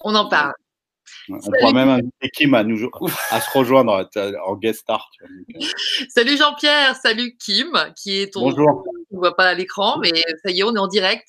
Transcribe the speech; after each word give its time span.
On 0.00 0.14
en 0.14 0.28
parle. 0.28 0.52
On 1.30 1.38
pourra 1.38 1.72
même 1.72 1.88
inviter 1.88 2.30
Kim 2.30 2.54
à, 2.54 2.64
nous, 2.64 2.88
à 3.30 3.40
se 3.40 3.50
rejoindre 3.56 4.08
en 4.46 4.56
guest 4.56 4.80
star. 4.80 5.10
Euh. 5.22 5.58
Salut 6.08 6.36
Jean-Pierre, 6.36 6.96
salut 6.96 7.36
Kim, 7.38 7.72
qui 7.96 8.20
est 8.20 8.32
ton. 8.32 8.42
Bonjour. 8.42 8.84
On 9.10 9.16
ne 9.16 9.20
voit 9.20 9.36
pas 9.36 9.48
à 9.48 9.54
l'écran, 9.54 9.98
mais 10.00 10.12
ça 10.44 10.50
y 10.50 10.60
est, 10.60 10.62
on 10.64 10.74
est 10.74 10.78
en 10.78 10.86
direct. 10.86 11.28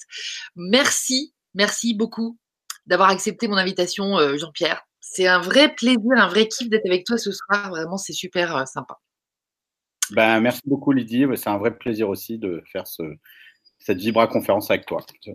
Merci, 0.55 1.33
merci 1.53 1.93
beaucoup 1.93 2.37
d'avoir 2.85 3.09
accepté 3.09 3.47
mon 3.47 3.55
invitation, 3.55 4.17
euh, 4.17 4.37
Jean-Pierre. 4.37 4.81
C'est 4.99 5.27
un 5.27 5.39
vrai 5.39 5.73
plaisir, 5.73 6.11
un 6.15 6.27
vrai 6.27 6.47
kiff 6.47 6.69
d'être 6.69 6.85
avec 6.85 7.05
toi 7.05 7.17
ce 7.17 7.31
soir. 7.31 7.69
Vraiment, 7.69 7.97
c'est 7.97 8.13
super 8.13 8.55
euh, 8.55 8.65
sympa. 8.65 8.99
Ben, 10.11 10.39
merci 10.39 10.61
beaucoup, 10.65 10.91
Lydie. 10.91 11.25
C'est 11.35 11.49
un 11.49 11.57
vrai 11.57 11.75
plaisir 11.77 12.09
aussi 12.09 12.37
de 12.37 12.63
faire 12.71 12.85
ce, 12.85 13.03
cette 13.79 13.97
Vibra 13.97 14.27
conférence 14.27 14.69
avec 14.69 14.85
toi. 14.85 15.03
Euh. 15.27 15.31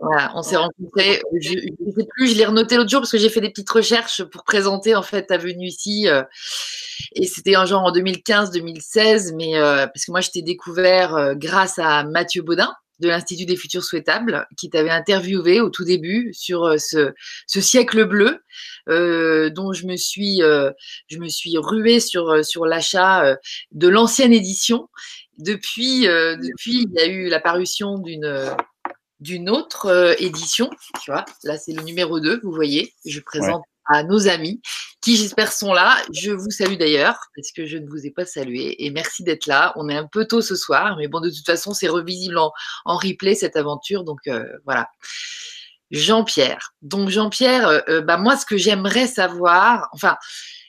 voilà, 0.00 0.32
on 0.34 0.42
s'est 0.42 0.56
rencontrés. 0.56 1.22
Je 1.40 1.54
ne 1.54 1.92
sais 1.92 2.06
plus, 2.16 2.28
je 2.28 2.36
l'ai 2.36 2.44
renoté 2.44 2.76
l'autre 2.76 2.90
jour 2.90 3.00
parce 3.00 3.12
que 3.12 3.18
j'ai 3.18 3.28
fait 3.28 3.40
des 3.40 3.50
petites 3.50 3.70
recherches 3.70 4.24
pour 4.24 4.42
présenter 4.42 4.94
en 4.96 5.02
fait 5.02 5.26
ta 5.26 5.38
venue 5.38 5.66
ici. 5.66 6.08
Euh, 6.08 6.22
et 7.14 7.26
c'était 7.26 7.54
un 7.54 7.66
genre 7.66 7.84
en 7.84 7.92
2015-2016, 7.92 9.34
mais 9.36 9.56
euh, 9.56 9.86
parce 9.86 10.04
que 10.06 10.10
moi 10.10 10.20
je 10.20 10.30
t'ai 10.30 10.42
découvert 10.42 11.34
grâce 11.36 11.78
à 11.78 12.04
Mathieu 12.04 12.42
Baudin 12.42 12.72
de 13.00 13.08
l'Institut 13.08 13.44
des 13.44 13.56
futurs 13.56 13.82
souhaitables, 13.82 14.46
qui 14.56 14.70
t'avait 14.70 14.90
interviewé 14.90 15.60
au 15.60 15.68
tout 15.68 15.84
début 15.84 16.32
sur 16.32 16.80
ce, 16.80 17.12
ce 17.46 17.60
siècle 17.60 18.04
bleu, 18.04 18.40
dont 18.86 19.72
je 19.72 19.86
me 19.86 19.96
suis, 19.96 20.38
je 20.38 21.18
me 21.18 21.28
suis 21.28 21.58
ruée 21.58 21.98
sur, 21.98 22.44
sur 22.44 22.66
l'achat 22.66 23.36
de 23.72 23.88
l'ancienne 23.88 24.32
édition. 24.32 24.88
Depuis, 25.38 26.06
euh, 26.06 26.36
depuis, 26.36 26.82
il 26.82 26.92
y 26.92 27.00
a 27.00 27.06
eu 27.06 27.28
la 27.28 27.40
parution 27.40 27.98
d'une 27.98 28.54
d'une 29.20 29.48
autre 29.48 29.86
euh, 29.86 30.14
édition. 30.18 30.70
Tu 31.02 31.10
vois, 31.10 31.24
là, 31.44 31.56
c'est 31.56 31.72
le 31.72 31.82
numéro 31.82 32.20
2, 32.20 32.40
vous 32.42 32.52
voyez. 32.52 32.92
Je 33.06 33.20
présente 33.20 33.62
à 33.86 34.02
nos 34.02 34.28
amis 34.28 34.60
qui, 35.00 35.16
j'espère, 35.16 35.50
sont 35.52 35.72
là. 35.72 35.96
Je 36.12 36.30
vous 36.30 36.50
salue 36.50 36.76
d'ailleurs 36.76 37.18
parce 37.34 37.50
que 37.52 37.64
je 37.66 37.78
ne 37.78 37.88
vous 37.88 38.06
ai 38.06 38.10
pas 38.10 38.26
salué. 38.26 38.84
Et 38.84 38.90
merci 38.90 39.22
d'être 39.24 39.46
là. 39.46 39.72
On 39.76 39.88
est 39.88 39.96
un 39.96 40.06
peu 40.06 40.26
tôt 40.26 40.42
ce 40.42 40.56
soir, 40.56 40.96
mais 40.98 41.08
bon, 41.08 41.20
de 41.20 41.30
toute 41.30 41.46
façon, 41.46 41.72
c'est 41.72 41.88
revisible 41.88 42.38
en, 42.38 42.52
en, 42.84 42.96
replay 42.96 43.34
cette 43.34 43.56
aventure. 43.56 44.04
Donc, 44.04 44.20
euh, 44.26 44.44
voilà. 44.64 44.88
Jean-Pierre. 45.90 46.74
Donc, 46.82 47.08
Jean-Pierre, 47.08 47.84
bah, 48.04 48.16
moi, 48.16 48.36
ce 48.36 48.46
que 48.46 48.56
j'aimerais 48.56 49.06
savoir, 49.06 49.88
enfin, 49.92 50.16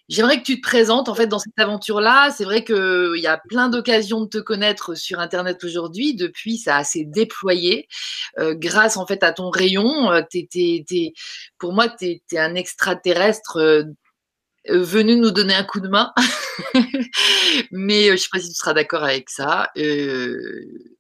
J'aimerais 0.08 0.40
que 0.40 0.44
tu 0.44 0.62
te 0.62 0.68
présentes 0.68 1.10
en 1.10 1.16
fait 1.16 1.26
dans 1.26 1.40
cette 1.40 1.58
aventure-là. 1.58 2.30
C'est 2.32 2.44
vrai 2.44 2.64
qu'il 2.64 3.18
y 3.18 3.28
a 3.28 3.42
plein 3.50 3.70
d'occasions 3.70 4.22
de 4.22 4.28
te 4.28 4.38
connaître 4.38 4.94
sur 4.94 5.20
Internet 5.20 5.64
aujourd'hui. 5.64 6.16
Depuis, 6.16 6.58
ça 6.58 6.76
a 6.76 6.80
assez 6.80 7.06
déployé 7.06 7.88
euh, 8.38 8.54
grâce 8.54 8.98
en 8.98 9.08
fait 9.08 9.24
à 9.24 9.34
ton 9.34 9.50
rayon. 9.50 10.12
Euh, 10.12 10.22
pour 11.58 11.74
moi, 11.74 11.90
tu 11.90 12.22
es, 12.32 12.38
un 12.38 12.54
extraterrestre 12.54 13.58
euh, 13.58 13.84
venu 14.70 15.16
nous 15.16 15.32
donner 15.32 15.54
un 15.54 15.64
coup 15.64 15.80
de 15.80 15.88
main. 15.88 16.14
Mais 17.72 18.08
je 18.08 18.12
ne 18.12 18.18
sais 18.18 18.30
pas 18.32 18.40
si 18.40 18.50
tu 18.50 18.56
seras 18.56 18.74
d'accord 18.74 19.04
avec 19.04 19.30
ça. 19.30 19.70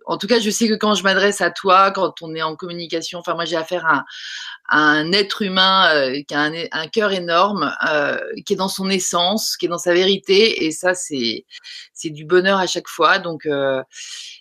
en 0.05 0.17
tout 0.17 0.27
cas, 0.27 0.39
je 0.39 0.49
sais 0.49 0.67
que 0.67 0.73
quand 0.73 0.95
je 0.95 1.03
m'adresse 1.03 1.41
à 1.41 1.51
toi, 1.51 1.91
quand 1.91 2.21
on 2.21 2.35
est 2.35 2.41
en 2.41 2.55
communication, 2.55 3.19
enfin 3.19 3.33
moi 3.33 3.45
j'ai 3.45 3.55
affaire 3.55 3.85
à, 3.85 4.05
un 4.69 5.11
être 5.11 5.41
humain 5.41 5.93
euh, 5.93 6.21
qui 6.27 6.33
a 6.33 6.41
un, 6.71 6.87
cœur 6.87 7.11
énorme, 7.11 7.73
euh, 7.89 8.17
qui 8.45 8.53
est 8.53 8.55
dans 8.55 8.67
son 8.67 8.89
essence, 8.89 9.57
qui 9.57 9.65
est 9.67 9.69
dans 9.69 9.77
sa 9.77 9.93
vérité, 9.93 10.65
et 10.65 10.71
ça 10.71 10.93
c'est 10.93 11.45
du 12.05 12.25
bonheur 12.25 12.59
à 12.59 12.67
chaque 12.67 12.87
fois. 12.87 13.19
Donc 13.19 13.45
euh, 13.45 13.81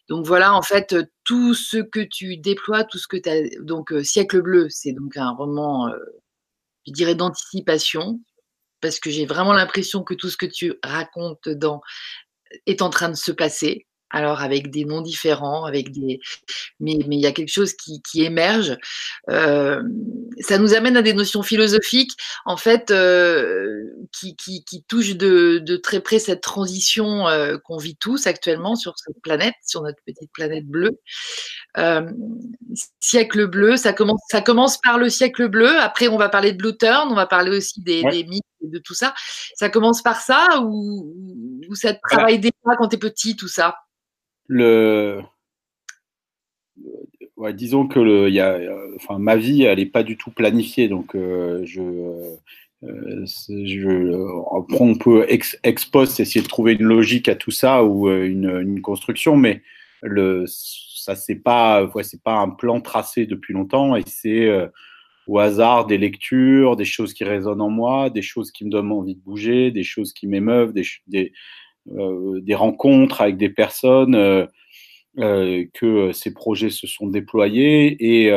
donc 0.08 0.26
voilà, 0.26 0.54
en 0.54 0.62
fait, 0.62 0.96
tout 1.24 1.54
ce 1.54 1.78
que 1.78 2.00
tu 2.00 2.36
déploies, 2.36 2.84
tout 2.84 2.98
ce 2.98 3.08
que 3.08 3.16
tu 3.16 3.28
as 3.28 3.62
donc 3.62 3.92
siècle 4.02 4.42
bleu, 4.42 4.68
c'est 4.70 4.92
donc 4.92 5.16
un 5.16 5.30
roman, 5.30 5.90
je 6.86 6.92
dirais 6.92 7.14
d'anticipation, 7.14 8.20
parce 8.84 9.00
que 9.00 9.08
j'ai 9.08 9.24
vraiment 9.24 9.54
l'impression 9.54 10.02
que 10.02 10.12
tout 10.12 10.28
ce 10.28 10.36
que 10.36 10.44
tu 10.44 10.74
racontes 10.82 11.48
dedans 11.48 11.80
est 12.66 12.82
en 12.82 12.90
train 12.90 13.08
de 13.08 13.14
se 13.14 13.32
passer 13.32 13.86
alors 14.14 14.42
avec 14.42 14.70
des 14.70 14.84
noms 14.84 15.02
différents, 15.02 15.64
avec 15.64 15.90
des, 15.90 16.20
mais 16.78 16.98
mais 17.08 17.16
il 17.16 17.20
y 17.20 17.26
a 17.26 17.32
quelque 17.32 17.52
chose 17.52 17.74
qui, 17.74 18.00
qui 18.02 18.22
émerge. 18.22 18.78
Euh, 19.28 19.82
ça 20.40 20.58
nous 20.58 20.72
amène 20.74 20.96
à 20.96 21.02
des 21.02 21.14
notions 21.14 21.42
philosophiques, 21.42 22.12
en 22.44 22.56
fait, 22.56 22.92
euh, 22.92 23.82
qui, 24.12 24.36
qui, 24.36 24.64
qui, 24.64 24.84
touchent 24.84 25.16
de, 25.16 25.58
de, 25.58 25.76
très 25.76 26.00
près 26.00 26.20
cette 26.20 26.42
transition 26.42 27.26
euh, 27.26 27.58
qu'on 27.58 27.76
vit 27.76 27.96
tous 27.96 28.28
actuellement 28.28 28.76
sur 28.76 28.94
cette 28.98 29.20
planète, 29.20 29.54
sur 29.66 29.82
notre 29.82 29.98
petite 30.06 30.30
planète 30.32 30.66
bleue. 30.66 31.00
Euh, 31.76 32.08
siècle 33.00 33.46
bleu, 33.48 33.76
ça 33.76 33.92
commence, 33.92 34.20
ça 34.30 34.40
commence 34.40 34.78
par 34.80 34.98
le 34.98 35.10
siècle 35.10 35.48
bleu. 35.48 35.76
Après, 35.80 36.06
on 36.06 36.18
va 36.18 36.28
parler 36.28 36.52
de 36.52 36.58
Blue 36.58 36.76
Turn, 36.76 37.08
on 37.10 37.16
va 37.16 37.26
parler 37.26 37.56
aussi 37.56 37.80
des, 37.80 38.04
des 38.04 38.22
mythes 38.24 38.44
de 38.62 38.78
tout 38.78 38.94
ça. 38.94 39.12
Ça 39.56 39.68
commence 39.68 40.02
par 40.02 40.20
ça 40.20 40.60
ou, 40.62 41.12
ou 41.68 41.74
ça 41.74 41.94
travaille 41.94 42.38
déjà 42.38 42.76
quand 42.78 42.88
tu 42.88 42.96
es 42.96 42.98
petit, 42.98 43.36
tout 43.36 43.48
ça? 43.48 43.74
Le, 44.46 45.20
ouais, 47.36 47.52
disons 47.54 47.86
que 47.86 48.00
le, 48.00 48.30
y 48.30 48.40
a, 48.40 48.58
enfin, 48.96 49.18
ma 49.18 49.36
vie, 49.36 49.62
elle 49.62 49.78
n'est 49.78 49.86
pas 49.86 50.02
du 50.02 50.16
tout 50.16 50.30
planifiée, 50.30 50.88
donc 50.88 51.14
euh, 51.14 51.62
je, 51.64 51.82
euh, 52.84 53.24
je, 53.26 54.48
on 54.78 54.94
peut 54.96 55.26
ex, 55.28 55.58
ex 55.64 55.90
essayer 56.18 56.42
de 56.42 56.48
trouver 56.48 56.74
une 56.74 56.84
logique 56.84 57.28
à 57.28 57.34
tout 57.34 57.50
ça 57.50 57.84
ou 57.84 58.08
euh, 58.08 58.24
une, 58.24 58.60
une 58.60 58.82
construction, 58.82 59.36
mais 59.36 59.62
le, 60.02 60.44
ça 60.46 61.16
c'est 61.16 61.36
pas, 61.36 61.84
ouais, 61.94 62.02
c'est 62.02 62.22
pas 62.22 62.36
un 62.36 62.50
plan 62.50 62.80
tracé 62.80 63.26
depuis 63.26 63.54
longtemps 63.54 63.96
et 63.96 64.02
c'est 64.06 64.48
au 65.26 65.38
hasard 65.38 65.86
des 65.86 65.98
lectures, 65.98 66.76
des 66.76 66.84
choses 66.84 67.14
qui 67.14 67.24
résonnent 67.24 67.60
en 67.60 67.70
moi, 67.70 68.10
des 68.10 68.22
choses 68.22 68.50
qui 68.50 68.64
me 68.64 68.70
donnent 68.70 68.92
envie 68.92 69.14
de 69.14 69.20
bouger, 69.20 69.70
des 69.70 69.82
choses 69.82 70.12
qui 70.12 70.26
m'émeuvent, 70.26 70.72
des, 70.72 70.84
euh, 71.14 71.28
des 71.86 72.54
rencontres 72.54 73.20
avec 73.20 73.36
des 73.36 73.50
personnes, 73.50 74.14
euh, 74.14 74.46
euh, 75.18 75.64
que 75.74 76.12
ces 76.12 76.34
projets 76.34 76.70
se 76.70 76.86
sont 76.86 77.06
déployés 77.06 77.96
et 78.00 78.32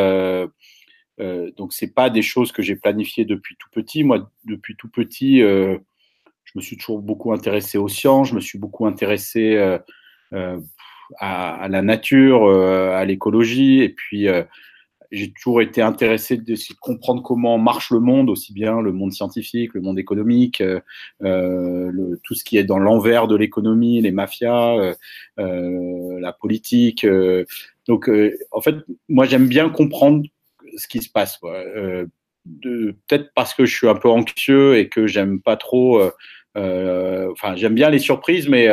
euh, 1.19 1.51
donc 1.57 1.73
c'est 1.73 1.93
pas 1.93 2.09
des 2.09 2.21
choses 2.21 2.51
que 2.51 2.61
j'ai 2.61 2.75
planifiées 2.75 3.25
depuis 3.25 3.55
tout 3.57 3.69
petit. 3.71 4.03
Moi, 4.03 4.29
depuis 4.45 4.75
tout 4.75 4.89
petit, 4.89 5.41
euh, 5.41 5.77
je 6.43 6.51
me 6.55 6.61
suis 6.61 6.77
toujours 6.77 7.01
beaucoup 7.01 7.33
intéressé 7.33 7.77
aux 7.77 7.87
sciences, 7.87 8.29
je 8.29 8.35
me 8.35 8.39
suis 8.39 8.59
beaucoup 8.59 8.85
intéressé 8.85 9.55
euh, 9.55 9.79
à, 11.19 11.55
à, 11.55 11.67
la 11.67 11.81
nature, 11.81 12.49
à 12.49 13.03
l'écologie, 13.05 13.81
et 13.81 13.89
puis 13.89 14.27
j'ai 15.11 15.31
toujours 15.31 15.61
été 15.61 15.81
intéressé 15.81 16.37
de, 16.37 16.55
comprendre 16.79 17.21
comment 17.21 17.57
marche 17.57 17.91
le 17.91 17.99
monde, 17.99 18.29
aussi 18.29 18.53
bien 18.53 18.81
le 18.81 18.91
monde 18.91 19.11
scientifique, 19.13 19.73
le 19.73 19.81
monde 19.81 19.99
économique, 19.99 20.61
euh, 20.61 20.79
euh 21.23 22.15
tout 22.23 22.33
ce 22.35 22.43
qui 22.43 22.57
est 22.57 22.63
dans 22.63 22.79
l'envers 22.79 23.27
de 23.27 23.35
l'économie, 23.35 24.01
les 24.01 24.11
mafias, 24.11 24.77
euh, 24.77 24.93
euh 25.39 26.19
la 26.19 26.33
politique. 26.33 27.03
Euh, 27.03 27.45
donc, 27.87 28.09
en 28.51 28.61
fait, 28.61 28.75
moi, 29.07 29.25
j'aime 29.25 29.47
bien 29.47 29.69
comprendre 29.69 30.25
ce 30.75 30.87
qui 30.87 31.01
se 31.01 31.09
passe. 31.09 31.39
Peut-être 32.61 33.31
parce 33.33 33.53
que 33.53 33.65
je 33.65 33.75
suis 33.75 33.87
un 33.87 33.95
peu 33.95 34.09
anxieux 34.09 34.77
et 34.77 34.89
que 34.89 35.07
j'aime 35.07 35.41
pas 35.41 35.55
trop. 35.55 36.01
Enfin, 36.55 37.55
j'aime 37.55 37.75
bien 37.75 37.89
les 37.89 37.99
surprises, 37.99 38.49
mais 38.49 38.67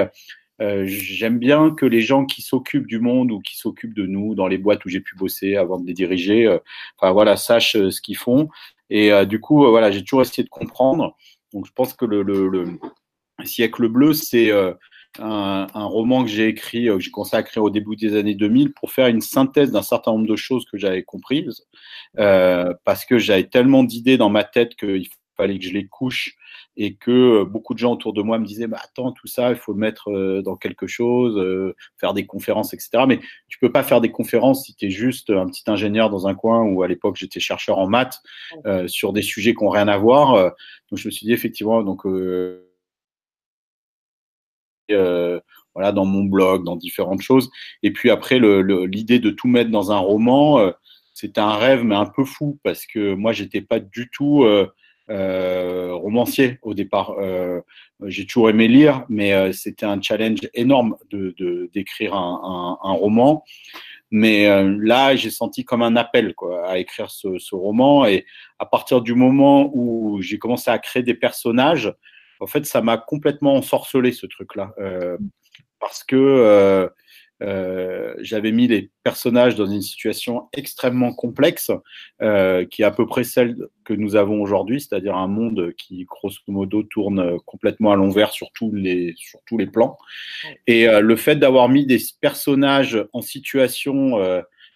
euh, 0.61 0.85
j'aime 0.87 1.39
bien 1.39 1.71
que 1.71 1.87
les 1.87 2.01
gens 2.01 2.25
qui 2.27 2.43
s'occupent 2.43 2.87
du 2.87 3.01
monde 3.01 3.33
ou 3.33 3.41
qui 3.41 3.57
s'occupent 3.57 3.95
de 3.95 4.07
nous 4.07 4.35
dans 4.35 4.47
les 4.47 4.59
boîtes 4.59 4.85
où 4.85 4.89
j'ai 4.89 5.01
pu 5.01 5.17
bosser 5.17 5.57
avant 5.57 5.81
de 5.81 5.87
les 5.87 5.95
diriger, 5.95 6.47
euh, 6.47 6.59
enfin 6.97 7.13
voilà, 7.13 7.37
sachent 7.37 7.77
euh, 7.77 7.91
ce 7.91 8.01
qu'ils 8.01 8.17
font. 8.17 8.49
Et 8.91 9.11
du 9.27 9.41
coup, 9.41 9.67
voilà, 9.67 9.91
j'ai 9.91 10.03
toujours 10.03 10.21
essayé 10.21 10.45
de 10.45 10.49
comprendre. 10.51 11.17
Donc, 11.53 11.67
je 11.67 11.73
pense 11.73 11.95
que 11.95 12.05
le, 12.05 12.23
le, 12.23 12.49
le 12.49 12.79
siècle 13.45 13.89
bleu, 13.89 14.13
c'est 14.13 14.53
un, 15.19 15.67
un, 15.75 15.85
roman 15.87 16.23
que 16.23 16.29
j'ai 16.31 16.49
écrit, 16.49 16.87
que 16.87 17.01
j'ai 17.01 17.39
écrire 17.39 17.65
au 17.65 17.71
début 17.71 17.97
des 17.97 18.15
années 18.15 18.35
2000 18.35 18.73
pour 18.75 18.93
faire 18.93 19.09
une 19.09 19.23
synthèse 19.23 19.73
d'un 19.73 19.83
certain 19.83 20.13
nombre 20.13 20.27
de 20.27 20.37
choses 20.37 20.67
que 20.71 20.77
j'avais 20.77 21.03
comprises, 21.03 21.67
parce 22.15 23.07
que 23.07 23.19
j'avais 23.19 23.49
tellement 23.49 23.85
d'idées 23.85 24.19
dans 24.19 24.31
ma 24.31 24.45
tête 24.45 24.77
qu'il 24.77 25.09
fallait 25.37 25.59
que 25.59 25.65
je 25.65 25.73
les 25.73 25.87
couche 25.87 26.37
et 26.77 26.95
que 26.95 27.11
euh, 27.11 27.45
beaucoup 27.45 27.75
de 27.75 27.79
gens 27.79 27.93
autour 27.93 28.13
de 28.13 28.23
moi 28.23 28.39
me 28.39 28.45
disaient 28.45 28.67
bah, 28.67 28.81
attends 28.83 29.13
tout 29.13 29.27
ça 29.27 29.51
il 29.51 29.57
faut 29.57 29.73
le 29.73 29.79
mettre 29.79 30.11
euh, 30.11 30.43
dans 30.43 30.57
quelque 30.57 30.87
chose 30.87 31.37
euh, 31.37 31.75
faire 31.99 32.15
des 32.15 32.27
conférences 32.27 32.75
etc 32.75 33.05
mais 33.07 33.21
tu 33.49 33.59
peux 33.59 33.71
pas 33.71 33.83
faire 33.83 34.01
des 34.01 34.11
conférences 34.11 34.65
si 34.65 34.75
tu 34.75 34.87
es 34.87 34.91
juste 34.91 35.31
un 35.31 35.47
petit 35.47 35.63
ingénieur 35.67 36.11
dans 36.11 36.27
un 36.27 36.35
coin 36.35 36.63
ou 36.63 36.83
à 36.83 36.89
l'époque 36.89 37.17
j'étais 37.17 37.41
chercheur 37.41 37.79
en 37.79 37.89
maths 37.89 38.23
sur 38.87 39.13
des 39.13 39.23
sujets 39.23 39.55
qui 39.55 39.65
n'ont 39.65 39.71
rien 39.71 39.89
à 39.89 39.97
voir 39.97 40.53
donc 40.91 40.99
je 40.99 41.09
me 41.09 41.11
suis 41.11 41.27
dit 41.27 41.33
effectivement 41.33 41.83
donc 41.83 42.05
voilà 44.89 45.93
dans 45.93 46.05
mon 46.05 46.25
blog 46.25 46.65
dans 46.65 46.77
différentes 46.77 47.23
choses. 47.23 47.51
Et 47.83 47.93
puis 47.93 48.11
après 48.11 48.39
l'idée 48.39 49.19
de 49.19 49.31
tout 49.31 49.49
mettre 49.49 49.71
dans 49.71 49.93
un 49.93 49.99
roman 49.99 50.73
c'était 51.15 51.41
un 51.41 51.57
rêve 51.57 51.85
mais 51.85 51.95
un 51.95 52.07
peu 52.07 52.25
fou 52.25 52.59
parce 52.63 52.87
que 52.87 53.15
moi 53.15 53.33
j'étais 53.33 53.61
pas 53.61 53.81
du 53.81 54.09
tout 54.11 54.45
romancier 55.09 56.59
au 56.63 56.75
départ. 56.75 57.17
Euh, 57.19 57.61
j'ai 58.07 58.27
toujours 58.27 58.51
aimé 58.51 58.69
lire, 58.69 59.05
mais 59.09 59.33
euh, 59.33 59.53
c'était 59.53 59.87
un 59.87 60.01
challenge 60.01 60.41
énorme 60.55 60.97
de 61.11 61.35
d'écrire 61.73 62.15
un, 62.15 62.79
un, 62.83 62.93
roman. 62.93 63.45
Mais 64.11 64.49
euh, 64.49 64.77
là, 64.81 65.17
j'ai 65.17 65.31
senti 65.31 65.65
comme 65.65 65.83
un 65.83 65.97
appel 65.97 66.35
quoi, 66.35 66.69
à 66.69 66.79
écrire 66.79 67.11
ce, 67.11 67.55
roman. 67.55 68.07
Et 68.07 68.27
à 68.59 68.67
partir 68.67 69.01
du 69.01 69.15
moment 69.15 69.71
où 69.75 70.21
j'ai 70.23 70.39
commencé 70.39 70.71
à 70.71 70.79
créer 70.79 71.03
des 71.03 71.15
personnages, 71.15 71.93
en 72.41 72.47
fait, 72.47 72.67
ça 72.67 72.83
m'a 72.83 72.99
complètement 72.99 73.55
ensorcelé 73.55 74.13
ce 74.13 74.27
truc-là. 74.27 74.73
Euh, 74.79 75.17
parce 75.81 76.05
que 76.05 76.89
euh, 77.45 78.15
j'avais 78.21 78.53
mis 78.53 78.67
les 78.67 78.91
personnages 79.03 79.55
dans 79.55 79.67
une 79.67 79.83
situation 79.83 80.49
extrêmement 80.53 81.13
complexe, 81.15 81.71
euh, 82.23 82.65
qui 82.65 82.83
est 82.83 82.85
à 82.85 82.91
peu 82.91 83.07
près 83.07 83.25
celle 83.25 83.57
que 83.85 83.93
nous 83.95 84.17
avons 84.17 84.41
aujourd'hui, 84.41 84.81
c'est-à-dire 84.81 85.17
un 85.17 85.29
monde 85.29 85.73
qui, 85.77 86.05
grosso 86.05 86.39
modo, 86.49 86.83
tourne 86.83 87.39
complètement 87.47 87.93
à 87.93 87.97
l'envers 87.97 88.33
sur 88.33 88.51
tous 88.53 88.73
les, 88.73 89.15
sur 89.17 89.41
tous 89.47 89.59
les 89.59 89.67
plans. 89.67 89.97
Et 90.67 90.89
euh, 90.89 91.01
le 91.01 91.17
fait 91.17 91.37
d'avoir 91.37 91.69
mis 91.69 91.87
des 91.87 91.99
personnages 92.21 93.05
en 93.13 93.21
situation 93.21 94.19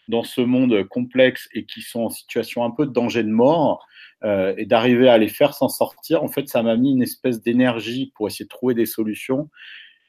dans 0.09 0.23
ce 0.23 0.41
monde 0.41 0.85
complexe 0.89 1.49
et 1.53 1.65
qui 1.65 1.83
sont 1.83 2.01
en 2.01 2.11
situation 2.11 2.65
un 2.65 2.71
peu 2.71 2.87
de 2.87 2.93
danger 2.93 3.23
de 3.23 3.31
mort, 3.31 3.87
euh, 4.25 4.53
et 4.57 4.67
d'arriver 4.67 5.09
à 5.09 5.17
les 5.17 5.29
faire 5.29 5.55
s'en 5.55 5.69
sortir, 5.69 6.25
en 6.25 6.29
fait, 6.29 6.49
ça 6.49 6.61
m'a 6.65 6.77
mis 6.77 6.91
une 6.91 7.03
espèce 7.03 7.41
d'énergie 7.41 8.13
pour 8.17 8.27
essayer 8.27 8.47
de 8.47 8.49
trouver 8.49 8.75
des 8.75 8.87
solutions 8.87 9.49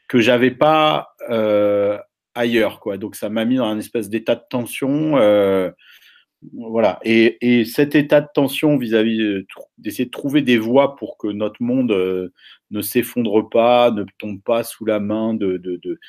que 0.08 0.20
j'avais 0.20 0.50
pas 0.50 1.10
euh, 1.30 2.00
ailleurs, 2.36 2.80
quoi. 2.80 2.98
Donc 2.98 3.16
ça 3.16 3.30
m'a 3.30 3.46
mis 3.46 3.58
dans 3.58 3.66
un 3.66 3.80
espèce 3.80 4.10
d'état 4.10 4.36
de 4.36 4.44
tension. 4.50 5.18
Euh, 5.18 5.72
voilà. 6.54 7.00
Et, 7.04 7.38
et, 7.42 7.66
cet 7.66 7.96
état 7.96 8.22
de 8.22 8.28
tension 8.34 8.78
vis-à-vis 8.78 9.46
d'essayer 9.78 10.06
de 10.06 10.10
trouver 10.12 10.42
des 10.42 10.58
voies 10.58 10.96
pour 10.96 11.18
que 11.18 11.28
notre 11.28 11.62
monde 11.62 11.92
euh, 11.92 12.32
ne 12.72 12.82
s'effondre 12.82 13.50
pas, 13.50 13.92
ne 13.92 14.06
tombe 14.18 14.42
pas 14.42 14.64
sous 14.64 14.86
la 14.86 15.00
main 15.00 15.34
de, 15.34 15.58
de, 15.58 15.80
de, 15.84 16.00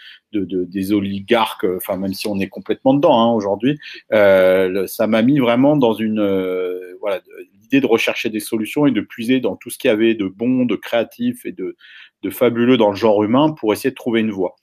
de 0.45 0.65
des 0.65 0.93
oligarques, 0.93 1.67
enfin 1.77 1.97
même 1.97 2.15
si 2.15 2.29
on 2.29 2.39
est 2.39 2.49
complètement 2.49 2.95
dedans 2.95 3.19
hein, 3.19 3.33
aujourd'hui, 3.33 3.79
euh, 4.13 4.87
ça 4.87 5.07
m'a 5.07 5.23
mis 5.23 5.39
vraiment 5.39 5.77
dans 5.77 5.95
une 5.95 6.21
euh, 6.21 6.79
voilà 7.01 7.21
l'idée 7.63 7.81
de 7.81 7.87
rechercher 7.87 8.29
des 8.31 8.41
solutions 8.41 8.87
et 8.87 8.93
de 8.93 9.01
puiser 9.01 9.41
dans 9.41 9.57
tout 9.57 9.71
ce 9.71 9.79
qu'il 9.79 9.89
y 9.89 9.93
avait 9.93 10.15
de 10.15 10.27
bon, 10.27 10.65
de 10.65 10.77
créatif 10.77 11.45
et 11.47 11.53
de, 11.53 11.77
de 12.23 12.31
fabuleux 12.31 12.77
dans 12.77 12.91
le 12.91 12.97
genre 12.97 13.25
humain 13.25 13.51
pour 13.51 13.73
essayer 13.73 13.91
de 13.91 13.97
trouver 13.97 14.21
une 14.21 14.31
voie. 14.31 14.55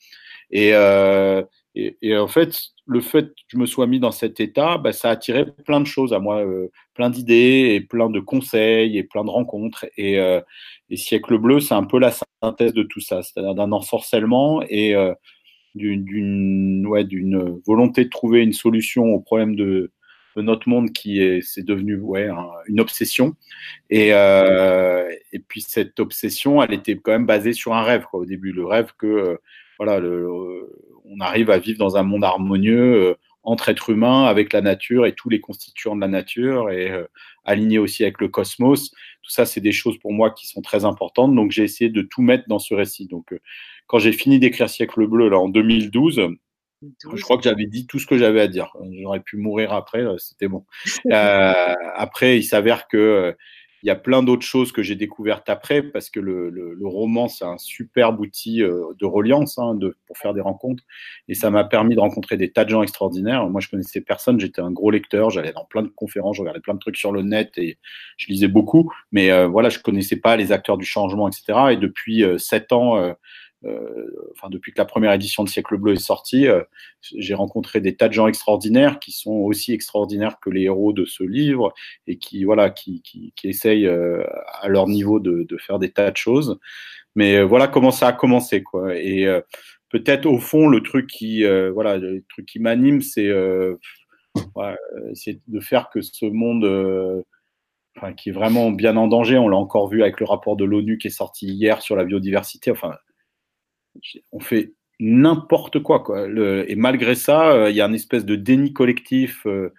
Et, 0.51 0.73
euh, 0.73 1.44
et, 2.01 2.17
en 2.17 2.27
fait, 2.27 2.57
le 2.88 3.01
fait 3.01 3.27
que 3.27 3.41
je 3.49 3.57
me 3.57 3.65
sois 3.65 3.85
mis 3.85 3.99
dans 3.99 4.11
cet 4.11 4.39
état, 4.39 4.77
bah, 4.77 4.94
ça 4.94 5.09
a 5.09 5.11
attiré 5.11 5.45
plein 5.65 5.79
de 5.79 5.85
choses 5.85 6.13
à 6.13 6.19
moi, 6.19 6.44
euh, 6.44 6.71
plein 6.95 7.09
d'idées 7.09 7.75
et 7.75 7.81
plein 7.81 8.09
de 8.09 8.19
conseils 8.19 8.97
et 8.97 9.03
plein 9.03 9.23
de 9.23 9.29
rencontres. 9.29 9.85
Et, 9.95 10.19
euh, 10.19 10.41
et 10.89 10.97
Siècle 10.97 11.38
Bleu, 11.38 11.59
c'est 11.59 11.75
un 11.75 11.83
peu 11.83 11.99
la 11.99 12.11
synthèse 12.41 12.73
de 12.73 12.83
tout 12.83 12.99
ça, 12.99 13.21
c'est-à-dire 13.21 13.53
d'un 13.53 13.71
ensorcellement 13.71 14.63
et 14.69 14.95
euh, 14.95 15.13
d'une 15.75 16.88
ouais, 16.88 17.05
volonté 17.67 18.05
de 18.05 18.09
trouver 18.09 18.41
une 18.41 18.53
solution 18.53 19.03
au 19.13 19.19
problème 19.19 19.55
de, 19.55 19.91
notre 20.38 20.69
monde 20.69 20.91
qui 20.91 21.19
est 21.19 21.41
c'est 21.41 21.65
devenu 21.65 21.97
ouais 21.97 22.27
un, 22.27 22.45
une 22.67 22.79
obsession 22.79 23.33
et 23.89 24.09
et 24.09 25.39
puis 25.47 25.61
cette 25.61 25.99
obsession 25.99 26.61
elle 26.61 26.75
était 26.75 26.95
quand 26.95 27.11
même 27.11 27.25
basée 27.25 27.53
sur 27.53 27.73
un 27.73 27.81
rêve 27.81 28.05
quoi 28.07 28.19
au 28.19 28.25
début 28.25 28.51
le 28.51 28.63
rêve 28.63 28.91
que 28.99 29.39
voilà 29.77 30.00
le, 30.00 30.27
on 31.06 31.19
arrive 31.19 31.50
à 31.50 31.57
vivre 31.57 31.79
dans 31.79 31.97
un 31.97 32.03
monde 32.03 32.24
harmonieux 32.24 32.95
euh, 32.95 33.15
entre 33.44 33.69
êtres 33.69 33.89
humains 33.89 34.25
avec 34.25 34.51
la 34.53 34.62
nature 34.62 35.06
et 35.06 35.13
tous 35.13 35.29
les 35.29 35.39
constituants 35.39 35.95
de 35.95 36.01
la 36.01 36.07
nature 36.07 36.69
et 36.69 36.91
euh, 36.91 37.06
aligné 37.45 37.77
aussi 37.79 38.03
avec 38.03 38.19
le 38.19 38.27
cosmos 38.27 38.91
tout 38.91 39.31
ça 39.31 39.45
c'est 39.45 39.62
des 39.62 39.71
choses 39.71 39.97
pour 40.00 40.13
moi 40.13 40.31
qui 40.31 40.47
sont 40.47 40.62
très 40.62 40.85
importantes 40.85 41.33
donc 41.33 41.51
j'ai 41.51 41.63
essayé 41.63 41.89
de 41.89 42.01
tout 42.01 42.21
mettre 42.21 42.45
dans 42.47 42.59
ce 42.59 42.74
récit 42.74 43.07
donc 43.07 43.33
euh, 43.33 43.39
quand 43.88 44.00
j'ai 44.00 44.12
fini 44.12 44.39
d'écrire 44.39 44.69
siècle 44.69 45.07
bleu 45.07 45.29
là 45.29 45.39
en 45.39 45.50
2012 45.50 46.30
je 46.81 47.21
crois 47.23 47.38
que 47.38 47.44
j'avais 47.44 47.65
dit 47.65 47.88
tout 47.88 47.97
ce 47.97 48.06
que 48.06 48.19
j'avais 48.19 48.41
à 48.41 48.47
dire. 48.47 48.71
J'aurais 49.01 49.19
pu 49.19 49.38
mourir 49.38 49.73
après, 49.73 50.06
c'était 50.19 50.47
bon. 50.47 50.65
Euh, 51.12 51.73
après, 51.95 52.38
il 52.38 52.44
s'avère 52.44 52.88
que 52.88 53.35
il 53.87 53.89
y 53.89 53.93
a 53.93 53.95
plein 53.95 54.21
d'autres 54.21 54.45
choses 54.45 54.73
que 54.73 54.83
j'ai 54.83 54.95
découvertes 54.95 55.47
après, 55.47 55.81
parce 55.81 56.09
que 56.09 56.19
le, 56.19 56.77
roman, 56.83 57.29
c'est 57.29 57.45
un 57.45 57.57
superbe 57.57 58.19
outil 58.19 58.61
euh, 58.61 58.83
de 58.99 59.05
reliance 59.05 59.57
hein, 59.59 59.79
pour 60.07 60.17
faire 60.17 60.33
des 60.33 60.41
rencontres. 60.41 60.83
Et 61.29 61.35
ça 61.35 61.51
m'a 61.51 61.63
permis 61.63 61.95
de 61.95 62.01
rencontrer 62.01 62.35
des 62.35 62.51
tas 62.51 62.65
de 62.65 62.69
gens 62.69 62.83
extraordinaires. 62.83 63.49
Moi, 63.49 63.61
je 63.61 63.69
connaissais 63.69 64.01
personne, 64.01 64.41
j'étais 64.41 64.59
un 64.59 64.71
gros 64.71 64.91
lecteur, 64.91 65.29
j'allais 65.29 65.53
dans 65.53 65.63
plein 65.63 65.83
de 65.83 65.87
conférences, 65.87 66.35
je 66.35 66.41
regardais 66.41 66.59
plein 66.59 66.73
de 66.73 66.79
trucs 66.79 66.97
sur 66.97 67.13
le 67.13 67.21
net 67.21 67.57
et 67.57 67.77
je 68.17 68.27
lisais 68.27 68.49
beaucoup. 68.49 68.91
Mais 69.13 69.31
euh, 69.31 69.47
voilà, 69.47 69.69
je 69.69 69.79
connaissais 69.79 70.17
pas 70.17 70.35
les 70.35 70.51
acteurs 70.51 70.77
du 70.77 70.85
changement, 70.85 71.29
etc. 71.29 71.57
Et 71.71 71.77
depuis 71.77 72.25
euh, 72.25 72.37
sept 72.37 72.73
ans, 72.73 73.15
enfin 73.63 74.50
depuis 74.50 74.71
que 74.71 74.77
la 74.77 74.86
première 74.86 75.13
édition 75.13 75.44
de 75.44 75.50
Siècle 75.50 75.77
Bleu 75.77 75.94
est 75.94 75.95
sortie, 75.98 76.48
euh, 76.48 76.63
j'ai 77.01 77.33
rencontré 77.33 77.81
des 77.81 77.95
tas 77.95 78.07
de 78.07 78.13
gens 78.13 78.27
extraordinaires 78.27 79.00
qui 79.00 79.12
sont 79.12 79.31
aussi 79.31 79.74
extraordinaires 79.74 80.39
que 80.39 80.50
les 80.50 80.63
héros 80.63 80.94
de 80.94 81.06
ce 81.06 81.24
livre 81.24 81.74
et 82.06 82.18
qui 82.18 82.44
voilà 82.44 82.69
qui, 82.69 83.01
qui, 83.01 83.33
essayent 83.44 83.88
euh, 83.88 84.24
à 84.62 84.68
leur 84.68 84.88
niveau 84.88 85.19
de, 85.19 85.44
de, 85.44 85.57
faire 85.57 85.80
des 85.80 85.92
tas 85.92 86.12
de 86.12 86.18
choses. 86.18 86.59
Mais 87.15 87.42
voilà 87.42 87.68
comment 87.68 87.92
ça 87.92 88.07
a 88.09 88.13
commencé 88.13 88.62
quoi. 88.63 88.95
Et 88.95 89.25
peut-être 89.89 90.27
au 90.27 90.38
fond 90.39 90.68
le 90.68 90.81
truc 90.83 91.07
qui 91.07 91.44
voilà 91.44 91.98
le 91.98 92.24
truc 92.30 92.45
qui 92.45 92.59
m'anime 92.59 93.01
c'est 93.01 93.27
de 93.27 93.80
faire 95.59 95.89
que 95.89 96.01
ce 96.01 96.25
monde 96.25 97.24
qui 98.15 98.30
est 98.30 98.33
vraiment 98.33 98.71
bien 98.71 98.98
en 98.98 99.07
danger. 99.07 99.38
On 99.38 99.48
l'a 99.48 99.57
encore 99.57 99.88
vu 99.88 100.01
avec 100.01 100.19
le 100.19 100.25
rapport 100.25 100.56
de 100.56 100.65
l'ONU 100.65 100.98
qui 100.98 101.07
est 101.07 101.12
sorti 101.12 101.48
hier 101.48 101.81
sur 101.81 101.95
la 101.95 102.04
biodiversité. 102.04 102.71
Enfin, 102.71 102.94
on 104.31 104.39
fait 104.39 104.73
n'importe 104.99 105.79
quoi, 105.79 106.03
et 106.67 106.75
malgré 106.75 107.15
ça, 107.15 107.51
euh, 107.51 107.69
il 107.69 107.75
y 107.75 107.81
a 107.81 107.85
une 107.85 107.95
espèce 107.95 108.25
de 108.25 108.35
déni 108.35 108.73
collectif. 108.73 109.45
Euh, 109.45 109.73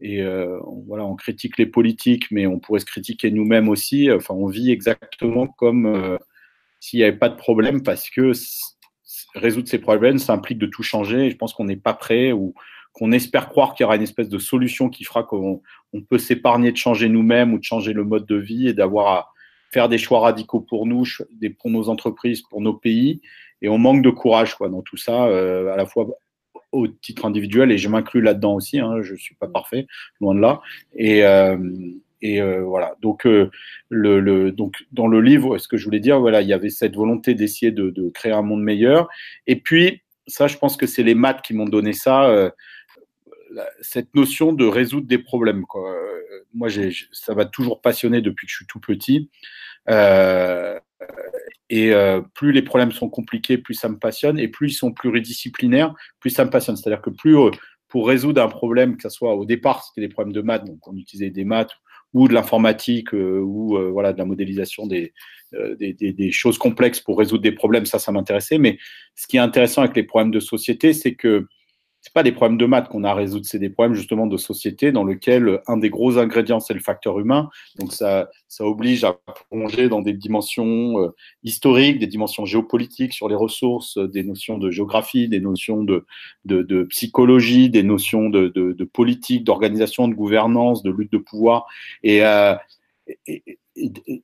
et 0.00 0.22
euh, 0.22 0.58
voilà, 0.86 1.04
on 1.04 1.14
critique 1.14 1.56
les 1.58 1.66
politiques, 1.66 2.30
mais 2.30 2.46
on 2.46 2.58
pourrait 2.58 2.80
se 2.80 2.84
critiquer 2.84 3.30
nous-mêmes 3.30 3.68
aussi. 3.68 4.10
Enfin, 4.10 4.34
on 4.34 4.46
vit 4.46 4.70
exactement 4.70 5.46
comme 5.46 6.18
s'il 6.80 6.98
n'y 6.98 7.04
avait 7.04 7.16
pas 7.16 7.28
de 7.28 7.36
problème, 7.36 7.82
parce 7.82 8.10
que 8.10 8.32
résoudre 9.34 9.68
ces 9.68 9.78
problèmes, 9.78 10.18
ça 10.18 10.32
implique 10.32 10.58
de 10.58 10.66
tout 10.66 10.82
changer. 10.82 11.26
Et 11.26 11.30
je 11.30 11.36
pense 11.36 11.54
qu'on 11.54 11.64
n'est 11.64 11.76
pas 11.76 11.94
prêt 11.94 12.32
ou 12.32 12.54
qu'on 12.92 13.12
espère 13.12 13.48
croire 13.48 13.74
qu'il 13.74 13.84
y 13.84 13.86
aura 13.86 13.96
une 13.96 14.02
espèce 14.02 14.28
de 14.28 14.38
solution 14.38 14.88
qui 14.88 15.04
fera 15.04 15.22
qu'on 15.22 15.62
on 15.92 16.02
peut 16.02 16.18
s'épargner 16.18 16.70
de 16.72 16.76
changer 16.76 17.08
nous-mêmes 17.08 17.54
ou 17.54 17.58
de 17.58 17.64
changer 17.64 17.92
le 17.92 18.04
mode 18.04 18.26
de 18.26 18.36
vie 18.36 18.68
et 18.68 18.74
d'avoir 18.74 19.06
à 19.08 19.32
faire 19.72 19.88
des 19.88 19.98
choix 19.98 20.20
radicaux 20.20 20.60
pour 20.60 20.86
nous, 20.86 21.04
pour 21.58 21.70
nos 21.70 21.88
entreprises, 21.88 22.42
pour 22.42 22.60
nos 22.60 22.74
pays 22.74 23.20
et 23.64 23.68
on 23.70 23.78
manque 23.78 24.02
de 24.02 24.10
courage 24.10 24.54
quoi, 24.56 24.68
dans 24.68 24.82
tout 24.82 24.98
ça, 24.98 25.24
euh, 25.24 25.72
à 25.72 25.76
la 25.76 25.86
fois 25.86 26.06
au 26.70 26.86
titre 26.86 27.24
individuel, 27.24 27.72
et 27.72 27.78
je 27.78 27.88
m'inclus 27.88 28.20
là-dedans 28.20 28.56
aussi, 28.56 28.78
hein, 28.78 29.00
je 29.00 29.12
ne 29.12 29.16
suis 29.16 29.34
pas 29.36 29.48
parfait, 29.48 29.86
loin 30.20 30.34
de 30.34 30.40
là. 30.40 30.60
Et, 30.94 31.24
euh, 31.24 31.56
euh, 32.24 32.62
voilà, 32.62 32.94
donc, 33.00 33.26
dans 34.92 35.06
le 35.06 35.20
livre, 35.22 35.56
ce 35.56 35.66
que 35.66 35.78
je 35.78 35.84
voulais 35.86 36.00
dire, 36.00 36.20
voilà, 36.20 36.42
il 36.42 36.48
y 36.48 36.52
avait 36.52 36.68
cette 36.68 36.94
volonté 36.94 37.34
d'essayer 37.34 37.72
de, 37.72 38.10
créer 38.10 38.32
un 38.32 38.42
monde 38.42 38.62
meilleur. 38.62 39.08
Et 39.46 39.56
puis, 39.56 40.02
ça, 40.26 40.46
je 40.46 40.58
pense 40.58 40.76
que 40.76 40.86
c'est 40.86 41.02
les 41.02 41.14
maths 41.14 41.40
qui 41.40 41.54
m'ont 41.54 41.68
donné 41.68 41.94
ça, 41.94 42.52
cette 43.80 44.14
notion 44.14 44.52
de 44.52 44.66
résoudre 44.66 45.06
des 45.06 45.18
problèmes. 45.18 45.64
Moi, 46.52 46.68
ça 47.12 47.34
m'a 47.34 47.46
toujours 47.46 47.80
passionné 47.80 48.20
depuis 48.20 48.46
que 48.46 48.50
je 48.50 48.56
suis 48.56 48.66
tout 48.66 48.80
petit. 48.80 49.30
Et 51.70 51.92
euh, 51.92 52.20
plus 52.34 52.52
les 52.52 52.62
problèmes 52.62 52.92
sont 52.92 53.08
compliqués, 53.08 53.58
plus 53.58 53.74
ça 53.74 53.88
me 53.88 53.98
passionne, 53.98 54.38
et 54.38 54.48
plus 54.48 54.72
ils 54.72 54.76
sont 54.76 54.92
pluridisciplinaires, 54.92 55.94
plus 56.20 56.30
ça 56.30 56.44
me 56.44 56.50
passionne. 56.50 56.76
C'est-à-dire 56.76 57.02
que 57.02 57.10
plus 57.10 57.38
euh, 57.38 57.50
pour 57.88 58.06
résoudre 58.08 58.42
un 58.42 58.48
problème, 58.48 58.96
que 58.96 59.02
ce 59.02 59.08
soit 59.08 59.34
au 59.34 59.44
départ, 59.44 59.84
c'était 59.84 60.06
des 60.06 60.12
problèmes 60.12 60.32
de 60.32 60.42
maths, 60.42 60.64
donc 60.64 60.86
on 60.86 60.96
utilisait 60.96 61.30
des 61.30 61.44
maths 61.44 61.72
ou 62.12 62.28
de 62.28 62.34
l'informatique 62.34 63.12
euh, 63.12 63.40
ou 63.40 63.76
voilà 63.92 64.12
de 64.12 64.18
la 64.18 64.24
modélisation 64.24 64.86
des, 64.86 65.12
des, 65.52 65.92
des, 65.94 66.32
choses 66.32 66.58
complexes 66.58 67.00
pour 67.00 67.18
résoudre 67.18 67.42
des 67.42 67.52
problèmes, 67.52 67.86
ça, 67.86 67.98
ça 67.98 68.12
m'intéressait. 68.12 68.58
Mais 68.58 68.78
ce 69.16 69.26
qui 69.26 69.36
est 69.36 69.40
intéressant 69.40 69.82
avec 69.82 69.96
les 69.96 70.04
problèmes 70.04 70.30
de 70.30 70.40
société, 70.40 70.92
c'est 70.92 71.14
que 71.14 71.46
c'est 72.04 72.12
pas 72.12 72.22
des 72.22 72.32
problèmes 72.32 72.58
de 72.58 72.66
maths 72.66 72.90
qu'on 72.90 73.02
a 73.02 73.10
à 73.10 73.14
résoudre, 73.14 73.46
c'est 73.46 73.58
des 73.58 73.70
problèmes 73.70 73.94
justement 73.94 74.26
de 74.26 74.36
société 74.36 74.92
dans 74.92 75.04
lequel 75.04 75.62
un 75.66 75.78
des 75.78 75.88
gros 75.88 76.18
ingrédients 76.18 76.60
c'est 76.60 76.74
le 76.74 76.80
facteur 76.80 77.18
humain. 77.18 77.48
Donc 77.78 77.94
ça, 77.94 78.28
ça 78.46 78.66
oblige 78.66 79.04
à 79.04 79.16
plonger 79.50 79.88
dans 79.88 80.02
des 80.02 80.12
dimensions 80.12 81.00
euh, 81.00 81.14
historiques, 81.44 81.98
des 81.98 82.06
dimensions 82.06 82.44
géopolitiques 82.44 83.14
sur 83.14 83.26
les 83.26 83.34
ressources, 83.34 83.96
des 83.96 84.22
notions 84.22 84.58
de 84.58 84.70
géographie, 84.70 85.28
des 85.28 85.40
notions 85.40 85.82
de, 85.82 86.04
psychologie, 86.90 87.70
des 87.70 87.82
notions 87.82 88.28
de, 88.28 88.84
politique, 88.92 89.42
d'organisation, 89.42 90.06
de 90.06 90.14
gouvernance, 90.14 90.82
de 90.82 90.90
lutte 90.90 91.10
de 91.10 91.16
pouvoir. 91.16 91.64
Et, 92.02 92.22
euh, 92.22 92.54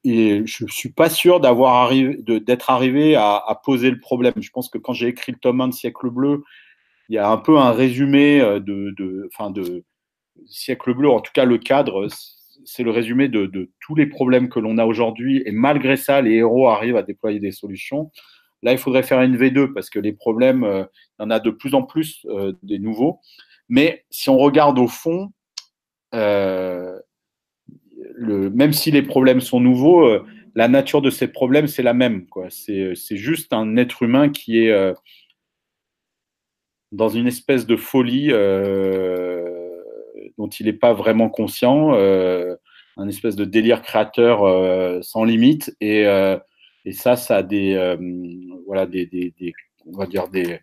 et, 0.04 0.42
je 0.44 0.66
suis 0.68 0.92
pas 0.92 1.08
sûr 1.08 1.40
d'avoir 1.40 1.90
d'être 2.18 2.68
arrivé 2.68 3.14
à, 3.14 3.37
à, 3.37 3.54
poser 3.54 3.90
le 3.90 4.00
problème. 4.00 4.34
Je 4.37 4.50
pense 4.50 4.68
que 4.68 4.76
quand 4.76 4.92
j'ai 4.92 5.08
écrit 5.08 5.32
le 5.32 5.38
tome 5.38 5.62
1 5.62 5.68
de 5.68 5.72
Siècle 5.72 6.10
Bleu, 6.10 6.44
il 7.11 7.14
y 7.14 7.19
a 7.19 7.29
un 7.29 7.37
peu 7.37 7.59
un 7.59 7.73
résumé 7.73 8.40
euh, 8.40 8.61
de, 8.61 8.95
de, 8.97 9.29
de 9.50 9.85
siècle 10.47 10.95
bleu, 10.95 11.11
en 11.11 11.21
tout 11.21 11.33
cas 11.35 11.45
le 11.45 11.59
cadre, 11.59 12.07
c'est 12.64 12.85
le 12.85 12.93
résumé 12.93 13.29
de, 13.29 13.69
tous 13.81 13.97
les 13.97 14.07
problèmes 14.07 14.49
que 14.49 14.61
l'on 14.61 14.79
a 14.79 14.87
aujourd'hui. 14.87 15.43
Et 15.45 15.50
malgré 15.50 15.97
ça, 15.97 16.23
les 16.23 16.35
héros 16.35 16.69
arrivent 16.69 16.97
à 16.97 17.02
déployer 17.02 17.40
des 17.40 17.50
solutions. 17.50 18.12
Là, 18.62 18.71
il 18.73 18.79
faudrait 18.79 19.02
faire 19.02 19.21
une 19.23 19.37
V2 19.37 19.73
parce 19.73 19.90
que 19.90 19.99
les 19.99 20.12
problèmes, 20.12 20.62
euh, 20.62 20.85
il 21.19 21.25
y 21.25 21.26
en 21.26 21.31
a 21.31 21.40
de 21.40 21.50
plus 21.50 21.75
en 21.75 21.83
plus 21.83 22.25
euh, 22.26 22.52
des 22.62 22.79
nouveaux. 22.79 23.19
Mais 23.69 24.05
si 24.11 24.31
on 24.31 24.38
regarde 24.38 24.79
au 24.79 24.87
fond, 24.87 25.33
même 26.12 27.02
si 28.73 28.93
les 28.93 29.02
problèmes 29.02 29.40
sont 29.40 29.59
nouveaux, 29.61 30.09
la 30.55 30.69
nature 30.69 31.02
de 31.02 31.11
ces 31.11 31.29
problèmes, 31.29 31.67
c'est 31.67 31.83
la 31.83 31.95
même. 31.95 32.26
C'est, 32.50 32.95
juste 33.17 33.52
un 33.52 33.76
être 33.76 34.02
humain 34.02 34.29
qui 34.29 34.59
est 34.59 34.95
dans 36.92 37.09
une 37.09 37.26
espèce 37.26 37.66
de 37.66 37.76
folie 37.76 38.28
dont 40.38 40.49
il 40.49 40.66
n'est 40.66 40.73
pas 40.73 40.92
vraiment 40.92 41.28
conscient, 41.28 41.92
un 41.92 43.09
espèce 43.09 43.37
de 43.37 43.44
délire 43.44 43.82
créateur 43.82 45.04
sans 45.04 45.25
limite. 45.25 45.75
Et, 45.80 46.02
et, 46.85 46.92
ça, 46.92 47.16
ça 47.16 47.37
a 47.38 47.42
des, 47.42 47.97
voilà, 48.66 48.87
des, 48.87 49.06
des, 49.06 49.35
des, 49.38 49.52
on 49.87 49.97
va 49.97 50.06
dire 50.06 50.28
des, 50.28 50.61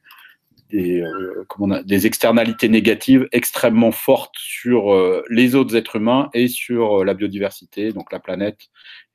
des, 0.70 1.02
euh, 1.02 1.46
comment 1.48 1.82
des 1.82 2.08
externalités 2.08 2.70
négatives 2.70 3.28
extrêmement 3.32 3.92
fortes 3.92 4.36
sur 4.38 4.94
euh, 4.94 5.24
les 5.30 5.56
autres 5.56 5.76
êtres 5.76 5.96
humains 5.96 6.30
et 6.34 6.48
sur 6.48 7.02
euh, 7.02 7.06
la 7.06 7.14
biodiversité, 7.14 7.94
donc 7.94 8.12
la 8.12 8.20
planète. 8.20 8.60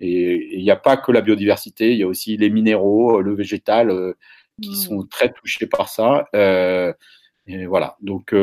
Et 0.01 0.57
il 0.57 0.63
n'y 0.63 0.71
a 0.71 0.77
pas 0.77 0.97
que 0.97 1.13
la 1.13 1.21
biodiversité, 1.21 1.93
il 1.93 1.99
y 1.99 2.03
a 2.03 2.09
aussi 2.09 2.37
les 2.37 2.51
minéraux, 2.51 3.21
le 3.21 3.35
végétal, 3.35 4.15
qui 4.63 4.71
mmh. 4.71 4.75
sont 4.75 5.07
très 5.07 5.33
touchés 5.33 5.67
par 5.67 5.89
ça. 5.89 6.27
et 6.35 7.67
voilà. 7.67 7.97
Donc 8.01 8.35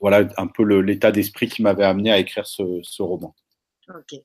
voilà 0.00 0.26
un 0.38 0.46
peu 0.46 0.62
l'état 0.80 1.12
d'esprit 1.12 1.48
qui 1.48 1.62
m'avait 1.62 1.84
amené 1.84 2.10
à 2.10 2.18
écrire 2.18 2.46
ce, 2.46 2.80
ce 2.82 3.02
roman. 3.02 3.34
Ok. 3.88 4.20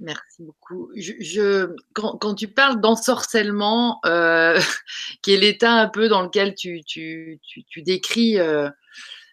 Merci 0.00 0.42
beaucoup. 0.42 0.90
Je, 0.96 1.74
quand, 1.92 2.34
tu 2.34 2.48
parles 2.48 2.80
d'ensorcellement, 2.80 4.00
euh, 4.06 4.58
qui 5.22 5.32
est 5.32 5.36
l'état 5.36 5.72
un 5.72 5.88
peu 5.88 6.08
dans 6.08 6.22
lequel 6.22 6.54
tu, 6.54 6.82
tu, 6.84 7.38
tu, 7.42 7.82
décris 7.82 8.38
euh, 8.38 8.70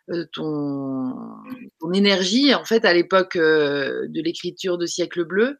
euh, 0.09 0.25
ton, 0.33 1.15
ton, 1.79 1.93
énergie, 1.93 2.53
en 2.53 2.65
fait, 2.65 2.83
à 2.83 2.93
l'époque 2.93 3.37
de 3.37 4.21
l'écriture 4.21 4.77
de 4.77 4.85
Siècle 4.85 5.23
Bleu, 5.23 5.57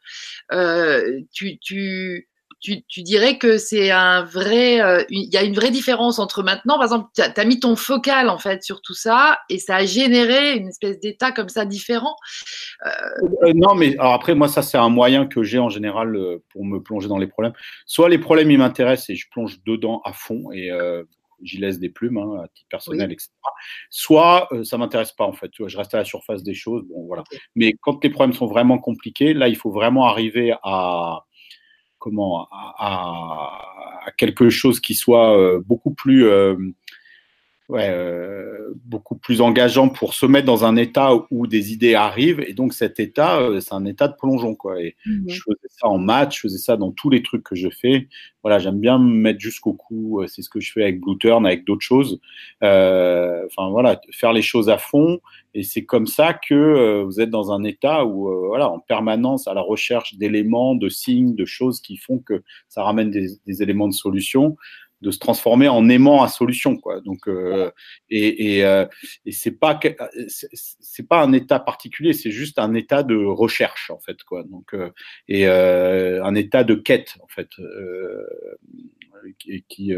tu, 1.32 2.30
tu, 2.60 2.84
tu, 2.88 3.04
dirais 3.04 3.38
que 3.38 3.58
c'est 3.58 3.92
un 3.92 4.24
vrai. 4.24 4.82
Euh, 4.82 5.04
il 5.10 5.32
y 5.32 5.38
a 5.38 5.44
une 5.44 5.54
vraie 5.54 5.70
différence 5.70 6.18
entre 6.20 6.42
maintenant, 6.44 6.76
par 6.76 6.84
exemple, 6.84 7.10
tu 7.16 7.22
as, 7.22 7.46
mis 7.46 7.60
ton 7.60 7.76
focal 7.76 8.30
en 8.30 8.40
fait 8.40 8.64
sur 8.64 8.82
tout 8.82 8.94
ça 8.94 9.40
et 9.50 9.60
ça 9.60 9.76
a 9.76 9.86
généré 9.86 10.58
une 10.58 10.68
espèce 10.68 11.00
d'état 11.00 11.32
comme 11.32 11.50
ça 11.50 11.66
différent. 11.66 12.16
Euh, 12.86 12.90
euh, 13.44 13.54
non, 13.54 13.76
mais 13.76 13.96
après, 14.00 14.34
moi, 14.34 14.48
ça, 14.48 14.62
c'est 14.62 14.78
un 14.78 14.90
moyen 14.90 15.28
que 15.28 15.44
j'ai 15.44 15.60
en 15.60 15.70
général 15.70 16.18
pour 16.50 16.66
me 16.66 16.80
plonger 16.80 17.08
dans 17.08 17.20
les 17.20 17.28
problèmes. 17.28 17.54
Soit 17.86 18.10
les 18.10 18.18
problèmes, 18.18 18.50
ils 18.50 18.58
m'intéressent 18.58 19.12
et 19.12 19.16
je 19.16 19.28
plonge 19.30 19.60
dedans 19.66 20.02
à 20.04 20.14
fond 20.14 20.52
et 20.52 20.72
j'y 21.44 21.60
laisse 21.60 21.78
des 21.78 21.90
plumes 21.90 22.18
hein, 22.18 22.42
à 22.44 22.48
titre 22.48 22.68
personnel, 22.70 23.12
etc. 23.12 23.30
Soit 23.92 24.50
ça 24.64 24.80
m'intéresse 24.80 25.12
pas 25.12 25.26
en 25.26 25.34
fait. 25.34 25.52
Je 25.60 25.78
reste 25.78 25.94
à 25.94 25.98
la 25.98 26.06
surface 26.06 26.42
des 26.42 26.56
choses. 26.56 26.84
Bon, 26.90 27.06
voilà. 27.06 27.24
Mais 27.56 27.74
quand 27.82 28.04
les 28.04 28.10
problèmes 28.10 28.34
sont 28.34 28.48
vraiment 28.48 28.80
compliqués, 28.80 29.36
là, 29.36 29.48
il 29.48 29.56
faut 29.56 29.72
vraiment 29.72 30.08
arriver 30.08 30.56
à 30.64 31.22
à, 32.52 34.12
quelque 34.18 34.50
chose 34.50 34.80
qui 34.80 34.96
soit 34.96 35.38
euh, 35.38 35.62
beaucoup 35.66 35.92
plus 35.92 36.28
euh, 36.28 36.56
ouais, 37.70 37.90
euh, 37.90 38.74
beaucoup 38.86 39.16
plus 39.16 39.42
engageant 39.42 39.90
pour 39.90 40.14
se 40.14 40.26
mettre 40.26 40.46
dans 40.46 40.64
un 40.64 40.76
état 40.78 41.12
où 41.32 41.48
des 41.48 41.74
idées 41.74 41.96
arrivent. 41.96 42.40
Et 42.48 42.54
donc 42.54 42.74
cet 42.74 43.00
état, 43.00 43.40
euh, 43.40 43.60
c'est 43.60 43.74
un 43.74 43.86
état 43.86 44.08
de 44.08 44.16
plongeon. 44.16 44.56
Quoi. 44.56 44.82
Et 44.82 44.96
mhm. 45.06 45.26
je 45.28 45.42
faisais 45.42 45.68
ça 45.70 45.88
en 45.88 45.98
maths, 45.98 46.34
je 46.34 46.40
faisais 46.42 46.58
ça 46.58 46.78
dans 46.78 46.92
tous 46.92 47.10
les 47.10 47.22
trucs 47.22 47.44
que 47.44 47.56
je 47.56 47.70
fais. 47.70 48.08
Voilà, 48.42 48.60
j'aime 48.60 48.80
bien 48.80 49.00
me 49.00 49.14
mettre 49.14 49.40
jusqu'au 49.40 49.74
cou. 49.74 50.24
C'est 50.28 50.42
ce 50.42 50.50
que 50.50 50.62
je 50.62 50.72
fais 50.72 50.84
avec 50.84 51.02
Blue 51.02 51.18
Turn, 51.18 51.46
avec 51.46 51.66
d'autres 51.66 51.82
choses. 51.82 52.22
Euh, 52.64 53.46
enfin 53.48 53.70
voilà, 53.70 54.00
faire 54.12 54.32
les 54.32 54.42
choses 54.42 54.70
à 54.70 54.78
fond. 54.78 55.20
Et 55.54 55.64
c'est 55.64 55.84
comme 55.84 56.06
ça 56.08 56.34
que 56.34 57.02
vous 57.02 57.20
êtes 57.20 57.32
dans 57.32 57.52
un 57.52 57.64
état 57.64 58.06
où, 58.06 58.30
voilà, 58.48 58.70
en 58.70 58.80
permanence 58.80 59.48
à 59.48 59.54
la 59.54 59.62
recherche 59.62 60.16
d'éléments, 60.16 60.76
de 60.76 60.88
signes, 60.88 61.36
de 61.36 61.46
choses 61.46 61.82
qui 61.82 61.98
font 61.98 62.20
que 62.20 62.44
ça 62.70 62.84
ramène 62.84 63.10
des, 63.10 63.32
des 63.46 63.64
éléments 63.64 63.88
de 63.88 63.94
solution 63.94 64.56
de 65.02 65.12
se 65.12 65.20
transformer 65.20 65.68
en 65.68 65.88
aimant 65.90 66.24
à 66.24 66.28
solution 66.28 66.78
quoi. 66.78 67.02
Donc 67.02 67.28
euh, 67.28 67.72
et 68.10 68.58
et, 68.58 68.66
euh, 68.66 68.86
et 69.26 69.32
c'est 69.32 69.52
pas 69.52 69.80
c'est 70.28 71.08
pas 71.08 71.22
un 71.22 71.34
état 71.34 71.60
particulier 71.60 72.14
c'est 72.14 72.32
juste 72.32 72.58
un 72.60 72.74
état 72.74 73.04
de 73.04 73.16
recherche 73.16 73.92
en 73.92 74.00
fait 74.00 74.24
quoi. 74.24 74.44
Donc 74.44 74.74
euh, 74.74 74.90
et 75.28 75.48
euh, 75.48 76.24
un 76.24 76.36
état 76.36 76.64
de 76.64 76.76
quête 76.76 77.16
en 77.22 77.28
fait 77.28 77.50
euh, 77.60 78.26
qui, 79.40 79.64
qui 79.68 79.94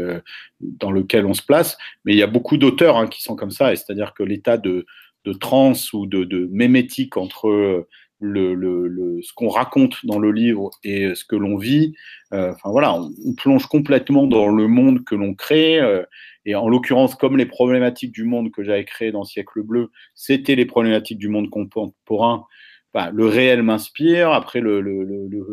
dans 0.60 0.90
lequel 0.90 1.26
on 1.26 1.34
se 1.34 1.42
place. 1.42 1.78
Mais 2.04 2.12
il 2.12 2.18
y 2.18 2.22
a 2.22 2.26
beaucoup 2.26 2.56
d'auteurs 2.56 2.96
hein, 2.96 3.06
qui 3.06 3.22
sont 3.22 3.36
comme 3.36 3.50
ça 3.50 3.72
et 3.72 3.76
c'est-à-dire 3.76 4.12
que 4.14 4.22
l'état 4.22 4.58
de 4.58 4.86
de 5.26 5.34
transe 5.34 5.92
ou 5.92 6.06
de, 6.06 6.24
de 6.24 6.48
mémétique 6.50 7.18
entre 7.18 7.86
le, 8.20 8.54
le, 8.54 9.22
ce 9.22 9.32
qu'on 9.32 9.48
raconte 9.48 10.04
dans 10.04 10.18
le 10.18 10.30
livre 10.30 10.70
et 10.84 11.14
ce 11.14 11.24
que 11.24 11.36
l'on 11.36 11.56
vit. 11.56 11.94
Euh, 12.32 12.52
enfin 12.52 12.70
voilà, 12.70 12.94
on, 12.94 13.32
plonge 13.34 13.66
complètement 13.66 14.26
dans 14.26 14.48
le 14.48 14.68
monde 14.68 15.04
que 15.04 15.14
l'on 15.14 15.34
crée. 15.34 15.80
Euh, 15.80 16.04
et 16.44 16.54
en 16.54 16.68
l'occurrence, 16.68 17.14
comme 17.14 17.36
les 17.36 17.46
problématiques 17.46 18.12
du 18.12 18.24
monde 18.24 18.50
que 18.50 18.62
j'avais 18.62 18.84
créé 18.84 19.10
dans 19.10 19.24
Siècle 19.24 19.62
Bleu, 19.62 19.90
c'était 20.14 20.54
les 20.54 20.66
problématiques 20.66 21.18
du 21.18 21.28
monde 21.28 21.50
contemporain. 21.50 22.44
Bah, 22.92 23.10
le 23.12 23.26
réel 23.26 23.62
m'inspire. 23.62 24.32
Après, 24.32 24.60
le, 24.60 24.80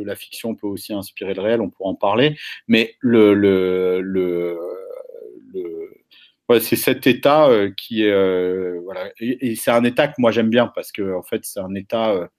la 0.04 0.16
fiction 0.16 0.56
peut 0.56 0.68
aussi 0.68 0.94
inspirer 0.94 1.34
le 1.34 1.42
réel. 1.42 1.62
On 1.62 1.70
pourra 1.70 1.92
en 1.92 1.96
parler. 1.96 2.36
Mais 2.68 2.96
le, 3.00 3.34
le, 3.34 4.02
c'est 6.62 6.78
cet 6.78 7.06
état 7.08 7.48
euh, 7.48 7.72
qui 7.76 8.06
est 8.06 8.80
voilà 8.80 9.12
et, 9.20 9.52
et 9.52 9.56
c'est 9.56 9.70
un 9.70 9.84
état 9.84 10.08
que 10.08 10.14
moi 10.18 10.32
j'aime 10.32 10.50
bien 10.50 10.68
parce 10.74 10.94
que 10.94 11.14
en 11.14 11.22
fait 11.22 11.44
c'est 11.44 11.60
un 11.60 11.76
état 11.76 12.30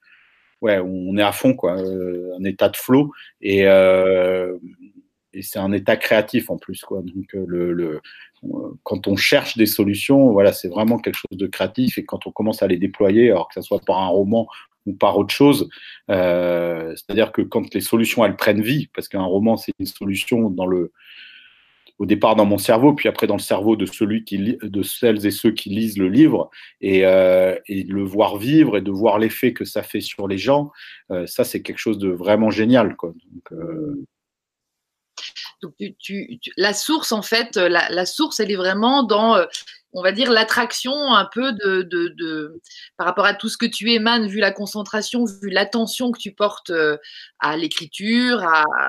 ouais, 0.60 0.78
on 0.78 1.16
est 1.16 1.22
à 1.22 1.32
fond, 1.32 1.54
quoi, 1.54 1.78
euh, 1.78 2.36
un 2.38 2.44
état 2.44 2.68
de 2.68 2.76
flow 2.76 3.12
et, 3.40 3.66
euh, 3.66 4.56
et 5.32 5.42
c'est 5.42 5.58
un 5.58 5.72
état 5.72 5.96
créatif 5.96 6.50
en 6.50 6.56
plus, 6.56 6.82
quoi. 6.82 7.02
Donc 7.02 7.34
euh, 7.34 7.44
le, 7.46 8.00
quand 8.82 9.06
on 9.06 9.16
cherche 9.16 9.56
des 9.56 9.66
solutions, 9.66 10.30
voilà, 10.32 10.52
c'est 10.52 10.68
vraiment 10.68 10.98
quelque 10.98 11.16
chose 11.16 11.38
de 11.38 11.46
créatif 11.46 11.98
et 11.98 12.04
quand 12.04 12.26
on 12.26 12.32
commence 12.32 12.62
à 12.62 12.66
les 12.66 12.78
déployer, 12.78 13.30
alors 13.30 13.48
que 13.48 13.54
ça 13.54 13.62
soit 13.62 13.80
par 13.84 13.98
un 13.98 14.08
roman 14.08 14.46
ou 14.86 14.94
par 14.94 15.18
autre 15.18 15.34
chose, 15.34 15.68
c'est-à-dire 16.08 17.32
que 17.32 17.42
quand 17.42 17.74
les 17.74 17.80
solutions 17.80 18.24
elles 18.24 18.36
prennent 18.36 18.62
vie, 18.62 18.88
parce 18.94 19.08
qu'un 19.08 19.22
roman 19.22 19.56
c'est 19.56 19.72
une 19.78 19.86
solution 19.86 20.50
dans 20.50 20.66
le 20.66 20.92
au 21.98 22.06
départ 22.06 22.36
dans 22.36 22.44
mon 22.44 22.58
cerveau, 22.58 22.94
puis 22.94 23.08
après 23.08 23.26
dans 23.26 23.36
le 23.36 23.40
cerveau 23.40 23.76
de 23.76 23.86
celui 23.86 24.24
qui 24.24 24.38
de 24.38 24.82
celles 24.82 25.26
et 25.26 25.30
ceux 25.30 25.50
qui 25.50 25.70
lisent 25.70 25.98
le 25.98 26.08
livre, 26.08 26.50
et, 26.80 27.04
euh, 27.04 27.56
et 27.66 27.82
le 27.84 28.02
voir 28.02 28.36
vivre 28.36 28.76
et 28.76 28.80
de 28.80 28.90
voir 28.90 29.18
l'effet 29.18 29.52
que 29.52 29.64
ça 29.64 29.82
fait 29.82 30.00
sur 30.00 30.28
les 30.28 30.38
gens, 30.38 30.70
euh, 31.10 31.26
ça 31.26 31.44
c'est 31.44 31.62
quelque 31.62 31.78
chose 31.78 31.98
de 31.98 32.08
vraiment 32.08 32.50
génial. 32.50 32.96
Quoi. 32.96 33.14
Euh... 33.52 34.04
Donc 35.62 35.74
tu, 35.78 35.94
tu, 35.98 36.40
la 36.56 36.74
source, 36.74 37.12
en 37.12 37.22
fait, 37.22 37.56
la, 37.56 37.88
la, 37.88 38.06
source, 38.06 38.40
elle 38.40 38.50
est 38.50 38.56
vraiment 38.56 39.02
dans 39.02 39.36
euh, 39.36 39.46
on 39.92 40.02
va 40.02 40.12
dire, 40.12 40.30
l'attraction 40.30 40.92
un 41.14 41.24
peu 41.32 41.52
de, 41.52 41.82
de, 41.82 42.60
par 42.96 43.06
rapport 43.06 43.24
à 43.24 43.34
tout 43.34 43.48
ce 43.48 43.56
que 43.56 43.66
tu 43.66 43.90
émanes, 43.90 44.26
vu 44.26 44.38
la 44.38 44.52
concentration, 44.52 45.24
vu 45.24 45.48
l'attention 45.48 46.12
que 46.12 46.18
tu 46.18 46.32
portes 46.32 46.70
euh, 46.70 46.98
à 47.38 47.56
l'écriture, 47.56 48.44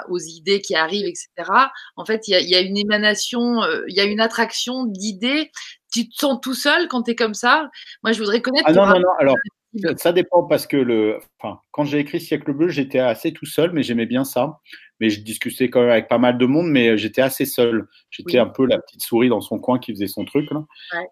aux 0.10 0.20
idées 0.20 0.62
qui 0.62 0.76
arrivent, 0.76 1.08
etc. 1.08 1.30
En 1.96 2.06
fait, 2.06 2.28
il 2.28 2.50
y 2.50 2.56
a, 2.56 2.60
une 2.60 2.78
émanation, 2.78 3.64
euh, 3.64 3.84
il 3.88 3.96
y 3.96 4.02
a 4.02 4.04
une 4.04 4.20
attraction 4.20 4.86
d'idées. 4.86 5.52
Tu 5.92 6.10
te 6.10 6.16
sens 6.16 6.40
tout 6.42 6.54
seul 6.54 6.88
quand 6.88 7.04
tu 7.04 7.12
es 7.12 7.16
comme 7.16 7.34
ça? 7.34 7.70
Moi, 8.04 8.12
je 8.12 8.20
voudrais 8.20 8.42
connaître. 8.42 8.68
Ah 8.68 8.74
non, 8.74 8.86
non, 8.86 9.00
non. 9.00 9.10
Alors, 9.20 9.36
ça 9.98 10.12
dépend 10.12 10.44
parce 10.44 10.68
que 10.68 10.78
le, 10.78 11.20
enfin, 11.40 11.62
quand 11.72 11.86
j'ai 11.86 12.00
écrit 12.00 12.20
Siècle 12.20 12.54
bleu, 12.54 12.70
j'étais 12.70 13.00
assez 13.00 13.32
tout 13.32 13.46
seul, 13.46 13.72
mais 13.72 13.84
j'aimais 13.84 14.06
bien 14.06 14.26
ça 14.26 14.60
mais 15.00 15.10
je 15.10 15.22
discutais 15.22 15.70
quand 15.70 15.82
même 15.82 15.90
avec 15.90 16.08
pas 16.08 16.18
mal 16.18 16.38
de 16.38 16.46
monde, 16.46 16.68
mais 16.70 16.90
euh, 16.90 16.98
j'étais 16.98 17.22
assez 17.22 17.46
seul. 17.46 17.88
J'étais 18.10 18.38
un 18.38 18.48
peu 18.48 18.66
la 18.66 18.80
petite 18.80 19.02
souris 19.02 19.30
dans 19.30 19.42
son 19.42 19.60
coin 19.60 19.80
qui 19.80 19.92
faisait 19.94 20.08
son 20.08 20.26
truc. 20.26 20.50
Là. 20.52 20.66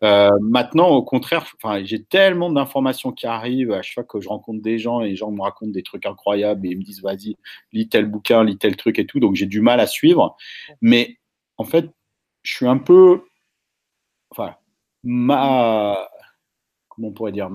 Euh, 0.03 0.37
maintenant, 0.41 0.89
au 0.89 1.03
contraire, 1.03 1.45
j'ai 1.83 2.03
tellement 2.03 2.51
d'informations 2.51 3.11
qui 3.11 3.27
arrivent 3.27 3.71
à 3.71 3.81
chaque 3.81 3.93
fois 3.93 4.03
que 4.03 4.21
je 4.21 4.29
rencontre 4.29 4.61
des 4.61 4.79
gens 4.79 5.01
et 5.01 5.09
les 5.09 5.15
gens 5.15 5.31
me 5.31 5.41
racontent 5.41 5.71
des 5.71 5.83
trucs 5.83 6.05
incroyables 6.05 6.65
et 6.65 6.71
ils 6.71 6.77
me 6.77 6.83
disent 6.83 7.01
vas-y, 7.01 7.37
lis 7.71 7.87
tel 7.87 8.05
bouquin, 8.05 8.43
lis 8.43 8.57
tel 8.57 8.75
truc 8.75 8.99
et 8.99 9.05
tout. 9.05 9.19
Donc 9.19 9.35
j'ai 9.35 9.45
du 9.45 9.61
mal 9.61 9.79
à 9.79 9.87
suivre. 9.87 10.35
Mais 10.81 11.17
en 11.57 11.63
fait, 11.63 11.89
je 12.43 12.55
suis 12.55 12.67
un 12.67 12.77
peu, 12.77 13.23
enfin, 14.31 14.55
ma, 15.03 16.09
comment 16.89 17.09
on 17.09 17.11
pourrait 17.11 17.31
dire, 17.31 17.49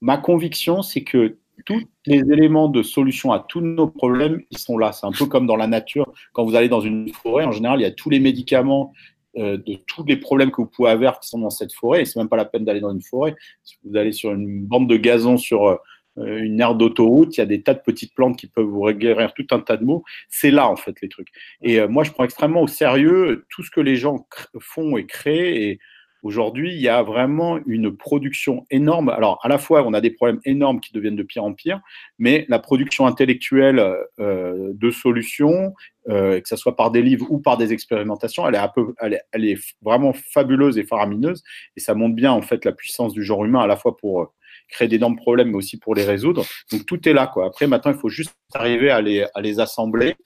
ma 0.00 0.18
conviction, 0.18 0.82
c'est 0.82 1.04
que 1.04 1.38
tous 1.64 1.82
les 2.06 2.18
éléments 2.18 2.68
de 2.68 2.82
solution 2.82 3.32
à 3.32 3.40
tous 3.40 3.60
nos 3.60 3.88
problèmes, 3.88 4.42
ils 4.50 4.58
sont 4.58 4.78
là. 4.78 4.92
C'est 4.92 5.06
un 5.06 5.12
peu 5.12 5.26
comme 5.26 5.46
dans 5.46 5.56
la 5.56 5.66
nature. 5.66 6.12
Quand 6.32 6.44
vous 6.44 6.54
allez 6.54 6.68
dans 6.68 6.80
une 6.80 7.08
forêt, 7.12 7.44
en 7.44 7.52
général, 7.52 7.80
il 7.80 7.82
y 7.82 7.86
a 7.86 7.90
tous 7.90 8.10
les 8.10 8.20
médicaments 8.20 8.92
euh, 9.38 9.58
de 9.58 9.74
tous 9.86 10.04
les 10.04 10.16
problèmes 10.16 10.50
que 10.50 10.62
vous 10.62 10.68
pouvez 10.68 10.90
avoir 10.90 11.20
qui 11.20 11.28
sont 11.28 11.38
dans 11.38 11.50
cette 11.50 11.72
forêt. 11.72 12.02
Et 12.02 12.04
c'est 12.04 12.18
même 12.18 12.28
pas 12.28 12.36
la 12.36 12.44
peine 12.44 12.64
d'aller 12.64 12.80
dans 12.80 12.92
une 12.92 13.02
forêt. 13.02 13.34
Si 13.64 13.76
vous 13.84 13.96
allez 13.96 14.12
sur 14.12 14.32
une 14.32 14.64
bande 14.64 14.88
de 14.88 14.96
gazon, 14.96 15.36
sur 15.36 15.66
euh, 15.66 15.76
une 16.16 16.60
aire 16.60 16.74
d'autoroute, 16.74 17.36
il 17.36 17.40
y 17.40 17.42
a 17.42 17.46
des 17.46 17.62
tas 17.62 17.74
de 17.74 17.80
petites 17.80 18.14
plantes 18.14 18.38
qui 18.38 18.46
peuvent 18.46 18.64
vous 18.64 18.90
guérir 18.92 19.34
tout 19.34 19.46
un 19.50 19.60
tas 19.60 19.76
de 19.76 19.84
maux. 19.84 20.04
C'est 20.28 20.50
là, 20.50 20.68
en 20.68 20.76
fait, 20.76 21.00
les 21.02 21.08
trucs. 21.08 21.28
Et 21.62 21.80
euh, 21.80 21.88
moi, 21.88 22.04
je 22.04 22.12
prends 22.12 22.24
extrêmement 22.24 22.62
au 22.62 22.66
sérieux 22.66 23.44
tout 23.50 23.62
ce 23.62 23.70
que 23.70 23.80
les 23.80 23.96
gens 23.96 24.26
font 24.58 24.96
et 24.96 25.06
créent. 25.06 25.78
Aujourd'hui, 26.22 26.74
il 26.74 26.80
y 26.80 26.88
a 26.88 27.02
vraiment 27.02 27.58
une 27.66 27.94
production 27.94 28.66
énorme. 28.70 29.10
Alors, 29.10 29.38
à 29.42 29.48
la 29.48 29.58
fois, 29.58 29.84
on 29.86 29.92
a 29.92 30.00
des 30.00 30.10
problèmes 30.10 30.40
énormes 30.44 30.80
qui 30.80 30.92
deviennent 30.92 31.16
de 31.16 31.22
pire 31.22 31.44
en 31.44 31.52
pire, 31.52 31.80
mais 32.18 32.46
la 32.48 32.58
production 32.58 33.06
intellectuelle 33.06 33.78
euh, 34.18 34.72
de 34.74 34.90
solutions, 34.90 35.74
euh, 36.08 36.40
que 36.40 36.48
ce 36.48 36.56
soit 36.56 36.74
par 36.74 36.90
des 36.90 37.02
livres 37.02 37.26
ou 37.30 37.38
par 37.38 37.56
des 37.58 37.72
expérimentations, 37.72 38.48
elle 38.48 39.14
est, 39.44 39.58
vraiment 39.82 40.12
fabuleuse 40.12 40.78
et 40.78 40.84
faramineuse. 40.84 41.42
Et 41.76 41.80
ça 41.80 41.94
montre 41.94 42.16
bien, 42.16 42.32
en 42.32 42.42
fait, 42.42 42.64
la 42.64 42.72
puissance 42.72 43.12
du 43.12 43.22
genre 43.22 43.44
humain, 43.44 43.60
à 43.60 43.66
la 43.66 43.76
fois 43.76 43.96
pour 43.96 44.34
créer 44.68 44.88
d'énormes 44.88 45.16
problèmes, 45.16 45.50
mais 45.50 45.56
aussi 45.56 45.78
pour 45.78 45.94
les 45.94 46.04
résoudre. 46.04 46.44
Donc, 46.72 46.86
tout 46.86 47.08
est 47.08 47.12
là. 47.12 47.30
Après, 47.44 47.66
maintenant, 47.66 47.92
il 47.92 47.98
faut 47.98 48.08
juste 48.08 48.34
arriver 48.54 48.90
à 48.90 49.00
les, 49.00 49.60
assembler 49.60 50.16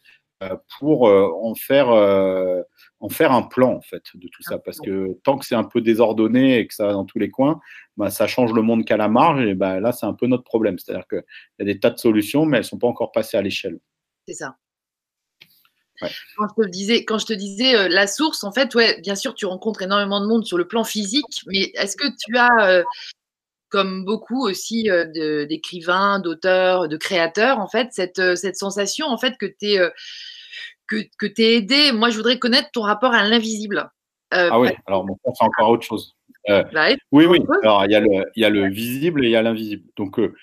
euh, 0.43 0.57
pour 0.79 1.03
en 1.03 1.55
faire 1.55 1.91
en 3.00 3.09
faire 3.09 3.33
un 3.33 3.42
plan 3.42 3.73
en 3.73 3.80
fait 3.80 4.02
de 4.14 4.28
tout 4.28 4.42
ça 4.42 4.59
parce 4.59 4.78
que 4.78 5.19
tant 5.25 5.38
que 5.38 5.47
c'est 5.47 5.54
un 5.54 5.64
peu 5.64 5.80
désordonné 5.80 6.59
et 6.59 6.66
que 6.66 6.75
ça 6.75 6.87
va 6.87 6.92
dans 6.92 7.07
tous 7.07 7.19
les 7.19 7.30
coins, 7.30 7.61
bah, 7.97 8.11
ça 8.11 8.26
change 8.26 8.52
le 8.52 8.62
monde 8.62 8.85
qu'à 8.85 8.99
la 8.99 9.09
marge 9.09 9.42
et 9.45 9.54
bah, 9.54 9.80
là 9.80 9.92
c'est 9.92 10.07
un 10.07 10.12
peu 10.12 10.26
notre 10.26 10.45
problème. 10.45 10.78
C'est-à-dire 10.78 11.07
qu'il 11.09 11.25
y 11.59 11.62
a 11.62 11.64
des 11.64 11.80
tas 11.80 11.90
de 11.90 11.99
solutions 11.99 12.45
mais 12.45 12.59
elles 12.59 12.64
ne 12.64 12.69
sont 12.69 12.78
pas 12.78 12.88
encore 12.88 13.11
passées 13.11 13.38
à 13.38 13.42
l'échelle. 13.42 13.80
C'est 14.28 14.35
ça. 14.35 14.57
Quand 16.37 16.47
je 16.49 16.64
te 16.64 16.69
disais, 16.69 17.04
quand 17.04 17.19
je 17.19 17.26
te 17.26 17.33
disais 17.33 17.76
euh, 17.76 17.88
la 17.88 18.07
source, 18.07 18.45
en 18.45 18.52
fait, 18.52 18.75
ouais, 18.75 19.00
bien 19.02 19.14
sûr, 19.14 19.35
tu 19.35 19.47
rencontres 19.47 19.83
énormément 19.83 20.21
de 20.21 20.26
monde 20.26 20.47
sur 20.47 20.57
le 20.57 20.66
plan 20.66 20.85
physique, 20.85 21.42
mais 21.47 21.73
est-ce 21.75 21.97
que 21.97 22.07
tu 22.19 22.38
as, 22.38 22.69
euh, 22.69 22.85
comme 23.69 24.04
beaucoup 24.04 24.47
aussi 24.47 24.90
euh, 24.90 25.45
d'écrivains, 25.45 26.19
d'auteurs, 26.19 26.88
de 26.88 26.97
créateurs, 26.97 27.59
en 27.59 27.69
fait, 27.69 27.88
cette, 27.90 28.37
cette 28.37 28.57
sensation, 28.57 29.09
en 29.09 29.19
fait, 29.19 29.37
que 29.38 29.45
tu 29.45 29.73
es 29.73 29.90
que, 30.91 30.97
que 31.19 31.27
tu 31.27 31.43
es 31.43 31.57
aidé. 31.57 31.93
Moi, 31.93 32.11
je 32.11 32.17
voudrais 32.17 32.39
connaître 32.39 32.71
ton 32.73 32.83
rapport 32.83 33.13
à 33.13 33.23
l'invisible. 33.27 33.91
Euh, 34.35 34.49
ah 34.53 34.61
oui, 34.61 34.69
alors 34.87 35.05
bon, 35.05 35.17
c'est 35.25 35.45
encore 35.45 35.71
autre 35.71 35.85
chose. 35.85 36.17
Euh, 36.49 36.63
oui, 37.13 37.27
oui. 37.27 37.41
Alors, 37.63 37.85
il 37.85 37.93
y, 37.93 37.95
a 37.95 38.01
le, 38.01 38.31
il 38.37 38.43
y 38.43 38.45
a 38.45 38.51
le 38.51 38.69
visible 38.69 39.25
et 39.25 39.29
il 39.29 39.33
y 39.33 39.37
a 39.37 39.43
l'invisible. 39.43 39.85
Donc, 39.97 40.19
euh, 40.19 40.35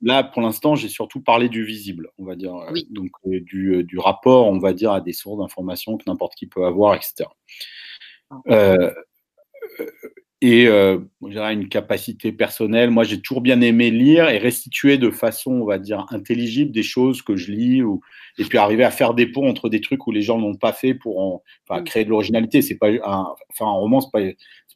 là, 0.00 0.24
pour 0.24 0.42
l'instant, 0.42 0.74
j'ai 0.74 0.88
surtout 0.88 1.20
parlé 1.20 1.48
du 1.48 1.64
visible, 1.64 2.10
on 2.18 2.24
va 2.24 2.36
dire. 2.36 2.54
Donc, 2.90 3.10
du, 3.24 3.84
du, 3.84 3.98
rapport, 3.98 4.46
on 4.48 4.58
va 4.58 4.72
dire, 4.72 4.92
à 4.92 5.00
des 5.00 5.12
sources 5.12 5.38
d'informations 5.38 5.96
que 5.96 6.04
n'importe 6.06 6.34
qui 6.34 6.46
peut 6.46 6.64
avoir, 6.64 6.94
etc. 6.94 7.24
Ah 8.48 8.76
et 10.42 10.66
euh, 10.66 10.98
une 11.20 11.68
capacité 11.68 12.32
personnelle. 12.32 12.90
Moi, 12.90 13.04
j'ai 13.04 13.20
toujours 13.20 13.42
bien 13.42 13.60
aimé 13.60 13.92
lire 13.92 14.28
et 14.28 14.38
restituer 14.38 14.98
de 14.98 15.08
façon, 15.08 15.52
on 15.52 15.64
va 15.64 15.78
dire, 15.78 16.04
intelligible 16.10 16.72
des 16.72 16.82
choses 16.82 17.22
que 17.22 17.36
je 17.36 17.52
lis, 17.52 17.80
ou, 17.80 18.00
et 18.38 18.44
puis 18.44 18.58
arriver 18.58 18.82
à 18.82 18.90
faire 18.90 19.14
des 19.14 19.26
ponts 19.26 19.48
entre 19.48 19.68
des 19.68 19.80
trucs 19.80 20.04
où 20.08 20.10
les 20.10 20.20
gens 20.20 20.38
n'ont 20.38 20.56
pas 20.56 20.72
fait 20.72 20.94
pour 20.94 21.20
en, 21.20 21.42
enfin, 21.68 21.80
mm. 21.80 21.84
créer 21.84 22.04
de 22.04 22.10
l'originalité. 22.10 22.60
C'est 22.60 22.74
pas 22.74 22.88
un, 22.88 23.32
enfin, 23.50 23.66
un 23.66 23.78
roman, 23.78 24.00
c'est 24.00 24.10
pas, 24.10 24.20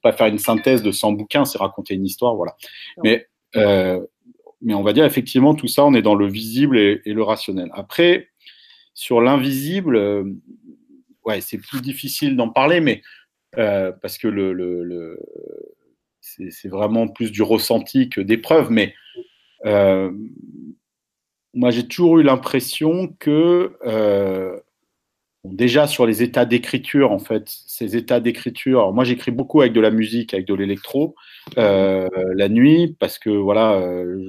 pas 0.03 0.17
faire 0.17 0.29
une 0.29 0.39
synthèse 0.39 0.85
de 0.85 0.93
100 0.93 1.13
bouquins, 1.13 1.45
c'est 1.45 1.59
raconter 1.59 1.95
une 1.95 2.07
histoire, 2.07 2.37
voilà. 2.37 2.55
Mais, 3.03 3.27
euh, 3.57 4.01
mais 4.63 4.75
on 4.75 4.85
va 4.85 4.93
dire 4.93 5.05
effectivement 5.05 5.57
tout 5.57 5.67
ça, 5.67 5.85
on 5.85 5.95
est 5.95 6.03
dans 6.03 6.15
le 6.15 6.29
visible 6.29 6.79
et, 6.79 7.01
le 7.05 7.23
rationnel. 7.25 7.71
Après, 7.73 8.29
sur 8.95 9.21
l'invisible, 9.21 9.97
euh, 9.97 10.33
ouais, 11.25 11.41
c'est 11.41 11.59
plus 11.59 11.81
difficile 11.81 12.37
d'en 12.37 12.51
parler, 12.51 12.81
mais 12.81 13.03
euh, 13.59 13.93
parce 14.03 14.19
que 14.19 14.29
le, 14.29 14.53
le, 14.53 15.19
c'est 16.21 16.69
vraiment 16.69 17.09
plus 17.09 17.31
du 17.33 17.43
ressenti 17.43 18.09
que 18.09 18.21
des 18.21 18.37
preuves. 18.37 18.71
Mais 18.71 18.95
euh, 19.65 20.11
moi, 21.55 21.71
j'ai 21.71 21.87
toujours 21.87 22.19
eu 22.19 22.23
l'impression 22.23 23.15
que 23.19 23.77
euh, 23.87 24.59
déjà 25.45 25.87
sur 25.87 26.07
les 26.07 26.23
états 26.23 26.45
d'écriture, 26.45 27.13
en 27.13 27.19
fait, 27.19 27.45
ces 27.47 27.97
états 27.97 28.21
d'écriture. 28.21 28.93
Moi, 28.93 29.05
j'écris 29.05 29.31
beaucoup 29.31 29.61
avec 29.61 29.73
de 29.73 29.81
la 29.81 29.91
musique, 29.91 30.35
avec 30.35 30.47
de 30.47 30.55
l'électro 30.55 31.15
la 31.57 32.49
nuit, 32.49 32.97
parce 32.99 33.19
que 33.19 33.31
voilà, 33.31 33.81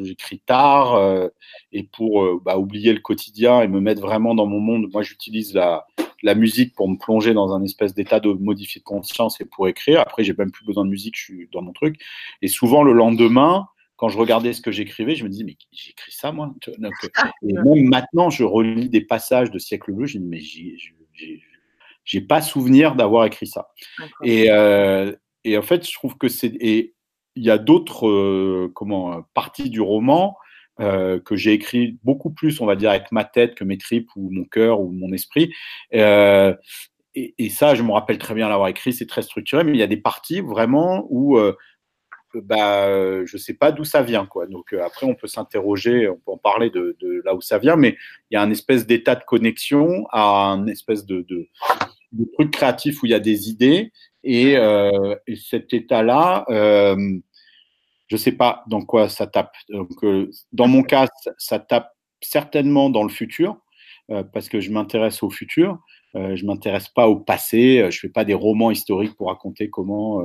j'écris 0.03 0.39
tard 0.45 1.29
et 1.71 1.83
pour 1.83 2.39
bah, 2.41 2.57
oublier 2.57 2.93
le 2.93 2.99
quotidien 2.99 3.61
et 3.61 3.67
me 3.67 3.81
mettre 3.81 4.01
vraiment 4.01 4.35
dans 4.35 4.45
mon 4.45 4.59
monde. 4.59 4.87
Moi, 4.93 5.01
j'utilise 5.01 5.53
la 5.53 5.85
la 6.23 6.35
musique 6.35 6.73
pour 6.75 6.89
me 6.89 6.97
plonger 6.97 7.33
dans 7.33 7.53
un 7.53 7.63
espèce 7.63 7.93
d'état 7.93 8.19
de 8.19 8.29
modifié 8.29 8.79
de 8.79 8.83
conscience 8.83 9.39
et 9.41 9.45
pour 9.45 9.67
écrire. 9.67 9.99
Après, 10.01 10.23
j'ai 10.23 10.33
même 10.33 10.51
plus 10.51 10.65
besoin 10.65 10.85
de 10.85 10.89
musique, 10.89 11.17
je 11.17 11.23
suis 11.23 11.49
dans 11.51 11.61
mon 11.61 11.73
truc. 11.73 12.01
Et 12.41 12.47
souvent, 12.47 12.83
le 12.83 12.93
lendemain, 12.93 13.67
quand 13.97 14.09
je 14.09 14.17
regardais 14.17 14.53
ce 14.53 14.61
que 14.61 14.71
j'écrivais, 14.71 15.15
je 15.15 15.23
me 15.23 15.29
dis, 15.29 15.43
mais 15.43 15.55
j'écris 15.71 16.11
ça, 16.11 16.31
moi? 16.31 16.53
Et 17.43 17.53
même 17.53 17.87
maintenant, 17.87 18.29
je 18.29 18.43
relis 18.43 18.89
des 18.89 19.01
passages 19.01 19.51
de 19.51 19.59
Siècle 19.59 19.91
Bleu, 19.91 20.05
je 20.05 20.19
me 20.19 20.37
dis, 20.37 20.75
mais 21.15 21.39
j'ai 22.05 22.21
pas 22.21 22.41
souvenir 22.41 22.95
d'avoir 22.95 23.25
écrit 23.25 23.47
ça. 23.47 23.69
Et, 24.23 24.51
euh, 24.51 25.13
et, 25.43 25.57
en 25.57 25.63
fait, 25.63 25.87
je 25.87 25.93
trouve 25.93 26.17
que 26.17 26.29
c'est. 26.29 26.53
Et 26.59 26.95
il 27.35 27.43
y 27.43 27.51
a 27.51 27.57
d'autres 27.57 28.07
euh, 28.07 28.71
comment 28.73 29.21
parties 29.33 29.69
du 29.69 29.81
roman 29.81 30.35
euh, 30.79 31.19
que 31.19 31.35
j'ai 31.35 31.53
écrit 31.53 31.97
beaucoup 32.03 32.29
plus, 32.29 32.61
on 32.61 32.65
va 32.65 32.75
dire, 32.75 32.91
avec 32.91 33.11
ma 33.11 33.23
tête 33.23 33.55
que 33.55 33.63
mes 33.63 33.77
tripes 33.77 34.09
ou 34.15 34.29
mon 34.29 34.43
cœur 34.43 34.79
ou 34.79 34.91
mon 34.91 35.11
esprit. 35.11 35.51
Euh, 35.93 36.53
et, 37.15 37.49
ça, 37.49 37.73
je 37.73 37.81
me 37.81 37.91
rappelle 37.91 38.19
très 38.19 38.35
bien 38.35 38.47
l'avoir 38.47 38.67
écrit, 38.67 38.93
c'est 38.93 39.07
très 39.07 39.23
structuré, 39.23 39.63
mais 39.63 39.71
il 39.71 39.77
y 39.77 39.83
a 39.83 39.87
des 39.87 39.97
parties 39.97 40.39
vraiment 40.39 41.07
où 41.09 41.37
euh, 41.37 41.55
bah, 42.35 43.25
je 43.25 43.37
sais 43.37 43.55
pas 43.55 43.71
d'où 43.71 43.83
ça 43.83 44.03
vient. 44.03 44.27
Quoi. 44.27 44.45
Donc 44.45 44.71
euh, 44.71 44.83
après, 44.85 45.07
on 45.07 45.15
peut 45.15 45.27
s'interroger, 45.27 46.07
on 46.07 46.17
peut 46.17 46.31
en 46.31 46.37
parler 46.37 46.69
de, 46.69 46.95
là 47.25 47.33
où 47.33 47.41
ça 47.41 47.57
vient, 47.57 47.75
mais 47.75 47.97
il 48.29 48.35
y 48.35 48.37
a 48.37 48.41
un 48.43 48.51
espèce 48.51 48.85
d'état 48.85 49.15
de 49.15 49.23
connexion 49.23 50.05
à 50.11 50.51
un 50.51 50.67
espèce 50.67 51.07
de, 51.07 51.25
truc 52.35 52.51
créatif 52.51 53.01
où 53.01 53.07
il 53.07 53.09
y 53.09 53.15
a 53.15 53.19
des 53.19 53.49
idées. 53.49 53.91
Et 54.23 54.55
cet 55.35 55.73
état-là, 55.73 56.45
je 58.07 58.17
sais 58.17 58.31
pas 58.31 58.63
dans 58.67 58.81
quoi 58.81 59.09
ça 59.09 59.27
tape. 59.27 59.53
Donc, 59.69 60.03
euh, 60.03 60.29
dans 60.53 60.67
mon 60.67 60.83
cas, 60.83 61.07
ça, 61.37 61.59
tape 61.59 61.91
certainement 62.21 62.89
dans 62.89 63.03
le 63.03 63.09
futur, 63.09 63.57
euh, 64.09 64.23
parce 64.23 64.49
que 64.49 64.59
je 64.59 64.71
m'intéresse 64.71 65.23
au 65.23 65.29
futur. 65.29 65.79
Euh, 66.15 66.35
je 66.37 66.45
m'intéresse 66.45 66.87
pas 66.87 67.07
au 67.09 67.17
passé. 67.17 67.85
Je 67.91 67.99
fais 67.99 68.09
pas 68.09 68.23
des 68.23 68.33
romans 68.33 68.71
historiques 68.71 69.15
pour 69.15 69.27
raconter 69.27 69.69
comment 69.69 70.23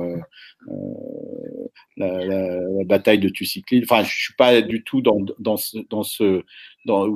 la, 1.97 2.59
bataille 2.85 3.19
de 3.19 3.29
Thucyclide. 3.29 3.83
Enfin, 3.83 4.03
je 4.03 4.09
suis 4.09 4.33
pas 4.33 4.61
du 4.61 4.83
tout 4.83 5.01
dans, 5.01 5.17
ce, 5.57 5.77
dans 5.89 6.03
ce, 6.03 6.43
dans, 6.85 7.09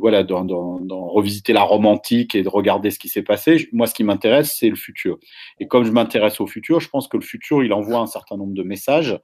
voilà, 0.00 0.24
dans, 0.24 0.44
dans, 0.44 1.06
revisiter 1.06 1.52
la 1.52 1.62
Rome 1.62 1.86
antique 1.86 2.34
et 2.34 2.42
de 2.42 2.48
regarder 2.48 2.90
ce 2.90 2.98
qui 2.98 3.08
s'est 3.08 3.22
passé. 3.22 3.68
Moi, 3.72 3.86
ce 3.86 3.94
qui 3.94 4.04
m'intéresse, 4.04 4.56
c'est 4.58 4.68
le 4.68 4.76
futur. 4.76 5.18
Et 5.60 5.68
comme 5.68 5.84
je 5.84 5.92
m'intéresse 5.92 6.40
au 6.40 6.46
futur, 6.46 6.80
je 6.80 6.88
pense 6.88 7.06
que 7.06 7.16
le 7.16 7.22
futur, 7.22 7.62
il 7.62 7.72
envoie 7.72 8.00
un 8.00 8.06
certain 8.06 8.36
nombre 8.36 8.54
de 8.54 8.64
messages 8.64 9.16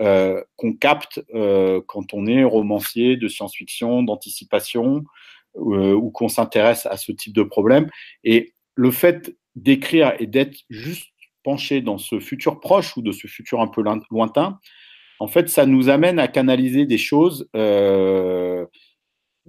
euh, 0.00 0.42
qu'on 0.56 0.74
capte 0.74 1.20
euh, 1.34 1.80
quand 1.86 2.14
on 2.14 2.26
est 2.26 2.44
romancier 2.44 3.16
de 3.16 3.26
science-fiction, 3.26 4.02
d'anticipation, 4.02 5.04
euh, 5.56 5.94
ou 5.94 6.10
qu'on 6.10 6.28
s'intéresse 6.28 6.86
à 6.86 6.96
ce 6.96 7.10
type 7.12 7.32
de 7.32 7.42
problème. 7.42 7.88
Et 8.22 8.54
le 8.74 8.90
fait 8.90 9.36
d'écrire 9.56 10.14
et 10.20 10.26
d'être 10.26 10.56
juste 10.70 11.08
penché 11.42 11.80
dans 11.80 11.98
ce 11.98 12.20
futur 12.20 12.60
proche 12.60 12.96
ou 12.96 13.02
de 13.02 13.10
ce 13.10 13.26
futur 13.26 13.60
un 13.60 13.66
peu 13.66 13.82
lointain, 14.10 14.60
en 15.20 15.26
fait, 15.26 15.48
ça 15.48 15.66
nous 15.66 15.88
amène 15.88 16.20
à 16.20 16.28
canaliser 16.28 16.86
des 16.86 16.98
choses. 16.98 17.48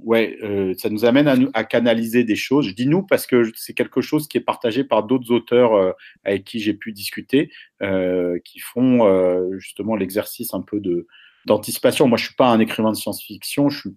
Ouais, 0.03 0.38
euh, 0.43 0.73
ça 0.77 0.89
nous 0.89 1.05
amène 1.05 1.27
à, 1.27 1.35
à, 1.53 1.63
canaliser 1.63 2.23
des 2.23 2.35
choses. 2.35 2.67
Je 2.67 2.75
dis 2.75 2.88
nous 2.88 3.03
parce 3.03 3.27
que 3.27 3.51
c'est 3.55 3.73
quelque 3.73 4.01
chose 4.01 4.27
qui 4.27 4.38
est 4.38 4.41
partagé 4.41 4.83
par 4.83 5.03
d'autres 5.03 5.31
auteurs 5.31 5.73
euh, 5.73 5.91
avec 6.23 6.43
qui 6.43 6.59
j'ai 6.59 6.73
pu 6.73 6.91
discuter, 6.91 7.51
euh, 7.81 8.39
qui 8.43 8.59
font 8.59 9.05
euh, 9.05 9.57
justement 9.57 9.95
l'exercice 9.95 10.53
un 10.53 10.62
peu 10.62 10.79
de 10.79 11.07
d'anticipation. 11.45 12.07
Moi, 12.07 12.17
je 12.17 12.25
suis 12.25 12.35
pas 12.35 12.49
un 12.49 12.59
écrivain 12.59 12.91
de 12.91 12.97
science-fiction. 12.97 13.69
Je 13.69 13.79
suis 13.79 13.89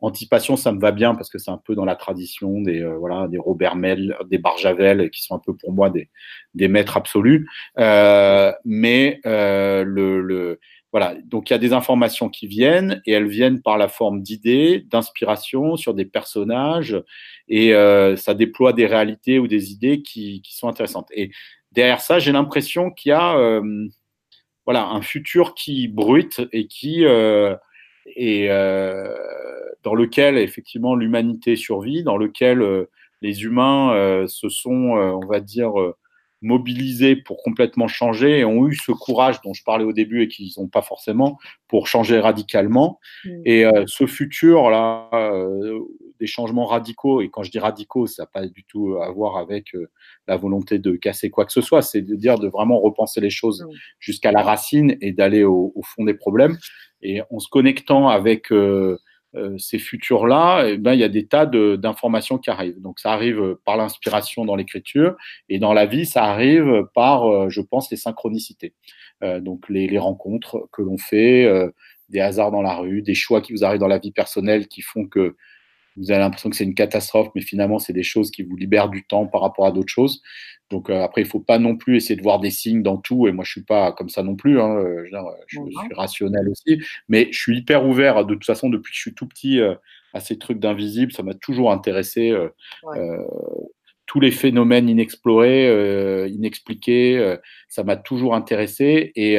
Anticipation, 0.00 0.56
ça 0.56 0.72
me 0.72 0.80
va 0.80 0.92
bien 0.92 1.14
parce 1.14 1.30
que 1.30 1.38
c'est 1.38 1.50
un 1.50 1.56
peu 1.56 1.74
dans 1.74 1.86
la 1.86 1.96
tradition 1.96 2.60
des 2.60 2.82
euh, 2.82 2.98
voilà 2.98 3.28
des 3.28 3.38
Robert 3.38 3.76
Mell, 3.76 4.14
des 4.28 4.36
Barjavel 4.36 5.08
qui 5.10 5.22
sont 5.22 5.34
un 5.34 5.38
peu 5.38 5.54
pour 5.56 5.72
moi 5.72 5.88
des, 5.88 6.10
des 6.52 6.68
maîtres 6.68 6.98
absolus. 6.98 7.48
Euh, 7.78 8.52
mais 8.66 9.20
le, 9.24 10.20
le, 10.20 10.60
voilà, 10.96 11.14
donc 11.26 11.50
il 11.50 11.52
y 11.52 11.54
a 11.54 11.58
des 11.58 11.74
informations 11.74 12.30
qui 12.30 12.46
viennent 12.46 13.02
et 13.04 13.12
elles 13.12 13.28
viennent 13.28 13.60
par 13.60 13.76
la 13.76 13.86
forme 13.86 14.22
d'idées, 14.22 14.82
d'inspiration 14.90 15.76
sur 15.76 15.92
des 15.92 16.06
personnages 16.06 16.96
et 17.48 17.74
euh, 17.74 18.16
ça 18.16 18.32
déploie 18.32 18.72
des 18.72 18.86
réalités 18.86 19.38
ou 19.38 19.46
des 19.46 19.72
idées 19.72 20.00
qui, 20.00 20.40
sont 20.48 20.68
intéressantes. 20.68 21.08
Et 21.12 21.32
derrière 21.70 22.00
ça, 22.00 22.18
j'ai 22.18 22.32
l'impression 22.32 22.90
qu'il 22.90 23.10
y 23.10 23.12
a 23.12 23.36
euh, 23.36 23.86
voilà 24.64 24.86
un 24.86 25.02
futur 25.02 25.54
qui 25.54 25.86
bruite 25.86 26.40
et 26.50 26.66
qui 26.66 27.04
euh, 27.04 27.54
euh, 28.18 29.14
dans 29.82 29.94
lequel 29.94 30.38
effectivement 30.38 30.94
l'humanité 30.94 31.56
survit, 31.56 32.04
dans 32.04 32.16
lequel 32.16 32.86
les 33.20 33.42
humains 33.42 34.24
se 34.28 34.48
sont, 34.48 34.72
on 34.72 35.26
va 35.26 35.40
dire, 35.40 35.74
mobilisés 36.42 37.16
pour 37.16 37.42
complètement 37.42 37.88
changer 37.88 38.40
et 38.40 38.44
ont 38.44 38.66
eu 38.66 38.74
ce 38.74 38.92
courage 38.92 39.40
dont 39.42 39.54
je 39.54 39.64
parlais 39.64 39.84
au 39.84 39.92
début 39.92 40.22
et 40.22 40.28
qu'ils 40.28 40.52
n'ont 40.58 40.68
pas 40.68 40.82
forcément 40.82 41.38
pour 41.68 41.88
changer 41.88 42.20
radicalement. 42.20 43.00
Mmh. 43.24 43.30
Et 43.44 43.64
ce 43.86 44.06
futur 44.06 44.70
là, 44.70 45.10
des 46.20 46.26
changements 46.26 46.66
radicaux, 46.66 47.20
et 47.22 47.30
quand 47.30 47.42
je 47.42 47.50
dis 47.50 47.58
radicaux, 47.58 48.06
ça 48.06 48.22
n'a 48.22 48.26
pas 48.26 48.46
du 48.46 48.64
tout 48.64 48.96
à 49.00 49.10
voir 49.10 49.38
avec 49.38 49.72
la 50.28 50.36
volonté 50.36 50.78
de 50.78 50.92
casser 50.96 51.30
quoi 51.30 51.44
que 51.44 51.52
ce 51.52 51.60
soit, 51.60 51.82
c'est 51.82 52.02
de 52.02 52.14
dire 52.14 52.38
de 52.38 52.48
vraiment 52.48 52.80
repenser 52.80 53.20
les 53.20 53.30
choses 53.30 53.66
jusqu'à 53.98 54.32
la 54.32 54.42
racine 54.42 54.96
et 55.00 55.12
d'aller 55.12 55.44
au, 55.44 55.72
fond 55.84 56.04
des 56.04 56.14
problèmes. 56.14 56.58
Et 57.02 57.20
en 57.30 57.38
se 57.38 57.48
connectant 57.48 58.08
avec 58.08 58.50
ces 59.58 59.78
futurs-là, 59.78 60.68
eh 60.68 60.76
ben, 60.78 60.94
il 60.94 61.00
y 61.00 61.04
a 61.04 61.08
des 61.08 61.26
tas 61.26 61.46
d'informations 61.46 62.38
qui 62.38 62.50
arrivent. 62.50 62.80
Donc 62.80 62.98
ça 62.98 63.12
arrive 63.12 63.56
par 63.64 63.76
l'inspiration 63.76 64.44
dans 64.44 64.56
l'écriture, 64.56 65.16
et 65.48 65.58
dans 65.58 65.72
la 65.72 65.86
vie, 65.86 66.06
ça 66.06 66.24
arrive 66.24 66.84
par, 66.94 67.50
je 67.50 67.60
pense, 67.60 67.90
les 67.90 67.96
synchronicités. 67.96 68.74
donc 69.22 69.68
les, 69.68 69.86
les, 69.88 69.98
rencontres 69.98 70.68
que 70.72 70.82
l'on 70.82 70.98
fait, 70.98 71.48
des 72.08 72.20
hasards 72.20 72.50
dans 72.50 72.62
la 72.62 72.76
rue, 72.76 73.02
des 73.02 73.14
choix 73.14 73.40
qui 73.40 73.52
vous 73.52 73.64
arrivent 73.64 73.80
dans 73.80 73.88
la 73.88 73.98
vie 73.98 74.12
personnelle 74.12 74.68
qui 74.68 74.82
font 74.82 75.06
que 75.06 75.36
vous 75.96 76.10
avez 76.10 76.20
l'impression 76.20 76.50
que 76.50 76.56
c'est 76.56 76.64
une 76.64 76.74
catastrophe, 76.74 77.28
mais 77.34 77.40
finalement, 77.40 77.78
c'est 77.78 77.92
des 77.92 78.02
choses 78.02 78.30
qui 78.30 78.42
vous 78.42 78.56
libèrent 78.56 78.90
du 78.90 79.04
temps 79.04 79.26
par 79.26 79.40
rapport 79.40 79.66
à 79.66 79.72
d'autres 79.72 79.92
choses. 79.92 80.22
Donc 80.70 80.90
euh, 80.90 81.02
après, 81.02 81.22
il 81.22 81.26
faut 81.26 81.40
pas 81.40 81.58
non 81.58 81.76
plus 81.76 81.96
essayer 81.96 82.16
de 82.16 82.22
voir 82.22 82.40
des 82.40 82.50
signes 82.50 82.82
dans 82.82 82.96
tout. 82.96 83.26
Et 83.28 83.32
moi, 83.32 83.44
je 83.44 83.52
suis 83.52 83.62
pas 83.62 83.92
comme 83.92 84.08
ça 84.08 84.22
non 84.22 84.36
plus. 84.36 84.60
Hein. 84.60 84.82
Je, 85.10 85.16
je, 85.46 85.58
suis 85.60 85.94
rationnel 85.94 86.48
aussi, 86.48 86.80
mais 87.08 87.28
je 87.30 87.38
suis 87.38 87.58
hyper 87.58 87.86
ouvert. 87.86 88.24
De 88.24 88.34
toute 88.34 88.44
façon, 88.44 88.68
depuis 88.68 88.90
que 88.90 88.96
je 88.96 89.02
suis 89.02 89.14
tout 89.14 89.26
petit, 89.26 89.60
euh, 89.60 89.74
à 90.12 90.20
ces 90.20 90.38
trucs 90.38 90.58
d'invisible, 90.58 91.12
ça 91.12 91.22
m'a 91.22 91.34
toujours 91.34 91.72
intéressé. 91.72 92.30
Euh, 92.30 92.48
euh 92.96 93.18
tous 94.08 94.20
les 94.20 94.30
phénomènes 94.30 94.88
inexplorés, 94.88 96.28
inexpliqués, 96.28 97.36
ça 97.68 97.82
m'a 97.82 97.96
toujours 97.96 98.36
intéressé. 98.36 99.10
Et 99.16 99.36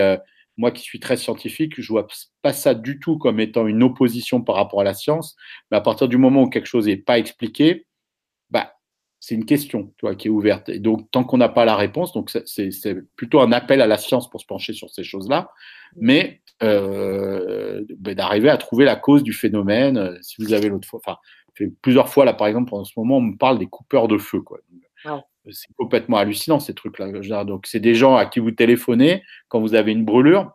moi 0.57 0.71
qui 0.71 0.81
suis 0.81 0.99
très 0.99 1.17
scientifique, 1.17 1.79
je 1.79 1.87
vois 1.87 2.07
pas 2.41 2.53
ça 2.53 2.73
du 2.73 2.99
tout 2.99 3.17
comme 3.17 3.39
étant 3.39 3.67
une 3.67 3.83
opposition 3.83 4.41
par 4.41 4.55
rapport 4.55 4.81
à 4.81 4.83
la 4.83 4.93
science, 4.93 5.35
mais 5.71 5.77
à 5.77 5.81
partir 5.81 6.07
du 6.07 6.17
moment 6.17 6.43
où 6.43 6.49
quelque 6.49 6.65
chose 6.67 6.87
n'est 6.87 6.97
pas 6.97 7.19
expliqué, 7.19 7.85
bah, 8.49 8.73
c'est 9.19 9.35
une 9.35 9.45
question 9.45 9.93
qui 10.17 10.27
est 10.27 10.31
ouverte. 10.31 10.69
Et 10.69 10.79
donc, 10.79 11.09
tant 11.11 11.23
qu'on 11.23 11.37
n'a 11.37 11.49
pas 11.49 11.65
la 11.65 11.75
réponse, 11.75 12.13
donc 12.13 12.31
c'est 12.45 12.95
plutôt 13.15 13.39
un 13.41 13.51
appel 13.51 13.81
à 13.81 13.87
la 13.87 13.97
science 13.97 14.29
pour 14.29 14.41
se 14.41 14.45
pencher 14.45 14.73
sur 14.73 14.89
ces 14.89 15.03
choses-là, 15.03 15.49
mais 15.95 16.41
euh, 16.63 17.83
bah, 17.99 18.15
d'arriver 18.15 18.49
à 18.49 18.57
trouver 18.57 18.85
la 18.85 18.95
cause 18.95 19.23
du 19.23 19.33
phénomène. 19.33 20.17
Si 20.21 20.41
vous 20.41 20.53
avez 20.53 20.69
l'autre 20.69 20.87
fois, 20.87 20.99
enfin, 21.03 21.17
plusieurs 21.81 22.09
fois 22.09 22.25
là, 22.25 22.33
par 22.33 22.47
exemple, 22.47 22.73
en 22.73 22.83
ce 22.83 22.93
moment, 22.97 23.17
on 23.17 23.21
me 23.21 23.37
parle 23.37 23.59
des 23.59 23.67
coupeurs 23.67 24.07
de 24.07 24.17
feu. 24.17 24.41
Quoi 24.41 24.59
c'est 25.51 25.73
complètement 25.77 26.17
hallucinant 26.17 26.59
ces 26.59 26.73
trucs-là. 26.73 27.45
Donc, 27.45 27.67
c'est 27.67 27.79
des 27.79 27.95
gens 27.95 28.15
à 28.15 28.25
qui 28.25 28.39
vous 28.39 28.51
téléphonez 28.51 29.23
quand 29.47 29.59
vous 29.59 29.75
avez 29.75 29.91
une 29.91 30.05
brûlure, 30.05 30.51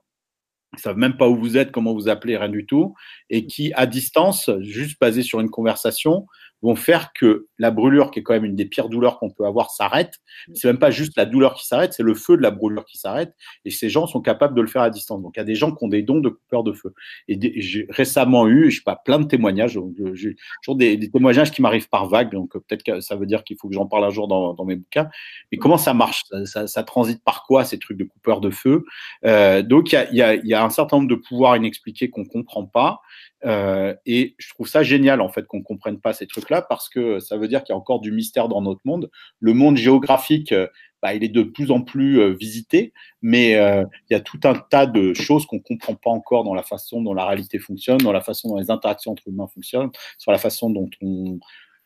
ils 0.74 0.80
savent 0.80 0.96
même 0.96 1.16
pas 1.16 1.28
où 1.28 1.36
vous 1.36 1.56
êtes, 1.56 1.70
comment 1.70 1.92
vous 1.92 2.08
appelez, 2.08 2.36
rien 2.36 2.48
du 2.48 2.64
tout, 2.64 2.94
et 3.28 3.46
qui, 3.46 3.72
à 3.74 3.86
distance, 3.86 4.50
juste 4.60 4.98
basé 5.00 5.22
sur 5.22 5.40
une 5.40 5.50
conversation, 5.50 6.26
vont 6.62 6.76
faire 6.76 7.12
que 7.12 7.48
la 7.58 7.70
brûlure, 7.70 8.10
qui 8.10 8.20
est 8.20 8.22
quand 8.22 8.34
même 8.34 8.44
une 8.44 8.54
des 8.54 8.64
pires 8.64 8.88
douleurs 8.88 9.18
qu'on 9.18 9.30
peut 9.30 9.44
avoir, 9.44 9.70
s'arrête. 9.70 10.14
C'est 10.54 10.68
même 10.68 10.78
pas 10.78 10.90
juste 10.90 11.16
la 11.16 11.26
douleur 11.26 11.54
qui 11.54 11.66
s'arrête, 11.66 11.92
c'est 11.92 12.02
le 12.02 12.14
feu 12.14 12.36
de 12.36 12.42
la 12.42 12.50
brûlure 12.50 12.84
qui 12.84 12.98
s'arrête. 12.98 13.34
Et 13.64 13.70
ces 13.70 13.88
gens 13.88 14.06
sont 14.06 14.20
capables 14.20 14.54
de 14.54 14.60
le 14.60 14.68
faire 14.68 14.82
à 14.82 14.90
distance. 14.90 15.20
Donc, 15.20 15.32
il 15.36 15.40
y 15.40 15.42
a 15.42 15.44
des 15.44 15.56
gens 15.56 15.72
qui 15.74 15.84
ont 15.84 15.88
des 15.88 16.02
dons 16.02 16.20
de 16.20 16.28
coupeurs 16.28 16.62
de 16.62 16.72
feu. 16.72 16.94
Et 17.28 17.38
j'ai 17.60 17.86
récemment 17.90 18.46
eu, 18.46 18.70
je 18.70 18.76
sais 18.76 18.84
pas, 18.84 18.96
plein 18.96 19.18
de 19.18 19.26
témoignages. 19.26 19.78
J'ai 20.14 20.36
toujours 20.62 20.76
des, 20.76 21.10
témoignages 21.10 21.50
qui 21.50 21.62
m'arrivent 21.62 21.88
par 21.88 22.06
vague. 22.08 22.30
Donc, 22.30 22.52
peut-être 22.52 22.84
que 22.84 23.00
ça 23.00 23.16
veut 23.16 23.26
dire 23.26 23.42
qu'il 23.42 23.56
faut 23.60 23.68
que 23.68 23.74
j'en 23.74 23.86
parle 23.86 24.04
un 24.04 24.10
jour 24.10 24.28
dans, 24.28 24.64
mes 24.64 24.76
bouquins. 24.76 25.08
Mais 25.50 25.58
comment 25.58 25.78
ça 25.78 25.94
marche? 25.94 26.24
Ça, 26.44 26.82
transite 26.84 27.22
par 27.24 27.44
quoi 27.44 27.64
ces 27.64 27.78
trucs 27.78 27.98
de 27.98 28.04
coupeurs 28.04 28.40
de 28.40 28.50
feu? 28.50 28.84
Euh, 29.24 29.62
Donc, 29.62 29.92
il 29.92 30.16
y, 30.16 30.22
a, 30.22 30.34
y 30.36 30.54
a 30.54 30.64
un 30.64 30.70
certain 30.70 30.98
nombre 30.98 31.08
de 31.08 31.16
pouvoirs 31.16 31.56
inexpliqués 31.56 32.10
qu'on 32.10 32.24
comprend 32.24 32.66
pas. 32.66 33.00
Euh, 33.44 33.94
et 34.06 34.34
je 34.38 34.50
trouve 34.50 34.68
ça 34.68 34.82
génial 34.82 35.20
en 35.20 35.28
fait 35.28 35.46
qu'on 35.46 35.62
comprenne 35.62 36.00
pas 36.00 36.12
ces 36.12 36.26
trucs-là 36.26 36.62
parce 36.62 36.88
que 36.88 37.18
ça 37.18 37.36
veut 37.36 37.48
dire 37.48 37.64
qu'il 37.64 37.72
y 37.72 37.76
a 37.76 37.78
encore 37.78 38.00
du 38.00 38.12
mystère 38.12 38.48
dans 38.48 38.62
notre 38.62 38.82
monde. 38.84 39.10
Le 39.40 39.54
monde 39.54 39.76
géographique, 39.76 40.52
euh, 40.52 40.68
bah, 41.02 41.14
il 41.14 41.24
est 41.24 41.28
de 41.28 41.42
plus 41.42 41.70
en 41.72 41.80
plus 41.80 42.20
euh, 42.20 42.28
visité, 42.32 42.92
mais 43.22 43.52
il 43.52 44.12
y 44.12 44.14
a 44.14 44.20
tout 44.20 44.40
un 44.44 44.54
tas 44.54 44.86
de 44.86 45.14
choses 45.14 45.46
qu'on 45.46 45.58
comprend 45.58 45.94
pas 45.94 46.10
encore 46.10 46.44
dans 46.44 46.54
la 46.54 46.62
façon 46.62 47.02
dont 47.02 47.14
la 47.14 47.26
réalité 47.26 47.58
fonctionne, 47.58 47.98
dans 47.98 48.12
la 48.12 48.20
façon 48.20 48.48
dont 48.48 48.58
les 48.58 48.70
interactions 48.70 49.12
entre 49.12 49.26
humains 49.26 49.48
fonctionnent, 49.52 49.90
sur 50.18 50.32
la 50.32 50.38
façon 50.38 50.70
dont 50.70 50.90
on 51.00 51.38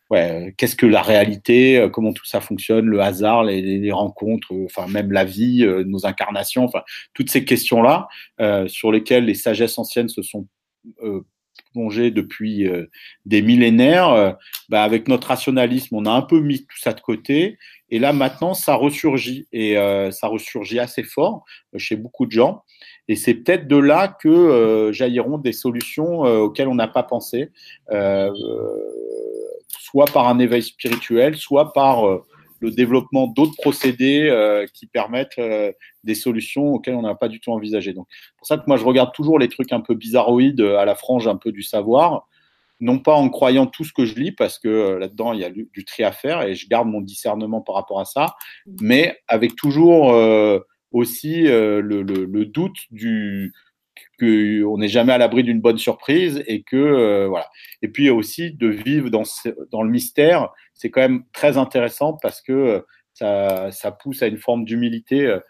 Ouais, 0.08 0.54
qu'est-ce 0.56 0.76
que 0.76 0.86
la 0.86 1.02
réalité, 1.02 1.88
comment 1.92 2.12
tout 2.12 2.24
ça 2.24 2.40
fonctionne, 2.40 2.86
le 2.86 3.00
hasard, 3.00 3.42
les, 3.42 3.60
les 3.60 3.90
rencontres, 3.90 4.52
enfin 4.64 4.86
même 4.86 5.10
la 5.10 5.24
vie, 5.24 5.66
nos 5.84 6.06
incarnations, 6.06 6.62
enfin 6.62 6.82
toutes 7.12 7.28
ces 7.28 7.44
questions-là 7.44 8.06
sur 8.68 8.92
lesquelles 8.92 9.24
les 9.24 9.34
sagesses 9.34 9.78
anciennes 9.78 10.08
se 10.08 10.22
sont 10.22 10.46
euh, 11.02 11.22
depuis 12.10 12.68
euh, 12.68 12.86
des 13.24 13.42
millénaires, 13.42 14.10
euh, 14.10 14.32
bah, 14.68 14.82
avec 14.82 15.08
notre 15.08 15.28
rationalisme, 15.28 15.94
on 15.94 16.06
a 16.06 16.10
un 16.10 16.22
peu 16.22 16.40
mis 16.40 16.60
tout 16.66 16.78
ça 16.78 16.92
de 16.92 17.00
côté. 17.00 17.58
Et 17.90 17.98
là, 17.98 18.12
maintenant, 18.12 18.54
ça 18.54 18.74
ressurgit. 18.74 19.46
Et 19.52 19.78
euh, 19.78 20.10
ça 20.10 20.28
ressurgit 20.28 20.78
assez 20.78 21.02
fort 21.02 21.44
chez 21.76 21.96
beaucoup 21.96 22.26
de 22.26 22.32
gens. 22.32 22.62
Et 23.08 23.14
c'est 23.14 23.34
peut-être 23.34 23.68
de 23.68 23.76
là 23.76 24.08
que 24.08 24.90
jailliront 24.92 25.38
des 25.38 25.52
solutions 25.52 26.22
auxquelles 26.22 26.66
on 26.66 26.74
n'a 26.74 26.88
pas 26.88 27.04
pensé, 27.04 27.50
soit 29.68 30.06
par 30.12 30.26
un 30.26 30.40
éveil 30.40 30.64
spirituel, 30.64 31.36
soit 31.36 31.72
par 31.72 32.04
le 32.60 32.70
développement 32.70 33.26
d'autres 33.26 33.56
procédés 33.56 34.28
euh, 34.30 34.66
qui 34.72 34.86
permettent 34.86 35.38
euh, 35.38 35.72
des 36.04 36.14
solutions 36.14 36.72
auxquelles 36.72 36.94
on 36.94 37.02
n'a 37.02 37.14
pas 37.14 37.28
du 37.28 37.40
tout 37.40 37.52
envisagé. 37.52 37.92
Donc, 37.92 38.06
pour 38.38 38.46
ça 38.46 38.56
que 38.56 38.64
moi, 38.66 38.76
je 38.76 38.84
regarde 38.84 39.12
toujours 39.12 39.38
les 39.38 39.48
trucs 39.48 39.72
un 39.72 39.80
peu 39.80 39.94
bizarroïdes 39.94 40.60
à 40.60 40.84
la 40.84 40.94
frange 40.94 41.28
un 41.28 41.36
peu 41.36 41.52
du 41.52 41.62
savoir, 41.62 42.26
non 42.80 42.98
pas 42.98 43.14
en 43.14 43.28
croyant 43.28 43.66
tout 43.66 43.84
ce 43.84 43.92
que 43.92 44.04
je 44.04 44.14
lis, 44.14 44.32
parce 44.32 44.58
que 44.58 44.68
euh, 44.68 44.98
là-dedans, 44.98 45.32
il 45.32 45.40
y 45.40 45.44
a 45.44 45.50
du, 45.50 45.84
tri 45.84 46.02
à 46.02 46.12
faire 46.12 46.42
et 46.42 46.54
je 46.54 46.68
garde 46.68 46.88
mon 46.88 47.00
discernement 47.00 47.60
par 47.60 47.74
rapport 47.74 48.00
à 48.00 48.04
ça, 48.04 48.34
mais 48.80 49.18
avec 49.28 49.56
toujours 49.56 50.14
aussi 50.92 51.42
le, 51.42 52.44
doute 52.44 52.76
du 52.90 53.52
qu'on 54.18 54.78
n'est 54.78 54.88
jamais 54.88 55.12
à 55.12 55.18
l'abri 55.18 55.42
d'une 55.42 55.60
bonne 55.60 55.78
surprise 55.78 56.42
et 56.46 56.62
que 56.62 57.26
voilà. 57.26 57.48
Et 57.82 57.88
puis 57.88 58.10
aussi 58.10 58.52
de 58.52 58.68
vivre 58.68 59.10
dans 59.10 59.82
le 59.82 59.90
mystère 59.90 60.50
c'est 60.76 60.90
quand 60.90 61.00
même 61.00 61.24
très 61.32 61.58
intéressant 61.58 62.12
parce 62.12 62.40
que 62.40 62.52
euh, 62.52 62.80
ça, 63.14 63.70
ça 63.72 63.90
pousse 63.90 64.22
à 64.22 64.26
une 64.26 64.38
forme 64.38 64.64
d'humilité. 64.64 65.26
Euh, 65.26 65.40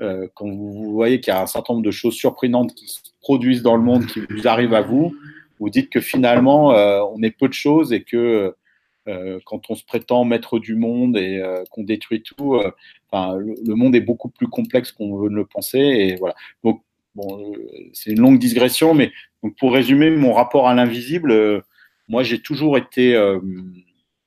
euh, 0.00 0.28
quand 0.34 0.48
vous 0.48 0.92
voyez 0.92 1.20
qu'il 1.20 1.32
y 1.32 1.36
a 1.36 1.42
un 1.42 1.46
certain 1.46 1.74
nombre 1.74 1.84
de 1.84 1.90
choses 1.90 2.14
surprenantes 2.14 2.74
qui 2.74 2.86
se 2.86 3.00
produisent 3.20 3.62
dans 3.62 3.76
le 3.76 3.82
monde, 3.82 4.06
qui 4.06 4.20
vous 4.20 4.46
arrivent 4.46 4.74
à 4.74 4.82
vous, 4.82 5.14
vous 5.58 5.70
dites 5.70 5.90
que 5.90 6.00
finalement, 6.00 6.68
on 6.68 7.22
est 7.22 7.30
peu 7.30 7.48
de 7.48 7.54
choses 7.54 7.94
et 7.94 8.02
que 8.02 8.54
quand 9.06 9.70
on 9.70 9.74
se 9.74 9.84
prétend 9.86 10.24
maître 10.26 10.58
du 10.58 10.74
monde 10.74 11.16
et 11.16 11.42
qu'on 11.70 11.82
détruit 11.82 12.22
tout, 12.22 12.60
enfin, 13.10 13.38
le, 13.38 13.74
monde 13.74 13.94
est 13.96 14.02
beaucoup 14.02 14.28
plus 14.28 14.48
complexe 14.48 14.92
qu'on 14.92 15.16
veut 15.16 15.30
le 15.30 15.46
penser. 15.46 15.78
Et 15.78 16.16
voilà. 16.16 16.34
Donc, 16.62 16.82
bon, 17.14 17.54
c'est 17.94 18.10
une 18.10 18.20
longue 18.20 18.38
digression, 18.38 18.92
mais 18.92 19.12
donc 19.42 19.56
pour 19.56 19.72
résumer 19.72 20.10
mon 20.10 20.34
rapport 20.34 20.68
à 20.68 20.74
l'invisible, 20.74 21.64
moi 22.06 22.22
j'ai 22.22 22.40
toujours 22.40 22.76
été 22.76 23.16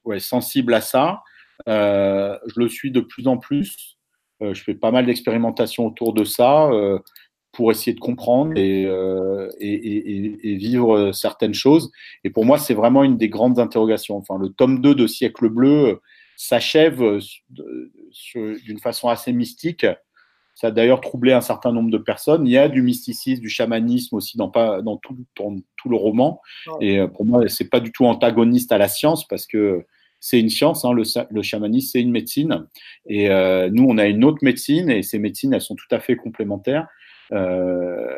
ouais, 0.06 0.20
sensible 0.20 0.74
à 0.74 0.82
ça. 0.82 1.22
Euh, 1.68 2.38
je 2.48 2.60
le 2.60 2.70
suis 2.70 2.92
de 2.92 3.02
plus 3.02 3.28
en 3.28 3.38
plus. 3.38 3.98
Euh, 4.42 4.54
je 4.54 4.64
fais 4.64 4.74
pas 4.74 4.92
mal 4.92 5.06
d'expérimentations 5.06 5.88
autour 5.88 6.14
de 6.14 6.24
ça 6.24 6.70
euh, 6.72 7.00
pour 7.52 7.72
essayer 7.72 7.94
de 7.94 8.00
comprendre 8.00 8.54
et, 8.56 8.84
et, 9.60 10.56
vivre 10.56 11.12
certaines 11.12 11.54
choses. 11.54 11.92
Et 12.24 12.30
pour 12.30 12.46
moi, 12.46 12.58
c'est 12.58 12.74
vraiment 12.74 13.04
une 13.04 13.18
des 13.18 13.28
grandes 13.28 13.60
interrogations. 13.60 14.18
Enfin, 14.18 14.38
le 14.38 14.50
tome 14.50 14.82
2 14.82 14.96
de 14.96 15.08
Siècle 15.08 15.50
Bleu 15.50 16.00
s'achève 16.38 17.20
d'une 17.50 18.80
façon 18.80 19.10
assez 19.10 19.34
mystique. 19.34 19.86
Ça 20.60 20.68
a 20.68 20.72
d'ailleurs 20.72 21.00
troublé 21.00 21.32
un 21.32 21.40
certain 21.40 21.72
nombre 21.72 21.90
de 21.90 21.98
personnes. 21.98 22.46
Il 22.46 22.52
y 22.52 22.58
a 22.58 22.68
du 22.68 22.82
mysticisme, 22.82 23.42
du 23.42 23.50
chamanisme 23.50 24.16
aussi 24.16 24.38
dans, 24.38 24.50
pas, 24.50 24.82
dans, 24.82 24.98
tout, 24.98 25.16
dans 25.38 25.56
tout 25.78 25.88
le 25.88 25.96
roman. 25.96 26.42
Et 26.82 27.00
pour 27.16 27.24
moi, 27.24 27.48
c'est 27.48 27.70
pas 27.70 27.80
du 27.80 27.94
tout 27.94 28.06
antagoniste 28.06 28.74
à 28.74 28.78
la 28.78 28.90
science 28.90 29.26
parce 29.26 29.46
que 29.46 29.86
c'est 30.20 30.38
une 30.38 30.50
science, 30.50 30.84
hein, 30.84 30.92
le, 30.92 31.04
le, 31.32 31.42
chamanisme, 31.42 31.92
c'est 31.94 32.02
une 32.02 32.12
médecine. 32.12 32.68
Et 33.08 33.30
euh, 33.30 33.70
nous, 33.72 33.86
on 33.88 33.98
a 33.98 34.06
une 34.08 34.26
autre 34.26 34.40
médecine, 34.42 34.90
et 34.90 35.02
ces 35.02 35.18
médecines, 35.18 35.54
elles 35.54 35.62
sont 35.62 35.76
tout 35.76 35.88
à 35.96 36.00
fait 36.02 36.18
complémentaires. 36.18 36.88
Euh, 37.32 38.18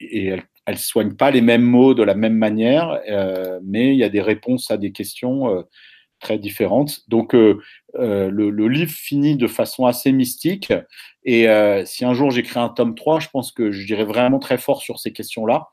et 0.00 0.28
elles, 0.28 0.44
elles 0.66 0.78
soignent 0.78 1.14
pas 1.14 1.30
les 1.30 1.40
mêmes 1.40 1.62
mots 1.62 1.94
de 1.94 2.02
la 2.02 2.14
même 2.14 2.36
manière, 2.36 3.00
euh, 3.10 3.60
mais 3.64 3.94
il 3.94 3.98
y 3.98 4.04
a 4.04 4.08
des 4.08 4.20
réponses 4.20 4.70
à 4.70 4.76
des 4.76 4.92
questions 4.92 5.58
euh, 5.58 5.62
très 6.22 6.38
différentes. 6.38 7.08
Donc, 7.08 7.34
euh, 7.34 7.60
euh, 7.96 8.30
le, 8.30 8.50
le, 8.50 8.68
livre 8.68 8.92
finit 8.92 9.36
de 9.36 9.46
façon 9.46 9.84
assez 9.84 10.12
mystique. 10.12 10.72
Et 11.24 11.46
si 11.84 12.04
un 12.04 12.14
jour 12.14 12.30
j'écris 12.30 12.58
un 12.58 12.68
tome 12.68 12.94
3, 12.94 13.20
je 13.20 13.28
pense 13.28 13.52
que 13.52 13.70
je 13.70 13.86
dirais 13.86 14.04
vraiment 14.04 14.38
très 14.38 14.58
fort 14.58 14.80
sur 14.80 14.98
ces 14.98 15.12
questions-là. 15.12 15.68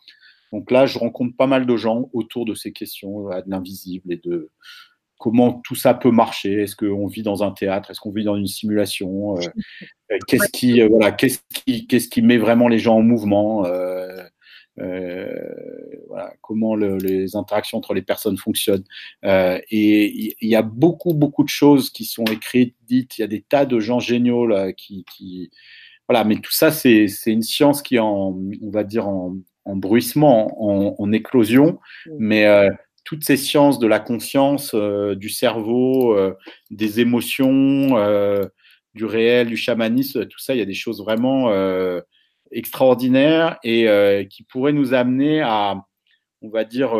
Donc 0.51 0.71
là, 0.71 0.85
je 0.85 0.97
rencontre 0.97 1.35
pas 1.37 1.47
mal 1.47 1.65
de 1.65 1.77
gens 1.77 2.09
autour 2.13 2.45
de 2.45 2.55
ces 2.55 2.73
questions 2.73 3.29
de 3.29 3.43
l'invisible 3.47 4.11
et 4.11 4.17
de, 4.17 4.49
comment 5.19 5.61
tout 5.63 5.75
ça 5.75 5.93
peut 5.93 6.09
marcher. 6.09 6.63
Est-ce 6.63 6.75
qu'on 6.75 7.05
vit 7.05 7.21
dans 7.21 7.43
un 7.43 7.51
théâtre? 7.51 7.91
Est-ce 7.91 7.99
qu'on 7.99 8.11
vit 8.11 8.23
dans 8.23 8.37
une 8.37 8.47
simulation? 8.47 9.37
Euh, 9.37 9.41
euh, 10.11 10.17
Qu'est-ce 10.27 10.49
qui, 10.49 10.81
euh, 10.81 10.87
voilà, 10.87 11.11
qu'est-ce 11.11 11.39
qui, 11.53 11.85
qu'est-ce 11.85 12.07
qui 12.07 12.23
met 12.23 12.37
vraiment 12.37 12.67
les 12.67 12.79
gens 12.79 12.95
en 12.95 13.01
mouvement? 13.03 13.65
Voilà, 16.07 16.33
comment 16.41 16.75
les 16.75 17.35
interactions 17.35 17.77
entre 17.77 17.93
les 17.93 18.01
personnes 18.01 18.37
fonctionnent. 18.37 18.85
et 19.23 20.35
il 20.41 20.49
y, 20.49 20.55
a 20.55 20.61
beaucoup, 20.61 21.13
beaucoup 21.13 21.43
de 21.43 21.49
choses 21.49 21.89
qui 21.89 22.05
sont 22.05 22.25
écrites, 22.25 22.75
dites. 22.87 23.17
Il 23.17 23.21
y 23.21 23.23
a 23.23 23.27
des 23.27 23.41
tas 23.41 23.65
de 23.65 23.79
gens 23.79 23.99
géniaux 23.99 24.47
là, 24.47 24.73
qui, 24.73 25.05
qui 25.11 25.51
voilà, 26.07 26.23
mais 26.23 26.37
tout 26.37 26.51
ça, 26.51 26.71
c'est 26.71 27.07
une 27.27 27.43
science 27.43 27.83
qui 27.83 27.97
est 27.97 27.99
en, 27.99 28.35
on 28.61 28.69
va 28.71 28.83
dire, 28.83 29.07
en, 29.07 29.35
en 29.69 29.75
bruissement, 29.75 30.57
en, 30.99 31.11
éclosion, 31.11 31.79
mmh. 32.07 32.11
mais 32.17 32.45
euh, 32.45 32.69
toutes 33.05 33.23
ces 33.23 33.37
sciences 33.37 33.79
de 33.79 33.87
la 33.87 33.99
conscience, 33.99 34.71
euh, 34.73 35.15
du 35.15 35.29
cerveau, 35.29 36.15
euh, 36.17 36.33
des 36.71 36.99
émotions, 36.99 37.95
du 38.95 39.05
réel, 39.05 39.47
du 39.47 39.57
chamanisme, 39.57 40.25
tout 40.25 40.39
ça, 40.39 40.55
il 40.55 40.57
y 40.57 40.63
a 40.63 40.65
des 40.65 40.73
choses 40.73 41.01
vraiment 41.01 41.49
extraordinaires 42.51 43.57
et 43.63 44.27
qui 44.29 44.43
pourraient 44.43 44.73
nous 44.73 44.93
amener 44.93 45.41
à, 45.41 45.83
on 46.41 46.49
va 46.49 46.63
dire, 46.63 46.91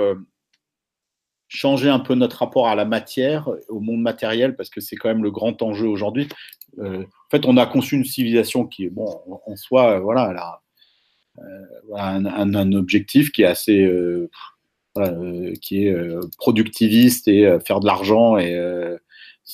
changer 1.48 1.90
un 1.90 2.00
peu 2.00 2.16
notre 2.16 2.38
rapport 2.40 2.68
à 2.68 2.76
la 2.76 2.86
matière, 2.86 3.50
au 3.68 3.80
monde 3.80 4.02
matériel, 4.02 4.56
parce 4.56 4.70
que 4.70 4.82
c'est 4.82 4.96
quand 4.96 5.10
même 5.10 5.24
le 5.24 5.32
grand 5.32 5.62
enjeu 5.62 5.88
aujourd'hui. 5.88 6.28
en 6.80 7.06
fait, 7.32 7.46
on 7.46 7.58
a 7.58 7.66
conçu 7.66 7.96
une 7.96 8.06
civilisation 8.06 8.66
qui 8.66 8.86
est, 8.86 8.90
bon, 8.90 9.08
en 9.46 9.56
soi, 9.56 10.00
voilà, 10.00 10.34
a, 10.38 10.62
euh, 11.40 11.76
un, 11.96 12.74
objectif 12.74 13.32
qui 13.32 13.44
est 13.44 13.46
assez 13.46 13.84
euh, 13.84 14.30
euh, 14.98 15.54
qui 15.62 15.86
est 15.86 15.96
productiviste 16.38 17.28
et 17.28 17.58
faire 17.66 17.80
de 17.80 17.86
l'argent 17.86 18.38
et 18.38 18.54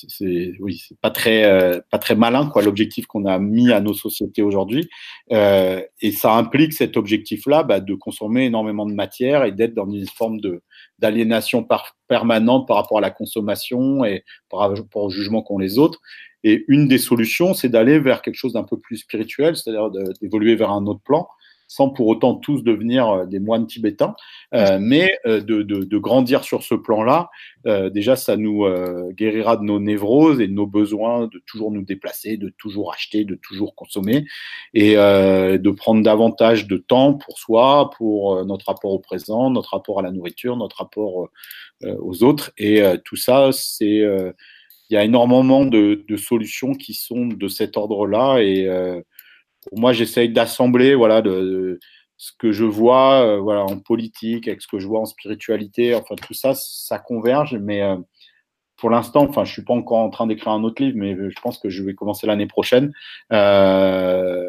c'est 0.08 0.52
oui 0.60 0.82
c'est 0.86 0.98
pas 1.00 1.10
très 1.10 1.80
pas 1.90 1.98
très 1.98 2.14
malin 2.14 2.48
quoi 2.48 2.62
l'objectif 2.62 3.06
qu'on 3.06 3.24
a 3.26 3.38
mis 3.38 3.72
à 3.72 3.80
nos 3.80 3.94
sociétés 3.94 4.42
aujourd'hui. 4.42 4.88
Euh, 5.32 5.82
et 6.00 6.12
ça 6.12 6.34
implique 6.34 6.72
cet 6.72 6.96
objectif 6.96 7.46
là 7.46 7.62
bah, 7.62 7.80
de 7.80 7.94
consommer 7.94 8.44
énormément 8.44 8.86
de 8.86 8.92
matière 8.92 9.44
et 9.44 9.52
d'être 9.52 9.74
dans 9.74 9.90
une 9.90 10.06
forme 10.06 10.40
de 10.40 10.62
d'aliénation 10.98 11.66
permanente 12.08 12.66
par 12.66 12.76
rapport 12.76 12.98
à 12.98 13.00
la 13.00 13.10
consommation 13.10 14.04
et 14.04 14.24
par 14.50 14.60
rapport 14.60 15.04
au 15.04 15.10
jugement 15.10 15.42
qu'ont 15.42 15.58
les 15.58 15.78
autres. 15.78 16.00
Et 16.44 16.64
une 16.68 16.88
des 16.88 16.98
solutions 16.98 17.54
c'est 17.54 17.68
d'aller 17.68 17.98
vers 17.98 18.22
quelque 18.22 18.36
chose 18.36 18.52
d'un 18.52 18.64
peu 18.64 18.78
plus 18.78 18.98
spirituel 18.98 19.56
c'est-à-dire 19.56 19.90
d'évoluer 20.20 20.54
vers 20.54 20.70
un 20.70 20.86
autre 20.86 21.02
plan 21.02 21.26
sans 21.68 21.90
pour 21.90 22.06
autant 22.06 22.34
tous 22.34 22.62
devenir 22.62 23.08
euh, 23.08 23.26
des 23.26 23.40
moines 23.40 23.66
tibétains, 23.66 24.14
euh, 24.54 24.78
mais 24.80 25.18
euh, 25.26 25.40
de, 25.40 25.62
de, 25.62 25.84
de, 25.84 25.98
grandir 25.98 26.44
sur 26.44 26.62
ce 26.62 26.74
plan-là. 26.74 27.28
Euh, 27.66 27.90
déjà, 27.90 28.14
ça 28.16 28.36
nous 28.36 28.64
euh, 28.64 29.10
guérira 29.12 29.56
de 29.56 29.64
nos 29.64 29.80
névroses 29.80 30.40
et 30.40 30.46
de 30.46 30.52
nos 30.52 30.66
besoins 30.66 31.26
de 31.26 31.42
toujours 31.46 31.72
nous 31.72 31.82
déplacer, 31.82 32.36
de 32.36 32.52
toujours 32.58 32.92
acheter, 32.92 33.24
de 33.24 33.34
toujours 33.34 33.74
consommer, 33.74 34.24
et 34.74 34.94
de 34.94 35.70
prendre 35.70 36.02
davantage 36.02 36.66
de 36.66 36.76
temps 36.76 37.14
pour 37.14 37.38
soi, 37.38 37.90
pour 37.96 38.44
notre 38.44 38.66
rapport 38.66 38.92
au 38.92 38.98
présent, 38.98 39.50
notre 39.50 39.70
rapport 39.70 39.98
à 39.98 40.02
la 40.02 40.10
nourriture, 40.10 40.56
notre 40.56 40.76
rapport 40.76 41.28
aux 41.84 42.22
autres. 42.22 42.52
Et 42.58 42.82
tout 43.04 43.16
ça, 43.16 43.50
c'est 43.52 44.02
il 44.88 44.94
y 44.94 44.96
a 44.96 45.04
énormément 45.04 45.64
de, 45.64 46.04
de, 46.06 46.16
solutions 46.16 46.74
qui 46.74 46.94
sont 46.94 47.26
de 47.26 47.48
cet 47.48 47.76
ordre-là 47.76 48.38
et 48.38 48.68
pour 49.68 49.78
moi, 49.78 49.92
j'essaye 49.92 50.28
d'assembler 50.28 50.94
voilà, 50.94 51.22
de, 51.22 51.78
ce 52.16 52.32
que 52.38 52.52
je 52.52 52.64
vois 52.64 53.22
euh, 53.22 53.38
voilà, 53.38 53.64
en 53.64 53.78
politique, 53.78 54.48
avec 54.48 54.62
ce 54.62 54.68
que 54.68 54.78
je 54.78 54.86
vois 54.86 55.00
en 55.00 55.06
spiritualité. 55.06 55.94
Enfin, 55.94 56.14
tout 56.16 56.34
ça, 56.34 56.54
ça 56.54 56.98
converge. 56.98 57.56
Mais 57.60 57.82
euh, 57.82 57.96
pour 58.76 58.90
l'instant, 58.90 59.26
enfin, 59.28 59.44
je 59.44 59.52
suis 59.52 59.64
pas 59.64 59.74
encore 59.74 59.98
en 59.98 60.10
train 60.10 60.26
d'écrire 60.26 60.52
un 60.52 60.64
autre 60.64 60.82
livre, 60.82 60.96
mais 60.98 61.14
je 61.14 61.40
pense 61.40 61.58
que 61.58 61.68
je 61.68 61.82
vais 61.82 61.94
commencer 61.94 62.26
l'année 62.26 62.46
prochaine. 62.46 62.92
Euh, 63.32 64.42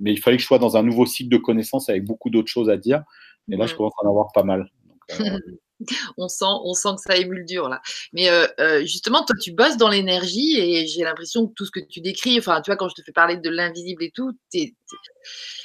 mais 0.00 0.12
il 0.12 0.18
fallait 0.18 0.36
que 0.36 0.42
je 0.42 0.46
sois 0.46 0.58
dans 0.58 0.76
un 0.76 0.82
nouveau 0.82 1.06
cycle 1.06 1.30
de 1.30 1.38
connaissances 1.38 1.88
avec 1.88 2.04
beaucoup 2.04 2.30
d'autres 2.30 2.50
choses 2.50 2.70
à 2.70 2.76
dire. 2.76 3.02
Et 3.50 3.56
là, 3.56 3.66
je 3.66 3.74
commence 3.74 3.94
à 4.00 4.06
en 4.06 4.10
avoir 4.10 4.32
pas 4.32 4.44
mal. 4.44 4.70
on 6.16 6.28
sent, 6.28 6.44
on 6.64 6.74
sent 6.74 6.90
que 6.96 7.02
ça 7.12 7.16
émule 7.16 7.44
dur 7.44 7.68
là. 7.68 7.80
Mais 8.12 8.28
euh, 8.28 8.46
euh, 8.60 8.80
justement, 8.80 9.24
toi, 9.24 9.36
tu 9.40 9.52
bosses 9.52 9.76
dans 9.76 9.88
l'énergie 9.88 10.58
et 10.58 10.86
j'ai 10.86 11.02
l'impression 11.02 11.46
que 11.46 11.54
tout 11.54 11.64
ce 11.64 11.70
que 11.70 11.80
tu 11.80 12.00
décris, 12.00 12.38
enfin, 12.38 12.60
tu 12.60 12.70
vois, 12.70 12.76
quand 12.76 12.88
je 12.88 12.94
te 12.94 13.02
fais 13.02 13.12
parler 13.12 13.36
de 13.36 13.50
l'invisible 13.50 14.02
et 14.02 14.10
tout, 14.10 14.32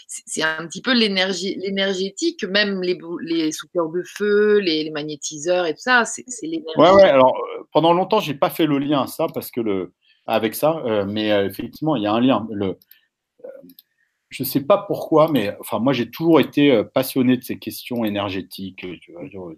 c'est 0.07 0.43
un 0.43 0.67
petit 0.67 0.81
peu 0.81 0.93
l'énergie, 0.93 1.55
l'énergétique, 1.55 2.43
même 2.43 2.81
les, 2.81 2.97
les 3.21 3.51
souffleurs 3.51 3.89
de 3.89 4.03
feu, 4.03 4.59
les, 4.59 4.89
magnétiseurs 4.91 5.65
et 5.65 5.73
tout 5.73 5.81
ça, 5.81 6.05
c'est 6.05 6.25
l'énergie. 6.43 6.77
Ouais, 6.77 6.91
ouais. 6.91 7.03
Alors, 7.03 7.35
euh, 7.35 7.67
pendant 7.71 7.93
longtemps, 7.93 8.19
j'ai 8.19 8.35
pas 8.35 8.49
fait 8.49 8.65
le 8.65 8.77
lien 8.77 9.03
à 9.03 9.07
ça 9.07 9.27
parce 9.33 9.51
que 9.51 9.61
le, 9.61 9.93
avec 10.27 10.55
ça, 10.55 10.81
mais 11.07 11.27
effectivement, 11.45 11.95
il 11.95 12.03
y 12.03 12.07
a 12.07 12.13
un 12.13 12.19
lien. 12.19 12.47
Le, 12.49 12.79
je 14.29 14.43
sais 14.43 14.61
pas 14.61 14.79
pourquoi, 14.79 15.29
mais 15.31 15.55
enfin, 15.59 15.77
moi, 15.77 15.93
j'ai 15.93 16.09
toujours 16.09 16.39
été 16.39 16.83
passionné 16.95 17.37
de 17.37 17.43
ces 17.43 17.59
questions 17.59 18.03
énergétiques. 18.05 18.85
Tu 19.01 19.11
vois, 19.11 19.53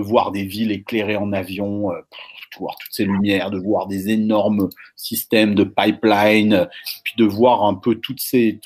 voir 0.00 0.32
des 0.32 0.44
villes 0.44 0.72
éclairées 0.72 1.16
en 1.16 1.32
avion, 1.32 1.90
euh, 1.92 1.96
de 1.96 2.58
voir 2.58 2.76
toutes 2.78 2.92
ces 2.92 3.04
lumières, 3.04 3.50
de 3.50 3.58
voir 3.58 3.86
des 3.86 4.10
énormes 4.10 4.68
systèmes 4.96 5.54
de 5.54 5.64
pipeline, 5.64 6.68
puis 7.04 7.14
de 7.16 7.24
voir 7.24 7.64
un 7.64 7.74
peu 7.74 7.96
toutes 7.96 8.20
ces, 8.20 8.60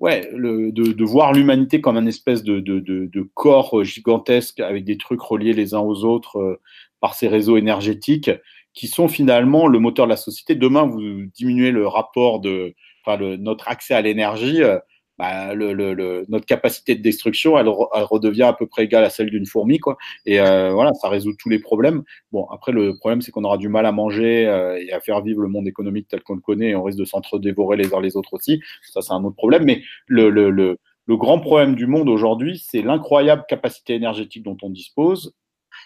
ouais, 0.00 0.30
de, 0.32 0.70
de, 0.70 1.04
voir 1.04 1.32
l'humanité 1.32 1.80
comme 1.80 1.96
un 1.96 2.06
espèce 2.06 2.42
de, 2.42 2.60
de, 2.60 2.80
de, 2.80 3.30
corps 3.34 3.84
gigantesque 3.84 4.60
avec 4.60 4.84
des 4.84 4.98
trucs 4.98 5.22
reliés 5.22 5.52
les 5.52 5.74
uns 5.74 5.80
aux 5.80 6.04
autres 6.04 6.38
euh, 6.38 6.60
par 7.00 7.14
ces 7.14 7.28
réseaux 7.28 7.56
énergétiques 7.56 8.30
qui 8.74 8.86
sont 8.86 9.08
finalement 9.08 9.66
le 9.66 9.78
moteur 9.78 10.06
de 10.06 10.10
la 10.10 10.16
société. 10.16 10.54
Demain, 10.54 10.84
vous 10.84 11.00
diminuez 11.34 11.72
le 11.72 11.86
rapport 11.86 12.40
de, 12.40 12.74
enfin, 13.04 13.18
notre 13.38 13.68
accès 13.68 13.94
à 13.94 14.02
l'énergie. 14.02 14.62
Euh, 14.62 14.78
bah, 15.18 15.54
le, 15.54 15.72
le, 15.72 16.24
notre 16.28 16.46
capacité 16.46 16.94
de 16.94 17.02
destruction, 17.02 17.58
elle, 17.58 17.66
elle, 17.94 18.02
redevient 18.04 18.44
à 18.44 18.52
peu 18.52 18.66
près 18.66 18.84
égale 18.84 19.04
à 19.04 19.10
celle 19.10 19.30
d'une 19.30 19.46
fourmi, 19.46 19.78
quoi. 19.78 19.96
Et 20.26 20.40
euh, 20.40 20.72
voilà, 20.72 20.92
ça 20.94 21.08
résout 21.08 21.34
tous 21.38 21.48
les 21.48 21.58
problèmes. 21.58 22.02
Bon, 22.32 22.46
après, 22.46 22.72
le 22.72 22.96
problème, 22.96 23.20
c'est 23.20 23.32
qu'on 23.32 23.44
aura 23.44 23.58
du 23.58 23.68
mal 23.68 23.84
à 23.86 23.92
manger 23.92 24.46
euh, 24.46 24.80
et 24.80 24.92
à 24.92 25.00
faire 25.00 25.20
vivre 25.22 25.40
le 25.40 25.48
monde 25.48 25.66
économique 25.66 26.06
tel 26.08 26.22
qu'on 26.22 26.34
le 26.34 26.40
connaît, 26.40 26.70
et 26.70 26.76
on 26.76 26.84
risque 26.84 26.98
de 26.98 27.04
s'entre-dévorer 27.04 27.76
les 27.76 27.94
uns 27.94 28.00
les 28.00 28.16
autres 28.16 28.34
aussi. 28.34 28.60
Ça, 28.82 29.02
c'est 29.02 29.12
un 29.12 29.24
autre 29.24 29.36
problème. 29.36 29.64
Mais 29.64 29.82
le, 30.06 30.30
le, 30.30 30.50
le, 30.50 30.78
le 31.06 31.16
grand 31.16 31.40
problème 31.40 31.74
du 31.74 31.86
monde 31.86 32.08
aujourd'hui, 32.08 32.62
c'est 32.64 32.82
l'incroyable 32.82 33.44
capacité 33.48 33.94
énergétique 33.94 34.44
dont 34.44 34.58
on 34.62 34.70
dispose, 34.70 35.34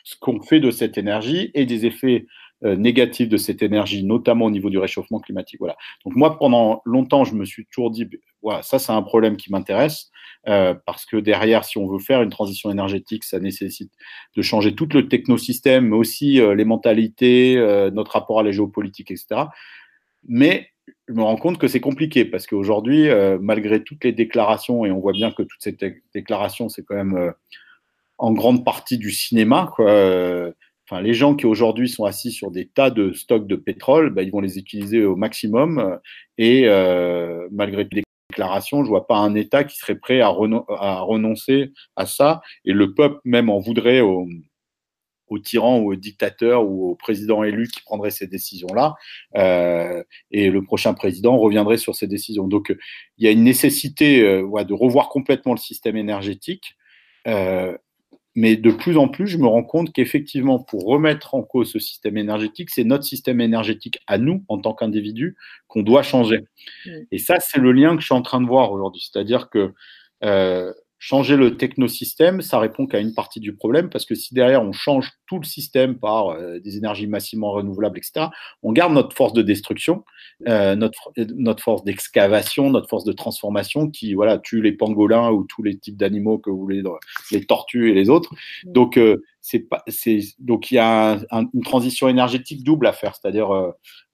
ce 0.05 0.17
qu'on 0.21 0.41
fait 0.41 0.61
de 0.61 0.71
cette 0.71 0.99
énergie 0.99 1.51
et 1.55 1.65
des 1.65 1.87
effets 1.87 2.27
euh, 2.65 2.77
négatif 2.77 3.29
de 3.29 3.37
cette 3.37 3.61
énergie, 3.61 4.05
notamment 4.05 4.45
au 4.45 4.51
niveau 4.51 4.71
du 4.71 4.79
réchauffement 4.79 5.19
climatique. 5.19 5.59
Voilà. 5.59 5.77
Donc 6.05 6.15
moi, 6.15 6.39
pendant 6.39 6.81
longtemps, 6.85 7.25
je 7.25 7.35
me 7.35 7.45
suis 7.45 7.67
toujours 7.67 7.91
dit, 7.91 8.09
voilà, 8.41 8.63
ça 8.63 8.79
c'est 8.79 8.93
un 8.93 9.03
problème 9.03 9.37
qui 9.37 9.51
m'intéresse 9.51 10.13
euh, 10.47 10.73
parce 10.87 11.05
que 11.05 11.17
derrière, 11.17 11.65
si 11.65 11.79
on 11.79 11.89
veut 11.89 11.99
faire 11.99 12.23
une 12.23 12.31
transition 12.31 12.71
énergétique, 12.71 13.25
ça 13.25 13.41
nécessite 13.41 13.91
de 14.37 14.43
changer 14.43 14.77
tout 14.77 14.89
le 14.95 15.09
technosystème, 15.09 15.89
mais 15.89 15.97
aussi 15.97 16.41
euh, 16.41 16.55
les 16.55 16.65
mentalités, 16.65 17.57
notre 17.93 18.13
rapport 18.13 18.39
à 18.39 18.45
la 18.45 18.53
géopolitique, 18.53 19.11
etc. 19.11 19.47
Mais 20.29 20.69
je 21.09 21.15
me 21.15 21.23
rends 21.23 21.37
compte 21.37 21.59
que 21.59 21.67
c'est 21.67 21.81
compliqué 21.81 22.25
parce 22.25 22.47
qu'aujourd'hui, 22.47 23.09
malgré 23.41 23.83
toutes 23.83 24.05
les 24.05 24.13
déclarations, 24.13 24.85
et 24.87 24.93
on 24.93 25.01
voit 25.01 25.13
bien 25.13 25.33
que 25.33 25.43
toutes 25.43 25.63
ces 25.63 25.77
déclarations, 26.15 26.69
c'est 26.69 26.85
quand 26.85 26.95
même 26.95 27.33
en 28.19 28.33
grande 28.33 28.65
partie 28.65 28.99
du 28.99 29.11
cinéma, 29.11 29.73
quoi 29.75 30.53
les 31.01 31.15
gens 31.15 31.35
qui 31.35 31.47
aujourd'hui 31.47 31.89
sont 31.89 32.05
assis 32.05 32.31
sur 32.31 32.51
des 32.51 32.67
tas 32.67 32.91
de 32.91 33.13
stocks 33.13 33.47
de 33.47 33.57
pétrole, 33.57 34.11
bah, 34.11 34.23
ils 34.23 34.31
vont 34.31 34.41
les 34.41 34.59
utiliser 34.59 35.05
au 35.05 35.17
maximum. 35.17 35.99
Et 36.39 36.65
euh, 36.67 37.49
malgré 37.51 37.87
les 37.93 38.03
déclarations, 38.31 38.85
je 38.85 38.89
vois 38.89 39.07
pas 39.07 39.17
un 39.17 39.35
État 39.35 39.65
qui 39.65 39.77
serait 39.77 39.99
prêt 39.99 40.21
à, 40.21 40.29
renoncer 40.29 41.73
à 41.97 42.07
ça. 42.07 42.43
Et 42.65 42.73
le 42.73 42.95
peuple 42.95 43.21
même 43.25 43.49
en 43.51 43.59
voudrait 43.59 44.01
aux, 44.01 44.27
tyrans 45.43 45.79
ou 45.79 45.93
aux 45.93 45.97
dictateurs 45.97 46.67
ou 46.67 46.91
aux 46.91 46.95
présidents 46.95 47.43
élus 47.43 47.69
qui 47.69 47.81
prendraient 47.81 48.11
ces 48.11 48.27
décisions-là. 48.27 48.95
Euh, 49.37 50.03
et 50.31 50.51
le 50.51 50.63
prochain 50.63 50.93
président 50.93 51.39
reviendrait 51.39 51.79
sur 51.79 51.95
ces 51.95 52.07
décisions. 52.07 52.49
Donc, 52.49 52.75
il 53.17 53.25
y 53.25 53.29
a 53.29 53.31
une 53.31 53.45
nécessité 53.45 54.23
euh, 54.23 54.65
de 54.65 54.75
revoir 54.75 55.09
complètement 55.09 55.53
le 55.53 55.59
système 55.59 55.97
énergétique. 55.97 56.77
Mais 58.35 58.57
de 58.57 58.71
plus 58.71 58.97
en 58.97 59.09
plus, 59.09 59.27
je 59.27 59.37
me 59.37 59.47
rends 59.47 59.63
compte 59.63 59.93
qu'effectivement, 59.93 60.59
pour 60.59 60.85
remettre 60.85 61.35
en 61.35 61.43
cause 61.43 61.71
ce 61.71 61.79
système 61.79 62.17
énergétique, 62.17 62.71
c'est 62.71 62.85
notre 62.85 63.05
système 63.05 63.41
énergétique 63.41 63.99
à 64.07 64.17
nous, 64.17 64.45
en 64.49 64.59
tant 64.59 64.73
qu'individus, 64.73 65.37
qu'on 65.69 65.83
doit 65.83 66.03
changer. 66.03 66.41
Mmh. 66.87 66.91
Et 67.11 67.19
ça, 67.19 67.41
c'est 67.41 67.61
le 67.61 67.73
lien 67.73 67.95
que 67.95 68.01
je 68.01 68.07
suis 68.07 68.15
en 68.15 68.23
train 68.23 68.41
de 68.41 68.47
voir 68.47 68.73
aujourd'hui. 68.73 69.07
C'est-à-dire 69.11 69.51
que 69.51 69.75
euh, 70.25 70.73
changer 71.03 71.35
le 71.35 71.57
technosystème, 71.57 72.43
ça 72.43 72.61
répond 72.61 72.87
qu'à 72.87 73.01
une 73.01 73.13
partie 73.13 73.41
du 73.41 73.57
problème, 73.57 73.91
parce 73.91 74.05
que 74.05 74.15
si 74.15 74.35
derrière 74.35 74.63
on 74.63 74.71
change 74.71 75.11
tout 75.27 75.41
le 75.41 75.45
système 75.45 75.99
par 75.99 76.29
euh, 76.29 76.61
des 76.61 76.77
énergies 76.77 77.09
massivement 77.09 77.51
renouvelables, 77.51 77.99
etc., 77.99 78.27
on 78.63 78.71
garde 78.71 78.93
notre 78.93 79.17
force 79.17 79.33
de 79.33 79.43
destruction, 79.43 80.05
euh, 80.47 80.77
notre, 80.77 81.13
notre 81.35 81.61
force 81.61 81.83
d'excavation, 81.83 82.71
notre 82.71 82.89
force 82.89 83.03
de 83.03 83.13
transformation 83.13 83.91
qui 83.91 84.15
voilà 84.15 84.39
tue 84.39 84.63
les 84.63 84.71
pangolins 84.71 85.33
ou 85.33 85.43
tous 85.43 85.65
les 85.65 85.77
types 85.77 85.97
d'animaux 85.97 86.39
que 86.39 86.51
vous 86.51 86.59
voulez, 86.59 86.85
les 87.33 87.45
tortues 87.47 87.91
et 87.91 87.95
les 87.95 88.09
autres. 88.09 88.33
Mm. 88.65 88.73
Donc 88.73 88.97
euh, 88.97 89.25
c'est 89.41 89.69
pas, 89.69 89.83
c'est 89.89 90.21
donc 90.39 90.71
il 90.71 90.77
y 90.77 90.79
a 90.79 91.19
une 91.33 91.65
transition 91.65 92.09
énergétique 92.09 92.63
double 92.63 92.87
à 92.87 92.93
faire, 92.93 93.17
c'est-à-dire 93.17 93.49